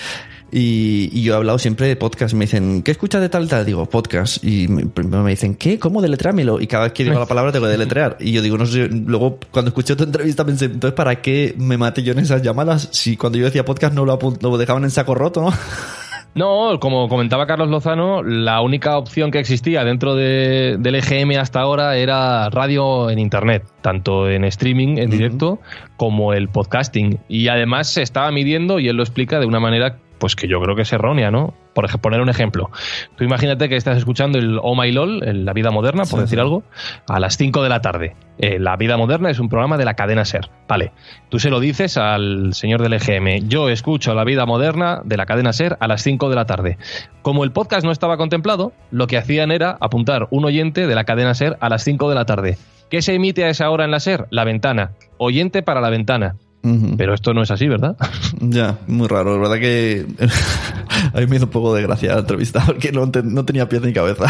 Y, 0.55 1.09
y 1.11 1.23
yo 1.23 1.33
he 1.33 1.37
hablado 1.37 1.57
siempre 1.57 1.87
de 1.87 1.95
podcast. 1.95 2.35
Me 2.35 2.45
dicen, 2.45 2.83
¿qué 2.83 2.91
escuchas 2.91 3.21
de 3.21 3.29
tal 3.29 3.47
tal? 3.47 3.65
Digo, 3.65 3.87
podcast. 3.89 4.43
Y 4.43 4.67
me- 4.67 4.85
me 5.03 5.29
dicen, 5.31 5.55
¿qué? 5.55 5.79
¿Cómo? 5.79 5.99
Deletréamelo. 6.01 6.61
Y 6.61 6.67
cada 6.67 6.83
vez 6.83 6.93
que 6.93 7.03
digo 7.03 7.17
la 7.19 7.25
palabra 7.25 7.51
tengo 7.51 7.65
que 7.65 7.71
deletrear. 7.71 8.17
Y 8.19 8.31
yo 8.33 8.41
digo, 8.43 8.57
no 8.57 8.65
sé. 8.67 8.87
Luego, 8.87 9.39
cuando 9.49 9.69
escuché 9.69 9.95
tu 9.95 10.03
entrevista, 10.03 10.45
pensé, 10.45 10.65
entonces, 10.65 10.93
¿para 10.95 11.21
qué 11.21 11.55
me 11.57 11.77
maté 11.77 12.03
yo 12.03 12.11
en 12.13 12.19
esas 12.19 12.43
llamadas? 12.43 12.89
Si 12.91 13.17
cuando 13.17 13.39
yo 13.39 13.45
decía 13.45 13.65
podcast 13.65 13.95
no 13.95 14.05
lo, 14.05 14.19
lo 14.41 14.57
dejaban 14.59 14.83
en 14.83 14.91
saco 14.91 15.15
roto, 15.15 15.41
¿no? 15.41 15.51
No, 16.35 16.79
como 16.79 17.07
comentaba 17.09 17.45
Carlos 17.45 17.69
Lozano, 17.69 18.23
la 18.23 18.61
única 18.61 18.97
opción 18.97 19.29
que 19.29 19.37
existía 19.37 19.83
dentro 19.83 20.15
de- 20.15 20.77
del 20.79 20.95
EGM 20.95 21.37
hasta 21.39 21.59
ahora 21.59 21.95
era 21.95 22.49
radio 22.49 23.11
en 23.11 23.19
Internet, 23.19 23.63
tanto 23.81 24.27
en 24.27 24.43
streaming, 24.45 24.97
en 24.97 25.11
directo, 25.11 25.59
como 25.95 26.33
el 26.33 26.49
podcasting. 26.49 27.19
Y 27.29 27.49
además 27.49 27.87
se 27.87 28.01
estaba 28.01 28.31
midiendo, 28.31 28.79
y 28.79 28.87
él 28.87 28.95
lo 28.95 29.03
explica 29.03 29.39
de 29.39 29.45
una 29.45 29.59
manera 29.59 29.97
pues 30.23 30.37
que 30.37 30.47
yo 30.47 30.61
creo 30.61 30.73
que 30.73 30.83
es 30.83 30.93
errónea, 30.93 31.31
¿no? 31.31 31.53
Por 31.73 31.89
poner 31.99 32.21
un 32.21 32.29
ejemplo. 32.29 32.71
Tú 33.17 33.25
imagínate 33.25 33.67
que 33.67 33.75
estás 33.75 33.97
escuchando 33.97 34.39
el 34.39 34.57
Oh 34.63 34.73
My 34.73 34.89
LOL, 34.89 35.21
el 35.27 35.43
La 35.43 35.51
Vida 35.51 35.69
Moderna, 35.69 36.03
por 36.03 36.19
Sí, 36.19 36.21
decir 36.21 36.37
sí. 36.37 36.39
algo, 36.39 36.63
a 37.09 37.19
las 37.19 37.35
5 37.35 37.61
de 37.61 37.67
la 37.67 37.81
tarde. 37.81 38.15
Eh, 38.37 38.57
la 38.57 38.77
Vida 38.77 38.95
Moderna 38.95 39.29
es 39.29 39.39
un 39.39 39.49
programa 39.49 39.75
de 39.77 39.83
la 39.83 39.95
cadena 39.95 40.23
SER. 40.23 40.49
Vale, 40.65 40.93
tú 41.27 41.39
se 41.39 41.49
lo 41.49 41.59
dices 41.59 41.97
al 41.97 42.53
señor 42.53 42.81
del 42.81 42.93
EGM. 42.93 43.49
Yo 43.49 43.67
escucho 43.67 44.13
La 44.13 44.23
Vida 44.23 44.45
Moderna 44.45 45.01
de 45.03 45.17
la 45.17 45.25
cadena 45.25 45.51
SER 45.51 45.75
a 45.81 45.89
las 45.89 46.01
5 46.03 46.29
de 46.29 46.35
la 46.37 46.45
tarde. 46.45 46.77
Como 47.21 47.43
el 47.43 47.51
podcast 47.51 47.83
no 47.85 47.91
estaba 47.91 48.15
contemplado, 48.15 48.71
lo 48.91 49.07
que 49.07 49.17
hacían 49.17 49.51
era 49.51 49.75
apuntar 49.81 50.29
un 50.31 50.45
oyente 50.45 50.87
de 50.87 50.95
la 50.95 51.03
cadena 51.03 51.33
SER 51.33 51.57
a 51.59 51.67
las 51.67 51.83
5 51.83 52.07
de 52.07 52.15
la 52.15 52.23
tarde. 52.23 52.57
¿Qué 52.89 53.01
se 53.01 53.13
emite 53.13 53.43
a 53.43 53.49
esa 53.49 53.69
hora 53.69 53.83
en 53.83 53.91
la 53.91 53.99
SER? 53.99 54.27
La 54.29 54.45
ventana. 54.45 54.91
Oyente 55.17 55.63
para 55.63 55.81
la 55.81 55.89
ventana. 55.89 56.35
Pero 56.97 57.13
esto 57.13 57.33
no 57.33 57.43
es 57.43 57.51
así, 57.51 57.67
¿verdad? 57.67 57.97
Ya, 58.39 58.77
muy 58.87 59.07
raro. 59.07 59.33
La 59.35 59.41
verdad 59.49 59.59
que 59.59 60.05
a 61.13 61.19
mí 61.19 61.27
me 61.27 61.35
hizo 61.37 61.45
un 61.45 61.51
poco 61.51 61.73
de 61.75 61.81
gracia 61.81 62.13
la 62.13 62.19
entrevista 62.21 62.63
porque 62.65 62.91
no, 62.91 63.09
te- 63.11 63.23
no 63.23 63.43
tenía 63.45 63.67
pies 63.69 63.81
ni 63.81 63.93
cabeza. 63.93 64.25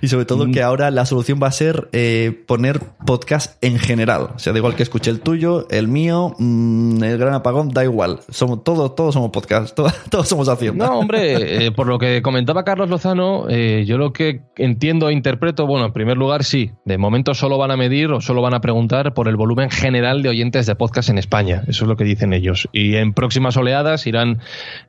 Y 0.00 0.08
sobre 0.08 0.24
todo 0.24 0.46
Mm. 0.46 0.52
que 0.52 0.62
ahora 0.62 0.90
la 0.90 1.04
solución 1.06 1.38
va 1.42 1.48
a 1.48 1.52
ser 1.52 1.88
eh, 1.92 2.42
poner 2.46 2.80
podcast 3.06 3.62
en 3.62 3.78
general. 3.78 4.28
O 4.34 4.38
sea, 4.38 4.52
da 4.52 4.58
igual 4.58 4.74
que 4.74 4.82
escuche 4.82 5.10
el 5.10 5.20
tuyo, 5.20 5.66
el 5.70 5.88
mío, 5.88 6.34
mm, 6.38 7.02
el 7.02 7.18
gran 7.18 7.34
apagón, 7.34 7.68
da 7.70 7.84
igual. 7.84 8.20
Somos 8.28 8.64
todos, 8.64 8.94
todos 8.94 9.14
somos 9.14 9.30
podcast, 9.30 9.74
todos, 9.76 9.92
todos 10.10 10.28
somos 10.28 10.48
hacienda. 10.48 10.86
No, 10.86 10.98
hombre, 11.00 11.66
eh, 11.66 11.72
por 11.72 11.86
lo 11.86 11.98
que 11.98 12.22
comentaba 12.22 12.64
Carlos 12.64 12.88
Lozano, 12.88 13.46
eh, 13.48 13.84
yo 13.86 13.98
lo 13.98 14.12
que 14.12 14.40
entiendo 14.56 15.08
e 15.08 15.12
interpreto, 15.12 15.66
bueno, 15.66 15.86
en 15.86 15.92
primer 15.92 16.16
lugar, 16.16 16.44
sí, 16.44 16.70
de 16.84 16.98
momento 16.98 17.34
solo 17.34 17.58
van 17.58 17.70
a 17.70 17.76
medir 17.76 18.10
o 18.12 18.20
solo 18.20 18.42
van 18.42 18.54
a 18.54 18.60
preguntar 18.60 19.14
por 19.14 19.28
el 19.28 19.36
volumen 19.36 19.70
general 19.70 20.22
de 20.22 20.28
oyentes 20.30 20.66
de 20.66 20.74
podcast 20.74 21.10
en 21.10 21.18
España. 21.18 21.62
Eso 21.68 21.84
es 21.84 21.88
lo 21.88 21.96
que 21.96 22.04
dicen 22.04 22.32
ellos. 22.32 22.68
Y 22.72 22.96
en 22.96 23.12
próximas 23.12 23.56
oleadas 23.56 24.06
irán 24.06 24.38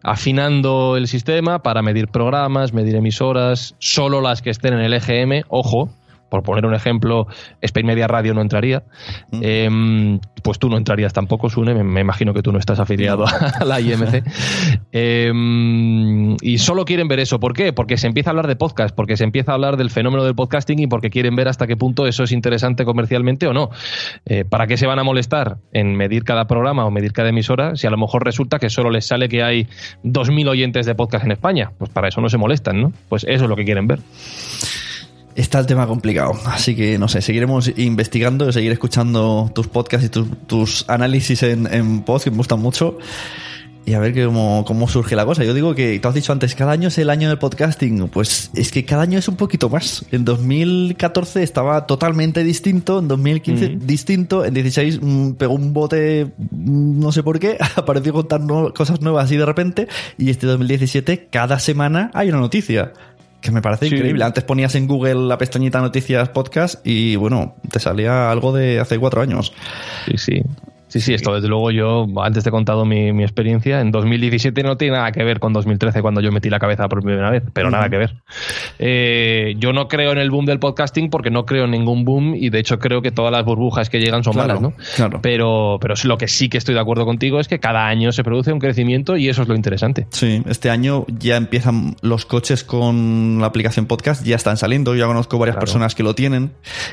afinando 0.03 0.97
el 0.97 1.07
sistema 1.07 1.63
para 1.63 1.81
medir 1.81 2.07
programas, 2.07 2.73
medir 2.73 2.95
emisoras, 2.95 3.75
solo 3.79 4.21
las 4.21 4.41
que 4.41 4.49
estén 4.49 4.73
en 4.73 4.79
el 4.81 4.93
EGM, 5.01 5.43
ojo. 5.49 5.89
Por 6.31 6.43
poner 6.43 6.65
un 6.65 6.73
ejemplo, 6.73 7.27
Spain 7.59 7.85
Media 7.85 8.07
Radio 8.07 8.33
no 8.33 8.39
entraría. 8.41 8.83
Em, 9.33 10.17
pues 10.41 10.59
tú 10.59 10.69
no 10.69 10.77
entrarías 10.77 11.11
tampoco, 11.11 11.49
Sune. 11.49 11.73
Me, 11.73 11.83
me 11.83 11.99
imagino 11.99 12.33
que 12.33 12.41
tú 12.41 12.53
no 12.53 12.57
estás 12.57 12.79
afiliado 12.79 13.25
a 13.59 13.65
la 13.65 13.81
IMC. 13.81 14.23
Em, 14.93 16.37
y 16.41 16.57
solo 16.59 16.85
quieren 16.85 17.09
ver 17.09 17.19
eso. 17.19 17.41
¿Por 17.41 17.51
qué? 17.51 17.73
Porque 17.73 17.97
se 17.97 18.07
empieza 18.07 18.29
a 18.29 18.31
hablar 18.31 18.47
de 18.47 18.55
podcast, 18.55 18.95
porque 18.95 19.17
se 19.17 19.25
empieza 19.25 19.51
a 19.51 19.55
hablar 19.55 19.75
del 19.75 19.89
fenómeno 19.89 20.23
del 20.23 20.33
podcasting 20.33 20.79
y 20.79 20.87
porque 20.87 21.09
quieren 21.09 21.35
ver 21.35 21.49
hasta 21.49 21.67
qué 21.67 21.75
punto 21.75 22.07
eso 22.07 22.23
es 22.23 22.31
interesante 22.31 22.85
comercialmente 22.85 23.45
o 23.47 23.53
no. 23.53 23.69
Eh, 24.25 24.45
¿Para 24.45 24.67
qué 24.67 24.77
se 24.77 24.87
van 24.87 24.99
a 24.99 25.03
molestar 25.03 25.57
en 25.73 25.97
medir 25.97 26.23
cada 26.23 26.47
programa 26.47 26.85
o 26.85 26.91
medir 26.91 27.11
cada 27.11 27.27
emisora 27.27 27.75
si 27.75 27.87
a 27.87 27.89
lo 27.89 27.97
mejor 27.97 28.23
resulta 28.23 28.57
que 28.57 28.69
solo 28.69 28.89
les 28.89 29.05
sale 29.05 29.27
que 29.27 29.43
hay 29.43 29.67
2.000 30.05 30.47
oyentes 30.47 30.85
de 30.85 30.95
podcast 30.95 31.25
en 31.25 31.33
España? 31.33 31.71
Pues 31.77 31.91
para 31.91 32.07
eso 32.07 32.21
no 32.21 32.29
se 32.29 32.37
molestan, 32.37 32.81
¿no? 32.81 32.93
Pues 33.09 33.25
eso 33.27 33.43
es 33.43 33.49
lo 33.49 33.57
que 33.57 33.65
quieren 33.65 33.87
ver. 33.87 33.99
Está 35.35 35.59
el 35.59 35.65
tema 35.65 35.87
complicado. 35.87 36.33
Así 36.45 36.75
que, 36.75 36.97
no 36.97 37.07
sé, 37.07 37.21
seguiremos 37.21 37.71
investigando, 37.77 38.51
seguir 38.51 38.71
escuchando 38.71 39.49
tus 39.55 39.67
podcasts 39.67 40.05
y 40.07 40.09
tus, 40.09 40.27
tus 40.47 40.85
análisis 40.89 41.41
en, 41.43 41.71
en 41.73 42.01
post, 42.01 42.25
que 42.25 42.31
me 42.31 42.37
gustan 42.37 42.59
mucho. 42.59 42.97
Y 43.83 43.95
a 43.95 43.99
ver 43.99 44.13
cómo, 44.25 44.63
cómo 44.67 44.87
surge 44.87 45.15
la 45.15 45.25
cosa. 45.25 45.43
Yo 45.43 45.55
digo 45.55 45.73
que, 45.73 45.99
tú 45.99 46.07
has 46.07 46.13
dicho 46.13 46.31
antes, 46.31 46.53
cada 46.53 46.71
año 46.71 46.89
es 46.89 46.97
el 46.99 47.09
año 47.09 47.29
del 47.29 47.39
podcasting. 47.39 48.09
Pues 48.09 48.51
es 48.53 48.71
que 48.71 48.85
cada 48.85 49.01
año 49.01 49.17
es 49.17 49.27
un 49.27 49.37
poquito 49.37 49.69
más. 49.69 50.05
En 50.11 50.23
2014 50.23 51.41
estaba 51.41 51.87
totalmente 51.87 52.43
distinto, 52.43 52.99
en 52.99 53.07
2015 53.07 53.77
distinto, 53.81 54.45
en 54.45 54.53
16 54.53 54.99
mm, 55.01 55.31
pegó 55.31 55.55
un 55.55 55.73
bote, 55.73 56.25
mm, 56.37 56.99
no 56.99 57.11
sé 57.11 57.23
por 57.23 57.39
qué, 57.39 57.57
apareció 57.75 58.13
contar 58.13 58.41
no- 58.41 58.71
cosas 58.71 59.01
nuevas 59.01 59.25
así 59.25 59.35
de 59.35 59.45
repente. 59.47 59.87
Y 60.15 60.29
este 60.29 60.45
2017, 60.45 61.29
cada 61.31 61.57
semana 61.57 62.11
hay 62.13 62.29
una 62.29 62.37
noticia. 62.39 62.93
Que 63.41 63.51
me 63.51 63.61
parece 63.61 63.89
Sí. 63.89 63.95
increíble. 63.95 64.23
Antes 64.23 64.43
ponías 64.43 64.75
en 64.75 64.87
Google 64.87 65.15
la 65.15 65.37
pestañita 65.37 65.81
noticias 65.81 66.29
podcast 66.29 66.79
y 66.85 67.15
bueno, 67.15 67.55
te 67.71 67.79
salía 67.79 68.29
algo 68.31 68.53
de 68.53 68.79
hace 68.79 68.97
cuatro 68.99 69.21
años. 69.21 69.51
Sí, 70.05 70.17
sí. 70.17 70.41
Sí, 70.91 70.99
sí, 70.99 71.13
esto 71.13 71.33
desde 71.33 71.47
luego 71.47 71.71
yo, 71.71 72.05
antes 72.21 72.43
te 72.43 72.49
he 72.49 72.51
contado 72.51 72.83
mi, 72.85 73.13
mi 73.13 73.23
experiencia, 73.23 73.79
en 73.79 73.91
2017 73.91 74.61
no 74.63 74.75
tiene 74.75 74.97
nada 74.97 75.11
que 75.13 75.23
ver 75.23 75.39
con 75.39 75.53
2013 75.53 76.01
cuando 76.01 76.19
yo 76.19 76.31
metí 76.33 76.49
la 76.49 76.59
cabeza 76.59 76.89
por 76.89 77.01
primera 77.01 77.29
vez, 77.29 77.43
pero 77.53 77.69
nada 77.71 77.89
que 77.89 77.97
ver. 77.97 78.15
Eh, 78.79 79.55
yo 79.57 79.73
no 79.73 79.87
creo 79.87 80.11
en 80.11 80.17
el 80.17 80.29
boom 80.31 80.45
del 80.45 80.59
podcasting 80.59 81.09
porque 81.09 81.29
no 81.31 81.45
creo 81.45 81.65
en 81.65 81.71
ningún 81.71 82.03
boom 82.05 82.35
y 82.35 82.49
de 82.49 82.59
hecho 82.59 82.79
creo 82.79 83.01
que 83.01 83.11
todas 83.11 83.31
las 83.31 83.45
burbujas 83.45 83.89
que 83.89 83.99
llegan 83.99 84.23
son 84.23 84.33
Claro, 84.33 84.47
malas, 84.47 84.61
¿no? 84.61 84.73
claro. 84.95 85.19
Pero, 85.21 85.77
pero 85.81 85.93
lo 86.03 86.17
que 86.17 86.27
sí 86.27 86.49
que 86.49 86.57
estoy 86.57 86.73
de 86.75 86.81
acuerdo 86.81 87.05
contigo 87.05 87.39
es 87.39 87.47
que 87.47 87.59
cada 87.59 87.87
año 87.87 88.11
se 88.11 88.23
produce 88.23 88.51
un 88.51 88.59
crecimiento 88.59 89.15
y 89.17 89.29
eso 89.29 89.43
es 89.43 89.47
lo 89.47 89.55
interesante. 89.55 90.07
Sí, 90.09 90.43
este 90.47 90.69
año 90.69 91.05
ya 91.07 91.37
empiezan 91.37 91.95
los 92.01 92.25
coches 92.25 92.63
con 92.63 93.37
la 93.39 93.47
aplicación 93.47 93.85
podcast, 93.85 94.25
ya 94.25 94.35
están 94.35 94.57
saliendo, 94.57 94.93
yo 94.95 95.01
ya 95.01 95.07
conozco 95.07 95.37
varias 95.37 95.55
Claro. 95.55 95.65
personas 95.65 95.95
que 95.95 96.03
lo 96.03 96.15
tienen 96.15 96.51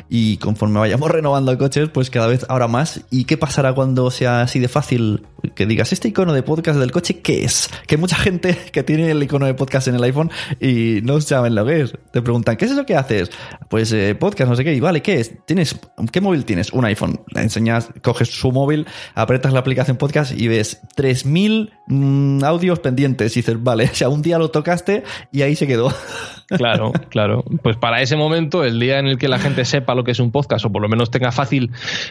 y 0.09 0.37
conforme 0.39 0.79
vayamos 0.79 1.11
renovando 1.11 1.57
coches, 1.59 1.89
pues 1.89 2.11
cada 2.11 2.27
vez 2.29 2.45
habrá 2.49 2.69
más. 2.69 3.01
¿Y 3.11 3.25
qué 3.25 3.37
pasará 3.37 3.73
cuando 3.73 3.88
sea 4.11 4.43
así 4.43 4.59
de 4.59 4.69
fácil 4.69 5.27
que 5.55 5.67
digas, 5.67 5.93
este 5.93 6.09
icono 6.09 6.33
de 6.33 6.43
podcast 6.43 6.79
del 6.79 6.91
coche, 6.91 7.21
¿qué 7.21 7.45
es? 7.45 7.71
Que 7.87 7.97
mucha 7.97 8.17
gente 8.17 8.57
que 8.73 8.83
tiene 8.83 9.11
el 9.11 9.23
icono 9.23 9.47
de 9.47 9.55
podcast 9.55 9.89
en 9.89 9.95
el 9.95 10.03
iPhone 10.03 10.31
y 10.61 11.01
no 11.03 11.21
saben 11.21 11.55
lo 11.55 11.65
que 11.65 11.83
es. 11.83 11.93
Te 12.13 12.23
preguntan, 12.23 12.57
¿qué 12.57 12.65
es 12.65 12.73
eso 12.73 12.87
que 12.87 12.97
haces? 12.97 13.31
Pues 13.69 13.93
eh, 13.93 14.15
podcast, 14.15 14.51
no 14.51 14.57
sé 14.57 14.65
qué, 14.65 14.75
y 14.75 14.81
vale, 14.81 15.03
¿qué 15.03 15.21
es? 15.21 15.33
¿Tienes, 15.47 15.79
¿Qué 16.13 16.21
móvil 16.21 16.45
tienes? 16.45 16.73
Un 16.73 16.85
iPhone. 16.85 17.21
Enseñas, 17.35 17.91
coges 18.03 18.29
su 18.29 18.53
móvil, 18.53 18.87
apretas 19.15 19.53
la 19.53 19.61
aplicación 19.61 19.97
podcast 19.97 20.33
y 20.37 20.49
ves 20.49 20.81
3000 20.97 21.73
mm, 21.87 22.45
audios 22.45 22.81
pendientes 22.81 23.37
y 23.37 23.41
dices, 23.41 23.63
vale, 23.63 23.85
o 23.93 23.95
sea, 23.95 24.09
un 24.09 24.23
día 24.23 24.39
lo 24.39 24.51
tocaste 24.51 25.05
y 25.33 25.43
ahí 25.43 25.57
se 25.57 25.67
quedó. 25.67 25.93
Claro, 26.49 26.93
claro. 27.11 27.45
Pues 27.63 27.77
para 27.77 28.01
ese 28.01 28.17
momento, 28.17 28.65
el 28.65 28.81
día 28.81 28.99
en 28.99 29.07
el 29.07 29.19
que 29.19 29.29
la 29.29 29.39
gente 29.39 29.65
sepa 29.65 29.95
lo 29.95 30.05
que 30.05 30.13
es 30.13 30.21
un 30.21 30.31
podcast 30.31 30.65
o 30.65 30.73
por 30.73 30.81
lo 30.81 30.89
menos 30.89 31.11
tenga 31.11 31.31
fácil 31.31 31.71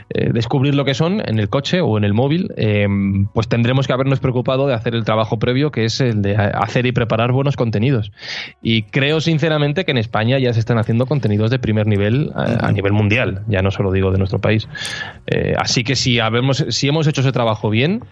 eh, 0.10 0.30
descubrir 0.32 0.76
lo 0.76 0.86
que 0.86 0.93
son 0.93 1.21
en 1.28 1.39
el 1.39 1.50
coche 1.50 1.82
o 1.82 1.97
en 1.97 2.04
el 2.04 2.13
móvil, 2.13 2.54
eh, 2.56 2.88
pues 3.34 3.47
tendremos 3.47 3.88
que 3.88 3.93
habernos 3.93 4.19
preocupado 4.19 4.67
de 4.67 4.76
hacer 4.76 4.93
el 4.93 5.04
trabajo 5.06 5.39
previo, 5.39 5.71
que 5.71 5.86
es 5.86 6.00
el 6.02 6.21
de 6.21 6.36
hacer 6.36 6.86
y 6.86 6.91
preparar 6.91 7.32
buenos 7.32 7.56
contenidos. 7.56 8.12
Y 8.62 8.84
creo 8.84 9.21
sinceramente 9.21 9.86
que 9.86 9.91
en 9.91 9.97
España 9.97 10.38
ya 10.38 10.54
se 10.54 10.60
están 10.60 10.78
haciendo 10.78 11.08
contenidos 11.08 11.50
de 11.50 11.60
primer 11.60 11.88
nivel 11.88 12.32
a, 12.36 12.67
a 12.67 12.71
nivel 12.71 12.93
mundial, 12.93 13.43
ya 13.47 13.62
no 13.62 13.71
solo 13.71 13.91
digo 13.91 14.12
de 14.12 14.19
nuestro 14.19 14.39
país. 14.39 14.67
Eh, 15.28 15.56
así 15.58 15.84
que 15.84 15.95
si, 15.95 16.19
habemos, 16.19 16.65
si 16.69 16.88
hemos 16.88 17.08
hecho 17.08 17.21
ese 17.21 17.32
trabajo 17.32 17.69
bien, 17.69 18.04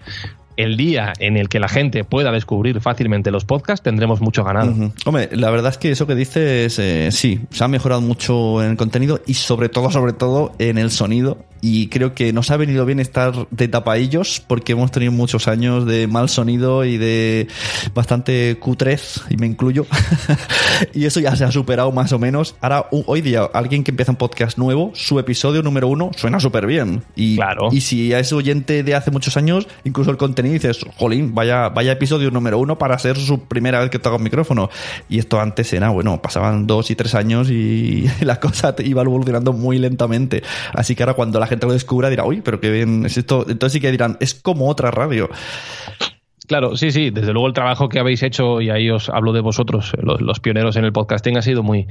el 0.57 0.77
día 0.77 1.13
en 1.19 1.37
el 1.37 1.49
que 1.49 1.59
la 1.59 1.67
gente 1.67 2.03
pueda 2.03 2.31
descubrir 2.31 2.79
fácilmente 2.81 3.31
los 3.31 3.45
podcasts, 3.45 3.83
tendremos 3.83 4.21
mucho 4.21 4.43
ganado. 4.43 4.73
Hombre, 5.05 5.29
la 5.31 5.49
verdad 5.49 5.71
es 5.71 5.77
que 5.77 5.91
eso 5.91 6.07
que 6.07 6.15
dices, 6.15 6.79
eh, 6.79 7.09
sí, 7.11 7.41
se 7.51 7.63
ha 7.63 7.67
mejorado 7.67 8.01
mucho 8.01 8.63
en 8.63 8.71
el 8.71 8.77
contenido 8.77 9.21
y 9.25 9.33
sobre 9.35 9.69
todo, 9.69 9.91
sobre 9.91 10.13
todo 10.13 10.53
en 10.59 10.77
el 10.77 10.91
sonido. 10.91 11.37
y 11.61 11.87
creo 11.87 12.13
que 12.13 12.31
nos 12.31 12.51
ha 12.51 12.57
venido 12.57 12.85
bien 12.85 12.99
estar 12.99 13.47
de 13.49 13.67
tapaillos 13.67 14.39
porque 14.45 14.73
hemos 14.73 14.91
tenido 14.91 15.11
muchos 15.11 15.47
años 15.47 15.87
de 15.87 16.05
mal 16.05 16.29
sonido 16.29 16.85
y 16.85 16.97
de 16.97 17.47
bastante 17.95 18.57
cutrez, 18.59 19.21
y 19.31 19.37
me 19.37 19.47
incluyo. 19.47 19.87
y 20.93 21.05
eso 21.05 21.19
ya 21.19 21.35
se 21.35 21.43
ha 21.43 21.51
superado 21.51 21.91
más 21.91 22.11
o 22.11 22.19
menos. 22.19 22.55
Ahora, 22.61 22.85
hoy 22.91 23.21
día, 23.21 23.49
alguien 23.51 23.83
que 23.83 23.89
empieza 23.89 24.11
un 24.11 24.17
podcast 24.17 24.59
nuevo, 24.59 24.91
su 24.93 25.17
episodio 25.17 25.63
número 25.63 25.87
uno 25.87 26.11
suena 26.15 26.39
súper 26.39 26.67
bien. 26.67 27.03
Y, 27.15 27.35
Claro. 27.37 27.69
y 27.71 27.81
si 27.81 28.13
es 28.13 28.31
oyente 28.31 28.83
de 28.83 28.93
hace 28.93 29.09
muchos 29.09 29.35
años, 29.35 29.67
incluso 29.83 30.11
el 30.11 30.17
contenido 30.17 30.44
dices, 30.49 30.86
jolín, 30.97 31.34
vaya, 31.36 31.69
vaya 31.69 31.91
episodio 31.91 32.31
número 32.31 32.60
uno 32.60 32.77
para 32.77 32.97
ser 32.99 33.17
su 33.17 33.41
primera 33.45 33.79
vez 33.79 33.89
que 33.89 33.99
toca 33.99 34.15
un 34.15 34.23
micrófono. 34.23 34.69
Y 35.10 35.19
esto 35.19 35.39
antes 35.39 35.71
era, 35.73 35.89
bueno, 35.89 36.21
pasaban 36.21 36.67
dos 36.67 36.91
y 36.91 36.95
tres 36.95 37.15
años 37.15 37.49
y 37.49 38.10
la 38.21 38.39
cosa 38.39 38.75
iba 38.79 39.01
evolucionando 39.01 39.53
muy 39.53 39.79
lentamente. 39.79 40.43
Así 40.73 40.95
que 40.95 41.03
ahora 41.03 41.13
cuando 41.13 41.39
la 41.39 41.47
gente 41.47 41.65
lo 41.65 41.73
descubra 41.73 42.10
dirá, 42.10 42.25
uy, 42.25 42.41
pero 42.41 42.60
qué 42.60 42.69
bien 42.69 43.05
es 43.05 43.17
esto. 43.17 43.45
Entonces 43.47 43.73
sí 43.73 43.79
que 43.79 43.91
dirán, 43.91 44.17
es 44.19 44.34
como 44.34 44.69
otra 44.69 44.91
radio. 44.91 45.29
Claro, 46.47 46.75
sí, 46.77 46.91
sí, 46.91 47.09
desde 47.09 47.33
luego 47.33 47.47
el 47.47 47.53
trabajo 47.53 47.89
que 47.89 47.99
habéis 47.99 48.23
hecho, 48.23 48.61
y 48.61 48.69
ahí 48.69 48.89
os 48.89 49.09
hablo 49.09 49.33
de 49.33 49.41
vosotros, 49.41 49.93
los, 50.01 50.21
los 50.21 50.39
pioneros 50.39 50.75
en 50.75 50.85
el 50.85 50.91
podcasting, 50.91 51.37
ha 51.37 51.41
sido 51.41 51.63
muy, 51.63 51.87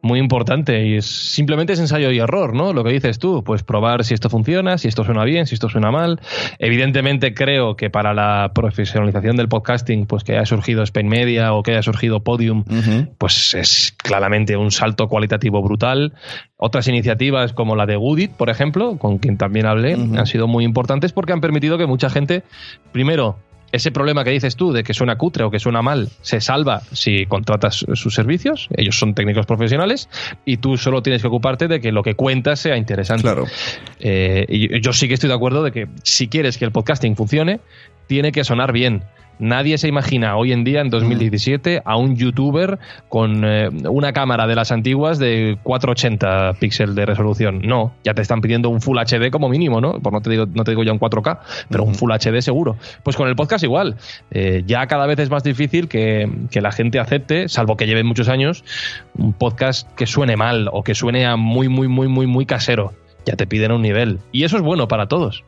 muy 0.00 0.18
importante 0.18 0.86
y 0.86 0.96
es, 0.96 1.06
simplemente 1.06 1.72
es 1.72 1.80
ensayo 1.80 2.10
y 2.10 2.18
error, 2.18 2.54
¿no? 2.54 2.72
Lo 2.72 2.84
que 2.84 2.90
dices 2.92 3.18
tú, 3.18 3.44
pues 3.44 3.62
probar 3.62 4.04
si 4.04 4.14
esto 4.14 4.30
funciona, 4.30 4.78
si 4.78 4.88
esto 4.88 5.04
suena 5.04 5.24
bien, 5.24 5.46
si 5.46 5.54
esto 5.54 5.68
suena 5.68 5.90
mal. 5.90 6.20
Evidentemente 6.58 7.34
creo 7.34 7.76
que 7.76 7.90
para 7.90 8.14
la 8.14 8.52
profesionalización 8.54 9.36
del 9.36 9.48
podcasting, 9.48 10.06
pues 10.06 10.24
que 10.24 10.32
haya 10.32 10.46
surgido 10.46 10.82
Spain 10.82 11.08
Media 11.08 11.52
o 11.52 11.62
que 11.62 11.72
haya 11.72 11.82
surgido 11.82 12.20
Podium, 12.20 12.64
pues 13.18 13.54
es 13.54 13.94
claramente 13.96 14.56
un 14.56 14.70
salto 14.70 15.08
cualitativo 15.08 15.62
brutal. 15.62 16.14
Otras 16.56 16.88
iniciativas 16.88 17.52
como 17.52 17.76
la 17.76 17.86
de 17.86 17.96
Goodit, 17.96 18.32
por 18.32 18.50
ejemplo, 18.50 18.98
con 18.98 19.18
quien 19.18 19.36
también 19.36 19.66
hablé, 19.66 19.94
han 19.94 20.26
sido 20.26 20.46
muy 20.46 20.64
importantes 20.64 21.12
porque 21.12 21.32
han 21.32 21.40
permitido 21.40 21.78
que 21.78 21.86
mucha 21.86 22.10
gente, 22.10 22.42
primero, 22.92 23.36
ese 23.72 23.90
problema 23.90 24.24
que 24.24 24.30
dices 24.30 24.56
tú 24.56 24.72
de 24.72 24.82
que 24.82 24.94
suena 24.94 25.16
cutre 25.16 25.44
o 25.44 25.50
que 25.50 25.58
suena 25.58 25.82
mal 25.82 26.08
se 26.22 26.40
salva 26.40 26.82
si 26.92 27.26
contratas 27.26 27.86
sus 27.94 28.14
servicios. 28.14 28.68
Ellos 28.76 28.98
son 28.98 29.14
técnicos 29.14 29.46
profesionales 29.46 30.08
y 30.44 30.58
tú 30.58 30.76
solo 30.76 31.02
tienes 31.02 31.22
que 31.22 31.28
ocuparte 31.28 31.68
de 31.68 31.80
que 31.80 31.92
lo 31.92 32.02
que 32.02 32.14
cuentas 32.14 32.60
sea 32.60 32.76
interesante. 32.76 33.22
Claro. 33.22 33.46
Eh, 34.00 34.46
y 34.48 34.80
yo 34.80 34.92
sí 34.92 35.08
que 35.08 35.14
estoy 35.14 35.28
de 35.28 35.34
acuerdo 35.34 35.62
de 35.62 35.72
que 35.72 35.88
si 36.02 36.28
quieres 36.28 36.58
que 36.58 36.64
el 36.64 36.72
podcasting 36.72 37.16
funcione, 37.16 37.60
tiene 38.06 38.32
que 38.32 38.44
sonar 38.44 38.72
bien. 38.72 39.04
Nadie 39.40 39.78
se 39.78 39.88
imagina 39.88 40.36
hoy 40.36 40.52
en 40.52 40.64
día, 40.64 40.82
en 40.82 40.90
2017, 40.90 41.80
a 41.82 41.96
un 41.96 42.14
youtuber 42.14 42.78
con 43.08 43.42
eh, 43.42 43.70
una 43.88 44.12
cámara 44.12 44.46
de 44.46 44.54
las 44.54 44.70
antiguas 44.70 45.18
de 45.18 45.56
480 45.62 46.52
píxeles 46.60 46.94
de 46.94 47.06
resolución. 47.06 47.62
No, 47.64 47.94
ya 48.04 48.12
te 48.12 48.20
están 48.20 48.42
pidiendo 48.42 48.68
un 48.68 48.82
Full 48.82 48.98
HD 48.98 49.30
como 49.30 49.48
mínimo, 49.48 49.80
¿no? 49.80 49.94
Pues 49.94 50.12
no 50.12 50.20
te 50.20 50.28
digo, 50.28 50.44
no 50.46 50.62
te 50.62 50.72
digo 50.72 50.84
ya 50.84 50.92
un 50.92 51.00
4K, 51.00 51.38
pero 51.70 51.84
un 51.84 51.94
Full 51.94 52.12
HD 52.12 52.42
seguro. 52.42 52.76
Pues 53.02 53.16
con 53.16 53.28
el 53.28 53.34
podcast 53.34 53.64
igual. 53.64 53.96
Eh, 54.30 54.62
ya 54.66 54.86
cada 54.86 55.06
vez 55.06 55.18
es 55.18 55.30
más 55.30 55.42
difícil 55.42 55.88
que, 55.88 56.30
que 56.50 56.60
la 56.60 56.70
gente 56.70 56.98
acepte, 56.98 57.48
salvo 57.48 57.78
que 57.78 57.86
lleven 57.86 58.06
muchos 58.06 58.28
años, 58.28 58.62
un 59.16 59.32
podcast 59.32 59.90
que 59.94 60.06
suene 60.06 60.36
mal 60.36 60.68
o 60.70 60.84
que 60.84 60.94
suene 60.94 61.24
a 61.24 61.36
muy, 61.36 61.68
muy, 61.70 61.88
muy, 61.88 62.08
muy, 62.08 62.26
muy 62.26 62.44
casero. 62.44 62.92
Ya 63.24 63.36
te 63.36 63.46
piden 63.46 63.72
un 63.72 63.80
nivel. 63.80 64.18
Y 64.32 64.44
eso 64.44 64.56
es 64.56 64.62
bueno 64.62 64.86
para 64.86 65.06
todos. 65.06 65.44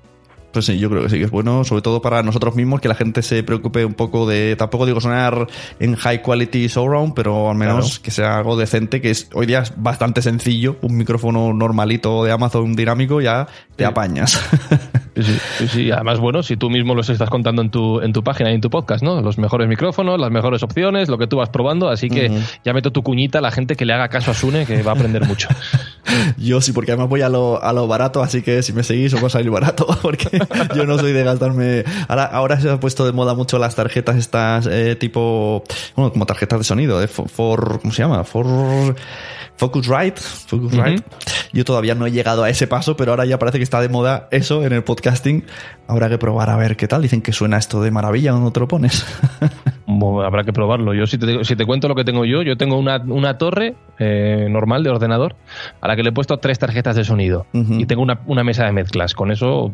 Pues 0.53 0.67
sí, 0.67 0.79
yo 0.79 0.91
creo 0.91 1.03
que 1.03 1.09
sí 1.09 1.19
que 1.19 1.25
es 1.25 1.31
bueno, 1.31 1.65
sobre 1.65 1.83
todo 1.83 2.03
para 2.03 2.23
nosotros 2.23 2.55
mismos, 2.55 2.81
que 2.81 2.89
la 2.89 2.95
gente 2.95 3.23
se 3.23 3.43
preocupe 3.43 3.85
un 3.85 3.95
poco 3.95 4.29
de, 4.29 4.55
tampoco 4.57 4.85
digo 4.85 5.01
sonar 5.01 5.47
en 5.81 5.97
high 5.97 6.23
quality 6.23 6.69
surround, 6.69 7.15
pero 7.15 7.51
al 7.51 7.57
menos 7.57 7.99
que 7.99 8.11
sea 8.11 8.39
algo 8.39 8.57
decente, 8.57 9.01
que 9.01 9.11
es 9.11 9.31
hoy 9.33 9.47
día 9.47 9.61
es 9.61 9.73
bastante 9.77 10.21
sencillo, 10.21 10.77
un 10.83 10.97
micrófono 10.97 11.55
normalito 11.55 12.25
de 12.25 12.33
Amazon 12.33 12.75
dinámico 12.75 13.21
ya 13.21 13.47
te 13.77 13.85
apañas. 13.85 14.41
Sí, 15.15 15.23
sí, 15.23 15.39
sí, 15.59 15.69
sí. 15.69 15.91
Además, 15.91 16.21
bueno, 16.21 16.43
si 16.43 16.57
tú 16.57 16.71
mismo 16.71 16.95
los 16.95 17.09
estás 17.11 17.29
contando 17.29 17.61
en 17.61 17.71
tu, 17.71 18.01
en 18.01 18.13
tu 18.13 18.25
página 18.25 18.51
y 18.51 18.55
en 18.55 18.61
tu 18.61 18.71
podcast, 18.71 19.03
¿no? 19.03 19.21
Los 19.21 19.39
mejores 19.39 19.69
micrófonos, 19.69 20.19
las 20.19 20.31
mejores 20.31 20.63
opciones, 20.63 21.09
lo 21.09 21.19
que 21.19 21.27
tú 21.27 21.37
vas 21.37 21.51
probando, 21.51 21.89
así 21.89 22.09
que 22.09 22.31
ya 22.65 22.73
meto 22.73 22.93
tu 22.93 23.03
cuñita 23.03 23.39
a 23.39 23.43
la 23.43 23.51
gente 23.51 23.77
que 23.77 23.85
le 23.85 23.93
haga 23.93 24.09
caso 24.09 24.31
a 24.31 24.35
Sune, 24.35 24.65
que 24.65 24.83
va 24.83 24.93
a 24.93 24.95
aprender 24.95 25.27
mucho. 25.27 25.49
yo 26.39 26.61
sí, 26.61 26.73
porque 26.73 26.93
además 26.93 27.09
voy 27.09 27.23
a 27.23 27.29
lo, 27.29 27.63
a 27.63 27.73
lo 27.73 27.87
barato, 27.87 28.23
así 28.23 28.43
que 28.43 28.63
si 28.63 28.73
me 28.73 28.83
seguís 28.83 29.13
os 29.15 29.23
va 29.23 29.27
a 29.27 29.31
salir 29.31 29.51
barato, 29.51 29.87
porque 30.03 30.41
yo 30.77 30.85
no 30.87 30.99
soy 30.99 31.13
de 31.13 31.25
gastarme... 31.25 31.85
Ahora, 32.09 32.25
ahora 32.25 32.61
se 32.61 32.71
ha 32.71 32.79
puesto 32.81 33.05
de 33.07 33.13
moda 33.13 33.35
mucho 33.35 33.59
las 33.59 33.75
tarjetas 33.75 34.17
estas 34.17 34.67
eh, 34.67 34.97
tipo... 34.97 35.65
Bueno, 35.97 36.13
como 36.13 36.27
tarjetas 36.27 36.59
de 36.61 36.65
sonido, 36.65 37.01
de 37.01 37.09
for, 37.09 37.29
for- 37.29 37.81
¿Cómo 37.81 37.93
se 37.93 38.03
llama? 38.03 38.25
For... 38.25 38.95
Focusrite, 39.55 40.21
Focusrite. 40.21 41.05
Yo 41.53 41.65
todavía 41.65 41.95
no 41.95 42.07
he 42.07 42.11
llegado 42.11 42.43
a 42.43 42.49
ese 42.51 42.67
paso, 42.67 42.97
pero 42.97 43.13
ahora 43.13 43.27
ya 43.27 43.39
parece 43.39 43.59
que 43.59 43.65
está 43.65 43.81
de 43.81 43.89
moda 43.89 44.27
eso 44.33 44.65
en 44.65 44.73
el 44.73 44.83
podcasting. 44.83 45.45
Habrá 45.87 46.09
que 46.09 46.19
probar 46.19 46.51
a 46.51 46.57
ver 46.57 46.77
qué 46.77 46.89
tal. 46.89 47.03
Dicen 47.03 47.21
que 47.23 47.33
suena 47.33 47.59
esto 47.59 47.81
de 47.83 47.91
maravilla 47.91 48.33
cuando 48.33 48.51
te 48.51 48.61
lo 48.61 48.69
pones. 48.69 49.05
Bueno, 49.85 50.23
habrá 50.23 50.43
que 50.45 50.53
probarlo. 50.55 50.95
Yo, 50.95 51.07
si 51.07 51.19
te, 51.19 51.45
si 51.45 51.55
te 51.55 51.67
cuento 51.67 51.87
lo 51.87 51.95
que 51.95 52.05
tengo 52.05 52.25
yo, 52.25 52.41
yo 52.43 52.57
tengo 52.57 52.79
una, 52.79 52.97
una 52.99 53.37
torre 53.37 53.75
eh, 53.99 54.47
normal 54.49 54.85
de 54.85 54.91
ordenador 54.91 55.35
a 55.83 55.89
la 55.89 55.97
que 55.97 56.03
le 56.03 56.11
he 56.11 56.13
puesto 56.13 56.39
tres 56.39 56.59
tarjetas 56.59 56.97
de 56.97 57.05
sonido 57.05 57.47
y 57.53 57.85
tengo 57.85 58.01
una, 58.01 58.21
una 58.27 58.43
mesa 58.43 58.65
de 58.65 58.73
mezclas. 58.73 59.13
Con 59.15 59.31
eso, 59.33 59.73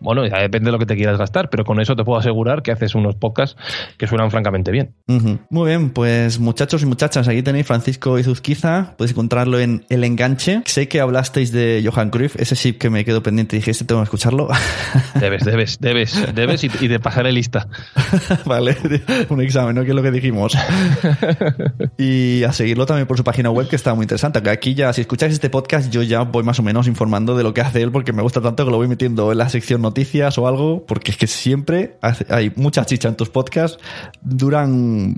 bueno, 0.00 0.26
ya 0.26 0.38
depende 0.38 0.66
de 0.68 0.72
lo 0.72 0.78
que 0.78 0.86
te 0.86 0.96
quieras 0.96 1.18
gastar, 1.18 1.50
pero 1.50 1.64
con 1.64 1.80
eso 1.80 1.96
te 1.96 2.04
puedo 2.04 2.18
asegurar 2.18 2.62
que 2.62 2.72
haces 2.72 2.94
unos 2.94 3.16
podcasts 3.16 3.56
que 3.96 4.06
suenan 4.06 4.30
francamente 4.30 4.70
bien. 4.70 4.94
Ujú. 5.08 5.38
Muy 5.50 5.68
bien, 5.68 5.90
pues 5.90 6.38
muchachos 6.38 6.82
y 6.82 6.86
muchachas, 6.86 7.28
aquí 7.28 7.42
tenéis 7.42 7.66
Francisco 7.66 8.18
Izuzquiza, 8.18 8.94
podéis 8.96 9.12
encontrarlo 9.12 9.58
en 9.58 9.84
El 9.88 10.04
Enganche. 10.04 10.62
Sé 10.66 10.88
que 10.88 11.00
hablasteis 11.00 11.52
de 11.52 11.82
Johan 11.84 12.10
Cruyff, 12.10 12.36
ese 12.36 12.56
chip 12.56 12.78
que 12.78 12.90
me 12.90 13.04
quedó 13.04 13.22
pendiente 13.22 13.56
y 13.56 13.58
dije, 13.58 13.70
este 13.70 13.84
tengo 13.84 14.00
que 14.00 14.04
escucharlo. 14.04 14.48
Debes, 15.18 15.44
debes, 15.44 15.78
debes, 15.80 16.34
debes 16.34 16.64
y, 16.64 16.66
y 16.80 16.88
te 16.88 17.00
pasaré 17.00 17.32
lista. 17.32 17.68
vale, 18.44 18.76
un 19.28 19.40
examen, 19.40 19.74
¿no? 19.74 19.82
Que 19.82 19.90
es 19.90 19.94
lo 19.94 20.02
que 20.02 20.10
dijimos. 20.10 20.56
y 21.96 22.44
a 22.44 22.52
seguirlo 22.52 22.86
también 22.86 23.06
por 23.06 23.16
su 23.16 23.24
página 23.24 23.50
web, 23.50 23.68
que 23.68 23.76
está 23.76 23.94
muy 23.94 24.04
interesante. 24.04 24.42
Que 24.42 24.50
aquí 24.50 24.74
ya, 24.74 24.92
si 24.92 25.00
escucháis 25.00 25.32
este 25.32 25.50
podcast, 25.50 25.90
yo 25.90 26.02
ya 26.02 26.22
voy 26.22 26.44
más 26.44 26.58
o 26.58 26.62
menos 26.62 26.86
informando 26.86 27.36
de 27.36 27.42
lo 27.42 27.54
que 27.54 27.60
hace 27.60 27.82
él, 27.82 27.90
porque 27.90 28.12
me 28.12 28.22
gusta 28.22 28.40
tanto 28.40 28.64
que 28.64 28.70
lo 28.70 28.76
voy 28.76 28.88
metiendo 28.88 29.32
en 29.32 29.38
la 29.38 29.48
sección 29.48 29.80
noticias 29.88 30.38
o 30.38 30.46
algo, 30.46 30.84
porque 30.86 31.10
es 31.12 31.16
que 31.16 31.26
siempre 31.26 31.96
hay 32.28 32.52
mucha 32.56 32.84
chicha 32.84 33.08
en 33.08 33.16
tus 33.16 33.30
podcasts, 33.30 33.78
duran 34.22 35.16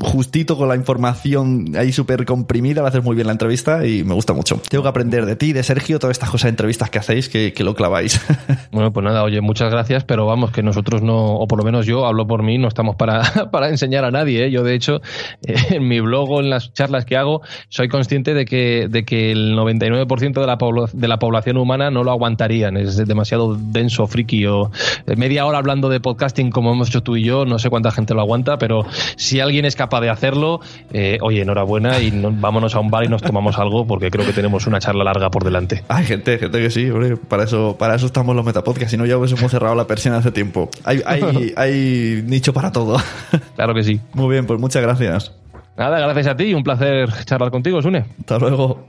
justito 0.00 0.56
con 0.56 0.68
la 0.68 0.76
información 0.76 1.72
ahí 1.76 1.92
súper 1.92 2.24
comprimida, 2.24 2.80
lo 2.80 2.88
haces 2.88 3.04
muy 3.04 3.14
bien 3.14 3.26
la 3.26 3.32
entrevista 3.32 3.86
y 3.86 4.04
me 4.04 4.14
gusta 4.14 4.32
mucho. 4.32 4.60
Tengo 4.68 4.82
que 4.82 4.88
aprender 4.88 5.26
de 5.26 5.36
ti, 5.36 5.52
de 5.52 5.62
Sergio, 5.62 5.98
todas 5.98 6.14
estas 6.14 6.30
cosas 6.30 6.44
de 6.44 6.50
entrevistas 6.50 6.90
que 6.90 6.98
hacéis, 6.98 7.28
que, 7.28 7.52
lo 7.64 7.74
claváis. 7.74 8.20
Bueno, 8.72 8.92
pues 8.92 9.04
nada, 9.04 9.22
oye, 9.22 9.40
muchas 9.40 9.70
gracias, 9.70 10.02
pero 10.02 10.26
vamos, 10.26 10.50
que 10.50 10.62
nosotros 10.62 11.00
no, 11.00 11.36
o 11.36 11.46
por 11.46 11.58
lo 11.58 11.64
menos 11.64 11.86
yo 11.86 12.06
hablo 12.06 12.26
por 12.26 12.42
mí, 12.42 12.58
no 12.58 12.66
estamos 12.66 12.96
para, 12.96 13.22
para 13.52 13.68
enseñar 13.68 14.04
a 14.04 14.10
nadie. 14.10 14.46
¿eh? 14.46 14.50
Yo, 14.50 14.64
de 14.64 14.74
hecho, 14.74 15.00
en 15.42 15.86
mi 15.86 16.00
blog 16.00 16.30
o 16.30 16.40
en 16.40 16.50
las 16.50 16.72
charlas 16.72 17.04
que 17.04 17.16
hago, 17.16 17.42
soy 17.68 17.88
consciente 17.88 18.34
de 18.34 18.44
que, 18.44 18.88
de 18.90 19.04
que 19.04 19.30
el 19.30 19.56
99% 19.56 20.40
de 20.40 20.46
la, 20.46 20.58
de 20.92 21.08
la 21.08 21.18
población 21.18 21.56
humana 21.56 21.90
no 21.90 22.02
lo 22.02 22.10
aguantarían. 22.10 22.76
Es 22.76 22.96
demasiado 22.96 23.56
denso, 23.56 24.06
friki, 24.08 24.44
o 24.46 24.72
eh, 25.06 25.16
media 25.16 25.46
hora 25.46 25.58
hablando 25.58 25.88
de 25.88 26.00
podcasting 26.00 26.50
como 26.50 26.72
hemos 26.72 26.88
hecho 26.88 27.02
tú 27.02 27.16
y 27.16 27.22
yo, 27.22 27.44
no 27.44 27.58
sé 27.58 27.70
cuánta 27.70 27.92
gente 27.92 28.14
lo 28.14 28.22
aguanta, 28.22 28.58
pero 28.58 28.84
si 29.16 29.40
alguien 29.40 29.64
es 29.64 29.76
capaz 29.76 29.83
de 30.00 30.10
hacerlo, 30.10 30.60
eh, 30.92 31.18
oye, 31.22 31.42
enhorabuena 31.42 32.00
y 32.00 32.10
no- 32.10 32.30
vámonos 32.32 32.74
a 32.74 32.80
un 32.80 32.90
bar 32.90 33.04
y 33.04 33.08
nos 33.08 33.22
tomamos 33.22 33.58
algo 33.58 33.86
porque 33.86 34.10
creo 34.10 34.26
que 34.26 34.32
tenemos 34.32 34.66
una 34.66 34.78
charla 34.80 35.04
larga 35.04 35.30
por 35.30 35.44
delante. 35.44 35.84
Hay 35.88 36.04
gente, 36.04 36.38
gente 36.38 36.58
que 36.60 36.70
sí, 36.70 36.90
hombre, 36.90 37.16
para 37.16 37.44
eso, 37.44 37.76
para 37.78 37.94
eso 37.94 38.06
estamos 38.06 38.34
los 38.34 38.44
metapodcasts, 38.44 38.90
si 38.90 38.96
no 38.96 39.06
ya 39.06 39.16
hubiésemos 39.16 39.50
cerrado 39.50 39.74
la 39.74 39.86
persiana 39.86 40.18
hace 40.18 40.30
tiempo. 40.32 40.68
Hay, 40.84 41.00
hay, 41.06 41.52
hay 41.56 42.22
nicho 42.26 42.52
para 42.52 42.72
todo. 42.72 42.96
Claro 43.56 43.74
que 43.74 43.84
sí. 43.84 44.00
Muy 44.14 44.30
bien, 44.30 44.46
pues 44.46 44.58
muchas 44.60 44.82
gracias. 44.82 45.32
Nada, 45.76 45.98
gracias 45.98 46.28
a 46.28 46.36
ti 46.36 46.44
y 46.44 46.54
un 46.54 46.62
placer 46.62 47.08
charlar 47.24 47.50
contigo, 47.50 47.82
Sune. 47.82 48.04
Hasta 48.20 48.38
luego. 48.38 48.86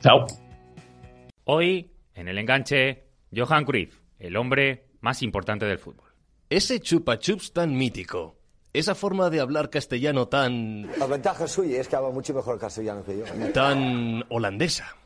Chao. 0.00 0.26
Hoy, 1.44 1.90
en 2.14 2.28
el 2.28 2.38
enganche, 2.38 3.04
Johan 3.34 3.64
Cruyff, 3.64 3.98
el 4.18 4.36
hombre 4.36 4.86
más 5.00 5.22
importante 5.22 5.66
del 5.66 5.78
fútbol. 5.78 6.06
Ese 6.48 6.80
chupa 6.80 7.18
chups 7.18 7.52
tan 7.52 7.74
mítico. 7.76 8.36
Esa 8.74 8.94
forma 8.94 9.28
de 9.28 9.40
hablar 9.40 9.68
castellano 9.68 10.28
tan. 10.28 10.90
La 10.98 11.06
ventaja 11.06 11.46
suya 11.46 11.78
es 11.78 11.88
que 11.88 11.96
habla 11.96 12.08
mucho 12.08 12.32
mejor 12.32 12.58
castellano 12.58 13.04
que 13.04 13.18
yo. 13.18 13.24
tan 13.52 14.24
holandesa. 14.30 14.96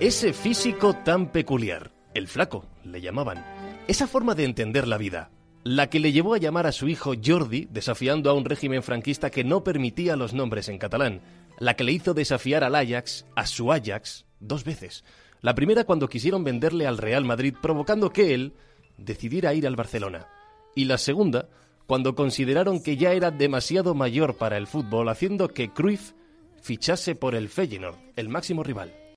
Ese 0.00 0.32
físico 0.32 0.94
tan 0.94 1.30
peculiar. 1.30 1.92
El 2.12 2.26
flaco, 2.26 2.64
le 2.82 3.00
llamaban. 3.00 3.44
Esa 3.86 4.08
forma 4.08 4.34
de 4.34 4.44
entender 4.44 4.88
la 4.88 4.98
vida. 4.98 5.30
La 5.62 5.90
que 5.90 6.00
le 6.00 6.10
llevó 6.10 6.34
a 6.34 6.38
llamar 6.38 6.66
a 6.66 6.72
su 6.72 6.88
hijo 6.88 7.12
Jordi, 7.24 7.68
desafiando 7.70 8.28
a 8.28 8.32
un 8.32 8.44
régimen 8.44 8.82
franquista 8.82 9.30
que 9.30 9.44
no 9.44 9.62
permitía 9.62 10.16
los 10.16 10.34
nombres 10.34 10.68
en 10.68 10.78
catalán. 10.78 11.20
La 11.60 11.74
que 11.74 11.84
le 11.84 11.92
hizo 11.92 12.14
desafiar 12.14 12.64
al 12.64 12.74
Ajax, 12.74 13.26
a 13.36 13.46
su 13.46 13.72
Ajax, 13.72 14.26
dos 14.40 14.64
veces. 14.64 15.04
La 15.40 15.54
primera 15.54 15.84
cuando 15.84 16.08
quisieron 16.08 16.42
venderle 16.42 16.88
al 16.88 16.98
Real 16.98 17.24
Madrid, 17.24 17.54
provocando 17.62 18.10
que 18.10 18.34
él 18.34 18.54
decidiera 18.96 19.54
ir 19.54 19.64
al 19.64 19.76
Barcelona. 19.76 20.26
Y 20.74 20.84
la 20.84 20.98
segunda, 20.98 21.48
cuando 21.86 22.14
consideraron 22.14 22.82
que 22.82 22.96
ya 22.96 23.12
era 23.12 23.30
demasiado 23.30 23.94
mayor 23.94 24.36
para 24.36 24.56
el 24.56 24.66
fútbol, 24.66 25.08
haciendo 25.08 25.48
que 25.48 25.72
Cruyff 25.72 26.12
fichase 26.60 27.14
por 27.14 27.34
el 27.34 27.48
Feyenoord, 27.48 27.96
el 28.16 28.28
máximo 28.28 28.62
rival. 28.62 29.07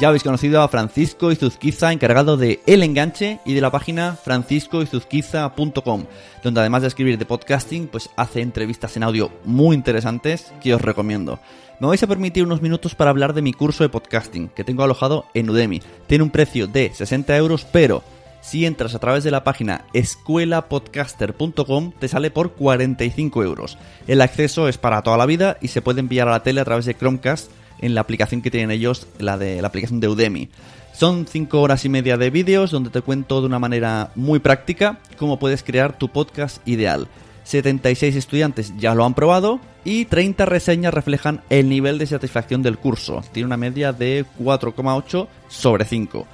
Ya 0.00 0.06
habéis 0.08 0.22
conocido 0.22 0.62
a 0.62 0.68
Francisco 0.68 1.32
Izuzquiza, 1.32 1.92
encargado 1.92 2.36
de 2.36 2.60
El 2.66 2.84
Enganche 2.84 3.40
y 3.44 3.54
de 3.54 3.60
la 3.60 3.72
página 3.72 4.14
franciscoizuzquiza.com, 4.14 6.04
donde 6.44 6.60
además 6.60 6.82
de 6.82 6.88
escribir 6.88 7.18
de 7.18 7.26
podcasting, 7.26 7.88
pues 7.88 8.08
hace 8.14 8.40
entrevistas 8.40 8.96
en 8.96 9.02
audio 9.02 9.32
muy 9.44 9.74
interesantes 9.74 10.52
que 10.62 10.72
os 10.72 10.80
recomiendo. 10.80 11.40
Me 11.80 11.88
vais 11.88 12.00
a 12.04 12.06
permitir 12.06 12.44
unos 12.44 12.62
minutos 12.62 12.94
para 12.94 13.10
hablar 13.10 13.34
de 13.34 13.42
mi 13.42 13.52
curso 13.52 13.82
de 13.82 13.88
podcasting, 13.88 14.50
que 14.50 14.62
tengo 14.62 14.84
alojado 14.84 15.24
en 15.34 15.50
Udemy. 15.50 15.82
Tiene 16.06 16.22
un 16.22 16.30
precio 16.30 16.68
de 16.68 16.94
60 16.94 17.36
euros, 17.36 17.66
pero 17.72 18.04
si 18.40 18.66
entras 18.66 18.94
a 18.94 19.00
través 19.00 19.24
de 19.24 19.32
la 19.32 19.42
página 19.42 19.84
escuelapodcaster.com 19.94 21.90
te 21.98 22.06
sale 22.06 22.30
por 22.30 22.52
45 22.52 23.42
euros. 23.42 23.78
El 24.06 24.20
acceso 24.20 24.68
es 24.68 24.78
para 24.78 25.02
toda 25.02 25.16
la 25.16 25.26
vida 25.26 25.58
y 25.60 25.68
se 25.68 25.82
puede 25.82 25.98
enviar 25.98 26.28
a 26.28 26.32
la 26.32 26.44
tele 26.44 26.60
a 26.60 26.64
través 26.64 26.84
de 26.84 26.94
Chromecast 26.94 27.50
en 27.80 27.94
la 27.94 28.00
aplicación 28.00 28.42
que 28.42 28.50
tienen 28.50 28.70
ellos, 28.70 29.06
la 29.18 29.38
de 29.38 29.60
la 29.62 29.68
aplicación 29.68 30.00
de 30.00 30.08
Udemy. 30.08 30.48
Son 30.92 31.26
5 31.28 31.60
horas 31.60 31.84
y 31.84 31.88
media 31.88 32.16
de 32.16 32.30
vídeos 32.30 32.72
donde 32.72 32.90
te 32.90 33.02
cuento 33.02 33.40
de 33.40 33.46
una 33.46 33.60
manera 33.60 34.10
muy 34.16 34.40
práctica 34.40 34.98
cómo 35.16 35.38
puedes 35.38 35.62
crear 35.62 35.96
tu 35.96 36.08
podcast 36.08 36.66
ideal. 36.66 37.06
76 37.44 38.16
estudiantes 38.16 38.74
ya 38.78 38.94
lo 38.94 39.04
han 39.04 39.14
probado 39.14 39.60
y 39.84 40.06
30 40.06 40.44
reseñas 40.44 40.92
reflejan 40.92 41.40
el 41.50 41.68
nivel 41.68 41.98
de 41.98 42.06
satisfacción 42.06 42.62
del 42.62 42.78
curso. 42.78 43.22
Tiene 43.32 43.46
una 43.46 43.56
media 43.56 43.92
de 43.92 44.26
4,8 44.40 45.28
sobre 45.48 45.84
5. 45.84 46.26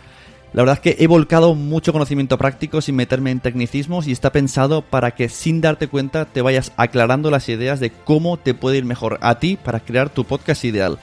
La 0.55 0.63
verdad 0.63 0.77
es 0.77 0.81
que 0.81 1.05
he 1.05 1.09
volcado 1.09 1.55
mucho 1.55 1.93
conocimiento 1.93 2.39
práctico 2.39 2.81
sin 2.81 2.97
meterme 2.97 3.33
en 3.33 3.41
tecnicismos 3.41 4.07
y 4.07 4.13
está 4.13 4.33
pensado 4.33 4.83
para 4.83 5.11
que 5.11 5.29
sin 5.29 5.61
darte 5.61 5.89
cuenta 5.89 6.25
te 6.25 6.43
vayas 6.43 6.73
aclarando 6.77 7.31
las 7.31 7.49
ideas 7.49 7.81
de 7.81 7.91
cómo 7.91 8.39
te 8.39 8.55
puede 8.55 8.79
ir 8.79 8.85
mejor 8.85 9.19
a 9.21 9.39
ti 9.39 9.59
para 9.63 9.81
crear 9.81 10.11
tu 10.11 10.25
podcast 10.25 10.65
ideal 10.65 10.99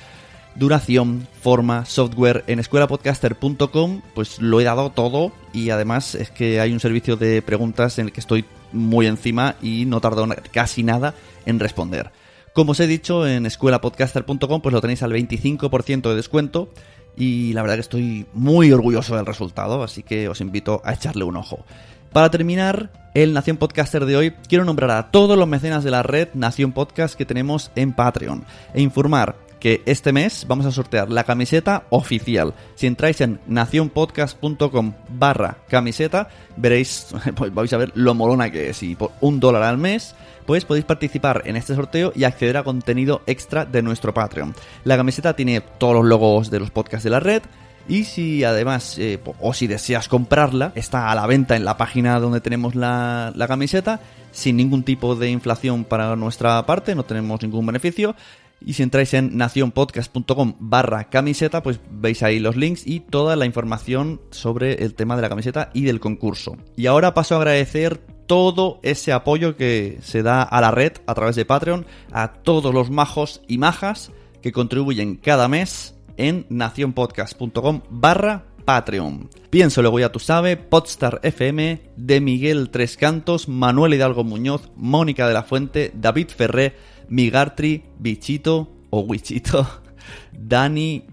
duración, 0.55 1.27
forma, 1.41 1.85
software 1.85 2.43
en 2.47 2.59
escuelapodcaster.com, 2.59 4.01
pues 4.13 4.41
lo 4.41 4.59
he 4.59 4.63
dado 4.63 4.91
todo 4.91 5.31
y 5.53 5.69
además 5.69 6.15
es 6.15 6.31
que 6.31 6.59
hay 6.59 6.73
un 6.73 6.79
servicio 6.79 7.15
de 7.15 7.41
preguntas 7.41 7.99
en 7.99 8.07
el 8.07 8.11
que 8.11 8.19
estoy 8.19 8.45
muy 8.71 9.07
encima 9.07 9.55
y 9.61 9.85
no 9.85 10.01
tardo 10.01 10.27
casi 10.51 10.83
nada 10.83 11.13
en 11.45 11.59
responder. 11.59 12.11
Como 12.53 12.71
os 12.71 12.79
he 12.79 12.87
dicho, 12.87 13.27
en 13.27 13.45
escuelapodcaster.com 13.45 14.61
pues 14.61 14.73
lo 14.73 14.81
tenéis 14.81 15.03
al 15.03 15.13
25% 15.13 16.09
de 16.09 16.15
descuento 16.15 16.69
y 17.15 17.53
la 17.53 17.61
verdad 17.61 17.75
que 17.75 17.81
estoy 17.81 18.25
muy 18.33 18.71
orgulloso 18.71 19.15
del 19.15 19.25
resultado, 19.25 19.83
así 19.83 20.03
que 20.03 20.27
os 20.27 20.41
invito 20.41 20.81
a 20.83 20.93
echarle 20.93 21.23
un 21.23 21.37
ojo. 21.37 21.65
Para 22.11 22.29
terminar, 22.29 22.91
el 23.13 23.33
Nación 23.33 23.55
Podcaster 23.55 24.05
de 24.05 24.17
hoy, 24.17 24.31
quiero 24.49 24.65
nombrar 24.65 24.91
a 24.91 25.11
todos 25.11 25.37
los 25.37 25.47
mecenas 25.47 25.83
de 25.85 25.91
la 25.91 26.03
red 26.03 26.27
Nación 26.33 26.73
Podcast 26.73 27.15
que 27.15 27.25
tenemos 27.25 27.71
en 27.75 27.93
Patreon 27.93 28.43
e 28.73 28.81
informar 28.81 29.35
que 29.61 29.83
este 29.85 30.11
mes 30.11 30.45
vamos 30.47 30.65
a 30.65 30.71
sortear 30.71 31.09
la 31.09 31.23
camiseta 31.23 31.85
oficial. 31.91 32.53
Si 32.75 32.87
entráis 32.87 33.21
en 33.21 33.39
nacionpodcast.com 33.47 34.93
barra 35.07 35.59
camiseta, 35.69 36.27
veréis, 36.57 37.07
pues 37.35 37.53
vais 37.53 37.71
a 37.71 37.77
ver 37.77 37.91
lo 37.95 38.13
molona 38.15 38.51
que 38.51 38.71
es. 38.71 38.83
Y 38.83 38.95
por 38.95 39.11
un 39.21 39.39
dólar 39.39 39.63
al 39.63 39.77
mes, 39.77 40.15
pues 40.47 40.65
podéis 40.65 40.85
participar 40.85 41.43
en 41.45 41.55
este 41.55 41.75
sorteo 41.75 42.11
y 42.15 42.23
acceder 42.23 42.57
a 42.57 42.63
contenido 42.63 43.21
extra 43.27 43.63
de 43.63 43.83
nuestro 43.83 44.13
Patreon. 44.13 44.55
La 44.83 44.97
camiseta 44.97 45.35
tiene 45.35 45.61
todos 45.61 45.93
los 45.93 46.05
logos 46.05 46.49
de 46.49 46.59
los 46.59 46.71
podcasts 46.71 47.03
de 47.03 47.11
la 47.11 47.19
red. 47.19 47.43
Y 47.87 48.05
si 48.05 48.43
además, 48.43 48.97
eh, 48.97 49.19
o 49.39 49.53
si 49.53 49.67
deseas 49.67 50.07
comprarla, 50.07 50.71
está 50.75 51.11
a 51.11 51.15
la 51.15 51.27
venta 51.27 51.55
en 51.55 51.65
la 51.65 51.77
página 51.77 52.19
donde 52.19 52.41
tenemos 52.41 52.75
la, 52.75 53.31
la 53.35 53.47
camiseta, 53.47 53.99
sin 54.31 54.57
ningún 54.57 54.83
tipo 54.83 55.15
de 55.15 55.29
inflación 55.29 55.83
para 55.83 56.15
nuestra 56.15 56.63
parte, 56.65 56.95
no 56.95 57.03
tenemos 57.03 57.41
ningún 57.41 57.65
beneficio. 57.65 58.15
Y 58.63 58.73
si 58.73 58.83
entráis 58.83 59.13
en 59.13 59.37
nacionpodcast.com 59.37 60.55
barra 60.59 61.09
camiseta, 61.09 61.63
pues 61.63 61.79
veis 61.89 62.21
ahí 62.23 62.39
los 62.39 62.55
links 62.55 62.85
y 62.85 62.99
toda 62.99 63.35
la 63.35 63.45
información 63.45 64.21
sobre 64.29 64.83
el 64.83 64.93
tema 64.93 65.15
de 65.15 65.23
la 65.23 65.29
camiseta 65.29 65.71
y 65.73 65.83
del 65.83 65.99
concurso. 65.99 66.57
Y 66.75 66.85
ahora 66.85 67.13
paso 67.13 67.35
a 67.35 67.37
agradecer 67.39 67.97
todo 68.27 68.79
ese 68.83 69.11
apoyo 69.11 69.57
que 69.57 69.99
se 70.01 70.23
da 70.23 70.43
a 70.43 70.61
la 70.61 70.71
red 70.71 70.93
a 71.07 71.13
través 71.13 71.35
de 71.35 71.45
Patreon, 71.45 71.85
a 72.11 72.33
todos 72.33 72.73
los 72.73 72.89
majos 72.89 73.41
y 73.47 73.57
majas 73.57 74.11
que 74.41 74.51
contribuyen 74.51 75.15
cada 75.15 75.47
mes 75.47 75.95
en 76.17 76.45
nacionpodcast.com 76.49 77.81
barra 77.89 78.45
Patreon. 78.65 79.29
Pienso 79.49 79.81
luego 79.81 79.99
ya 79.99 80.11
tú 80.11 80.19
sabes, 80.19 80.57
Podstar 80.57 81.19
FM, 81.23 81.81
de 81.97 82.21
Miguel 82.21 82.69
Tres 82.69 82.95
Cantos, 82.95 83.47
Manuel 83.47 83.93
Hidalgo 83.93 84.23
Muñoz, 84.23 84.69
Mónica 84.75 85.27
de 85.27 85.33
la 85.33 85.43
Fuente, 85.43 85.91
David 85.93 86.29
Ferré, 86.29 86.75
Migartri, 87.09 87.83
Bichito 87.99 88.71
o 88.89 89.01
Wichito, 89.01 89.67
Dani 90.31 91.05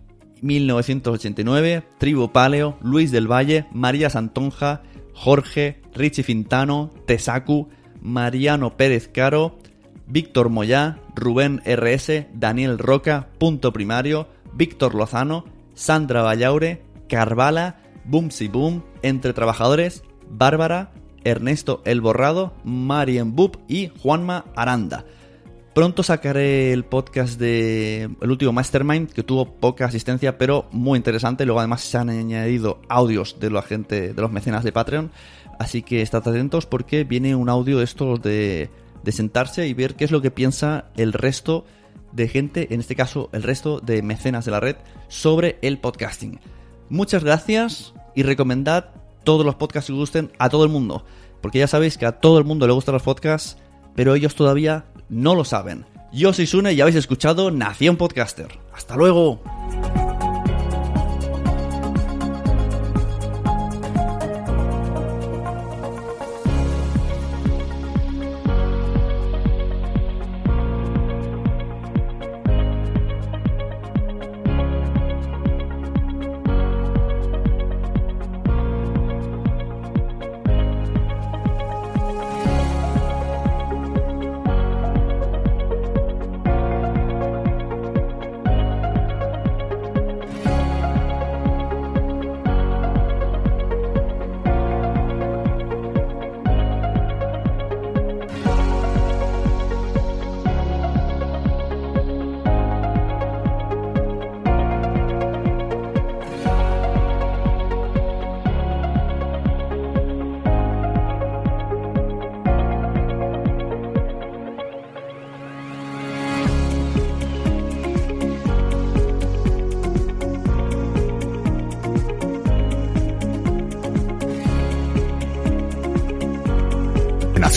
1989, 0.43 1.85
Tribu 1.99 2.33
Paleo, 2.33 2.79
Luis 2.83 3.11
del 3.11 3.31
Valle, 3.31 3.67
María 3.73 4.11
Santonja, 4.11 4.83
Jorge, 5.15 5.81
Richie 5.95 6.23
Fintano, 6.23 6.91
Tesacu, 7.07 7.69
Mariano 8.01 8.77
Pérez 8.77 9.09
Caro, 9.09 9.59
Víctor 10.07 10.49
Moyá, 10.49 11.01
Rubén 11.15 11.61
RS, 11.65 12.27
Daniel 12.33 12.79
Roca, 12.79 13.29
Punto 13.39 13.73
Primario, 13.73 14.29
Víctor 14.55 14.95
Lozano, 14.95 15.45
Sandra 15.75 16.23
Vallaure, 16.23 16.83
Carvala, 17.09 17.81
Boomsy 18.05 18.49
Boom, 18.49 18.85
Entre 19.03 19.33
Trabajadores, 19.33 20.03
Bárbara, 20.31 20.93
Ernesto 21.25 21.83
El 21.85 22.01
Borrado, 22.01 22.55
Marien 22.65 23.35
Bub 23.35 23.59
y 23.69 23.89
Juanma 23.89 24.47
Aranda. 24.57 25.05
Pronto 25.79 26.03
sacaré 26.03 26.73
el 26.73 26.85
podcast 26.85 27.39
de 27.39 28.11
el 28.21 28.31
último 28.33 28.53
Mastermind, 28.53 29.13
que 29.13 29.23
tuvo 29.23 29.49
poca 29.49 29.85
asistencia, 29.85 30.37
pero 30.37 30.67
muy 30.73 30.97
interesante. 30.97 31.47
Luego 31.47 31.61
además 31.61 31.83
se 31.83 31.97
han 31.97 32.11
añadido 32.11 32.81
audios 32.89 33.39
de 33.39 33.49
la 33.49 33.63
gente, 33.63 34.13
de 34.13 34.21
los 34.21 34.33
mecenas 34.33 34.65
de 34.65 34.73
Patreon. 34.73 35.13
Así 35.61 35.83
que 35.83 36.03
estad 36.03 36.27
atentos 36.27 36.67
porque 36.67 37.05
viene 37.05 37.37
un 37.37 37.49
audio 37.49 37.79
de 37.79 37.85
estos 37.85 38.21
de, 38.23 38.71
de 39.05 39.13
sentarse 39.13 39.69
y 39.69 39.73
ver 39.73 39.95
qué 39.95 40.05
es 40.05 40.11
lo 40.11 40.21
que 40.21 40.33
piensa 40.33 40.87
el 40.97 41.13
resto 41.13 41.65
de 42.11 42.27
gente, 42.27 42.75
en 42.75 42.81
este 42.81 42.97
caso 42.97 43.31
el 43.33 43.45
resto 43.45 43.79
de 43.79 44.03
mecenas 44.03 44.47
de 44.47 44.51
la 44.51 44.59
red, 44.59 44.75
sobre 45.07 45.61
el 45.63 45.79
podcasting. 45.79 46.41
Muchas 46.89 47.23
gracias 47.23 47.95
y 48.17 48.25
recomendad 48.25 48.87
todos 49.23 49.47
los 49.47 49.55
podcasts 49.55 49.87
que 49.87 49.97
gusten 49.97 50.33
a 50.41 50.49
todo 50.49 50.65
el 50.65 50.71
mundo. 50.71 51.05
Porque 51.41 51.61
ya 51.61 51.69
sabéis 51.69 51.97
que 51.97 52.07
a 52.07 52.19
todo 52.19 52.39
el 52.39 52.45
mundo 52.45 52.67
le 52.67 52.73
gustan 52.73 52.95
los 52.95 53.05
podcasts, 53.05 53.59
pero 53.99 54.15
ellos 54.15 54.37
todavía 54.37 54.85
no 55.09 55.35
lo 55.35 55.45
saben. 55.45 55.85
Yo 56.13 56.33
soy 56.33 56.47
Sune 56.47 56.73
y 56.73 56.81
habéis 56.81 56.95
escuchado 56.95 57.51
Nación 57.51 57.97
Podcaster. 57.97 58.47
¡Hasta 58.73 58.95
luego! 58.95 59.43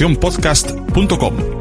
nacionpodcast.com. 0.01 1.60